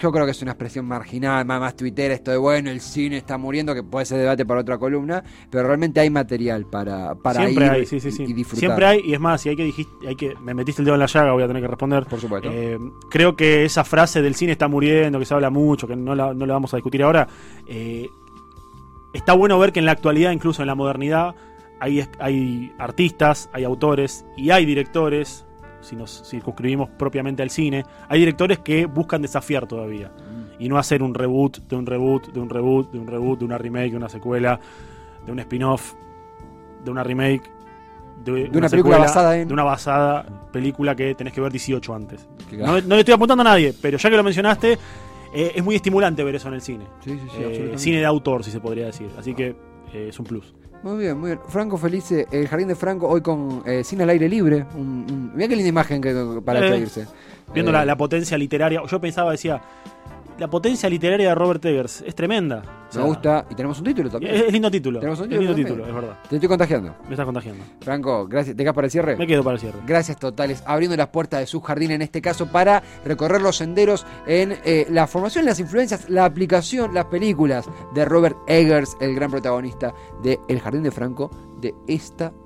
Yo 0.00 0.10
creo 0.10 0.24
que 0.24 0.32
es 0.32 0.42
una 0.42 0.50
expresión 0.52 0.86
marginal, 0.86 1.44
más, 1.46 1.60
más 1.60 1.76
tuitera, 1.76 2.14
esto 2.14 2.30
de 2.32 2.36
bueno, 2.36 2.68
el 2.70 2.80
cine 2.80 3.16
está 3.16 3.38
muriendo, 3.38 3.74
que 3.74 3.82
puede 3.84 4.04
ser 4.04 4.18
debate 4.18 4.44
para 4.44 4.60
otra 4.60 4.76
columna, 4.76 5.22
pero 5.50 5.66
realmente 5.66 6.00
hay 6.00 6.10
material 6.10 6.66
para, 6.66 7.14
para 7.14 7.40
Siempre 7.42 7.64
ir 7.66 7.70
hay, 7.70 7.86
sí, 7.86 8.00
sí, 8.00 8.08
y- 8.08 8.12
sí. 8.12 8.22
y 8.24 8.32
disfrutar. 8.32 8.58
Siempre 8.60 8.86
hay, 8.86 9.00
y 9.04 9.14
es 9.14 9.20
más, 9.20 9.40
si 9.40 9.50
hay 9.50 9.56
que 9.56 9.64
dijiste, 9.64 10.08
hay 10.08 10.16
que, 10.16 10.34
me 10.42 10.52
metiste 10.52 10.82
el 10.82 10.86
dedo 10.86 10.94
en 10.96 11.00
la 11.00 11.06
llaga, 11.06 11.32
voy 11.32 11.42
a 11.44 11.46
tener 11.46 11.62
que 11.62 11.68
responder. 11.68 12.06
Por 12.06 12.20
supuesto. 12.20 12.50
Eh, 12.52 12.78
creo 13.08 13.36
que 13.36 13.64
esa 13.64 13.84
frase 13.84 14.20
del 14.20 14.34
cine 14.34 14.52
está 14.52 14.66
muriendo, 14.66 15.18
que 15.20 15.24
se 15.26 15.34
habla 15.34 15.50
mucho, 15.50 15.86
que 15.86 15.94
no 15.94 16.14
la, 16.14 16.34
no 16.34 16.44
la 16.44 16.54
vamos 16.54 16.74
a 16.74 16.76
discutir 16.76 17.02
ahora. 17.02 17.28
eh, 17.68 18.08
está 19.12 19.32
bueno 19.34 19.58
ver 19.58 19.72
que 19.72 19.78
en 19.78 19.86
la 19.86 19.92
actualidad, 19.92 20.32
incluso 20.32 20.62
en 20.62 20.66
la 20.66 20.74
modernidad, 20.74 21.34
hay, 21.80 22.04
hay 22.18 22.72
artistas, 22.78 23.48
hay 23.52 23.62
autores 23.64 24.24
y 24.36 24.50
hay 24.50 24.64
directores, 24.66 25.43
si 25.84 25.94
nos 25.96 26.22
circunscribimos 26.28 26.88
propiamente 26.90 27.42
al 27.42 27.50
cine, 27.50 27.84
hay 28.08 28.18
directores 28.18 28.58
que 28.60 28.86
buscan 28.86 29.22
desafiar 29.22 29.66
todavía. 29.66 30.10
Y 30.58 30.68
no 30.68 30.78
hacer 30.78 31.02
un 31.02 31.14
reboot 31.14 31.58
de 31.68 31.76
un 31.76 31.84
reboot, 31.86 32.32
de 32.32 32.40
un 32.40 32.48
reboot, 32.48 32.92
de 32.92 32.98
un 32.98 33.06
reboot, 33.06 33.38
de 33.40 33.44
una 33.44 33.58
remake, 33.58 33.90
de 33.90 33.96
una 33.96 34.08
secuela, 34.08 34.58
de 35.26 35.32
un 35.32 35.38
spin-off, 35.40 35.94
de 36.84 36.90
una 36.90 37.02
remake, 37.02 37.42
de, 38.24 38.48
una 38.58 38.68
película 38.68 38.98
basada 38.98 39.36
en- 39.38 39.48
De 39.48 39.54
una 39.54 39.64
basada 39.64 40.24
película 40.52 40.94
que 40.94 41.14
tenés 41.14 41.32
que 41.32 41.40
ver 41.40 41.50
18 41.52 41.94
antes. 41.94 42.28
No, 42.52 42.80
no 42.80 42.94
le 42.94 43.00
estoy 43.00 43.14
apuntando 43.14 43.42
a 43.42 43.44
nadie, 43.44 43.74
pero 43.82 43.98
ya 43.98 44.08
que 44.10 44.16
lo 44.16 44.22
mencionaste, 44.22 44.78
eh, 45.34 45.52
es 45.56 45.64
muy 45.64 45.74
estimulante 45.74 46.22
ver 46.22 46.36
eso 46.36 46.46
en 46.48 46.54
el 46.54 46.60
cine. 46.62 46.84
Sí, 47.00 47.10
sí, 47.10 47.18
sí, 47.30 47.36
Eh, 47.40 47.72
cine 47.76 47.98
de 47.98 48.06
autor, 48.06 48.44
si 48.44 48.50
se 48.52 48.60
podría 48.60 48.86
decir. 48.86 49.10
Así 49.18 49.34
que 49.34 49.56
eh, 49.92 50.06
es 50.10 50.18
un 50.20 50.24
plus. 50.26 50.54
Muy 50.84 50.98
bien, 50.98 51.18
muy 51.18 51.30
bien. 51.30 51.40
Franco 51.48 51.78
Felice, 51.78 52.26
el 52.30 52.46
jardín 52.46 52.68
de 52.68 52.74
Franco, 52.74 53.08
hoy 53.08 53.22
con 53.22 53.62
eh, 53.64 53.82
cine 53.82 54.02
al 54.02 54.10
aire 54.10 54.28
libre. 54.28 54.66
Un, 54.74 55.06
un- 55.10 55.30
Mirá 55.34 55.48
qué 55.48 55.56
linda 55.56 55.70
imagen 55.70 56.02
que, 56.02 56.12
para 56.44 56.58
Eh, 56.58 56.62
despedirse. 56.62 57.06
Viendo 57.54 57.70
Eh, 57.70 57.74
la, 57.74 57.84
la 57.86 57.96
potencia 57.96 58.36
literaria, 58.36 58.82
yo 58.86 59.00
pensaba, 59.00 59.30
decía, 59.32 59.62
la 60.38 60.48
potencia 60.48 60.88
literaria 60.88 61.28
de 61.28 61.34
Robert 61.34 61.64
Eggers 61.64 62.02
es 62.06 62.14
tremenda. 62.14 62.62
O 62.88 62.92
sea, 62.92 63.02
Me 63.02 63.08
gusta. 63.08 63.46
Y 63.50 63.54
tenemos 63.54 63.78
un 63.78 63.84
título 63.84 64.10
también. 64.10 64.34
Es, 64.34 64.42
es 64.42 64.52
lindo 64.52 64.70
título. 64.70 65.00
Tenemos 65.00 65.20
un 65.20 65.32
es 65.32 65.38
lindo 65.38 65.54
título, 65.54 65.86
es 65.86 65.94
verdad. 65.94 66.18
Te 66.28 66.36
estoy 66.36 66.48
contagiando. 66.48 66.94
Me 67.04 67.10
estás 67.10 67.24
contagiando. 67.24 67.64
Franco, 67.80 68.26
gracias. 68.26 68.56
¿Te 68.56 68.62
quedas 68.62 68.74
para 68.74 68.86
el 68.86 68.90
cierre? 68.90 69.16
Me 69.16 69.26
quedo 69.26 69.42
para 69.42 69.54
el 69.54 69.60
cierre. 69.60 69.78
Gracias 69.86 70.18
totales, 70.18 70.62
abriendo 70.66 70.96
las 70.96 71.08
puertas 71.08 71.40
de 71.40 71.46
su 71.46 71.60
jardín 71.60 71.90
en 71.90 72.02
este 72.02 72.20
caso 72.20 72.50
para 72.50 72.82
recorrer 73.04 73.42
los 73.42 73.56
senderos 73.56 74.06
en 74.26 74.56
eh, 74.64 74.86
la 74.90 75.06
formación, 75.06 75.44
las 75.44 75.60
influencias, 75.60 76.08
la 76.08 76.24
aplicación, 76.24 76.94
las 76.94 77.06
películas 77.06 77.68
de 77.94 78.04
Robert 78.04 78.36
Eggers, 78.46 78.96
el 79.00 79.14
gran 79.14 79.30
protagonista 79.30 79.94
de 80.22 80.38
El 80.48 80.60
Jardín 80.60 80.82
de 80.82 80.90
Franco 80.90 81.30
de 81.60 81.74
esta 81.86 82.32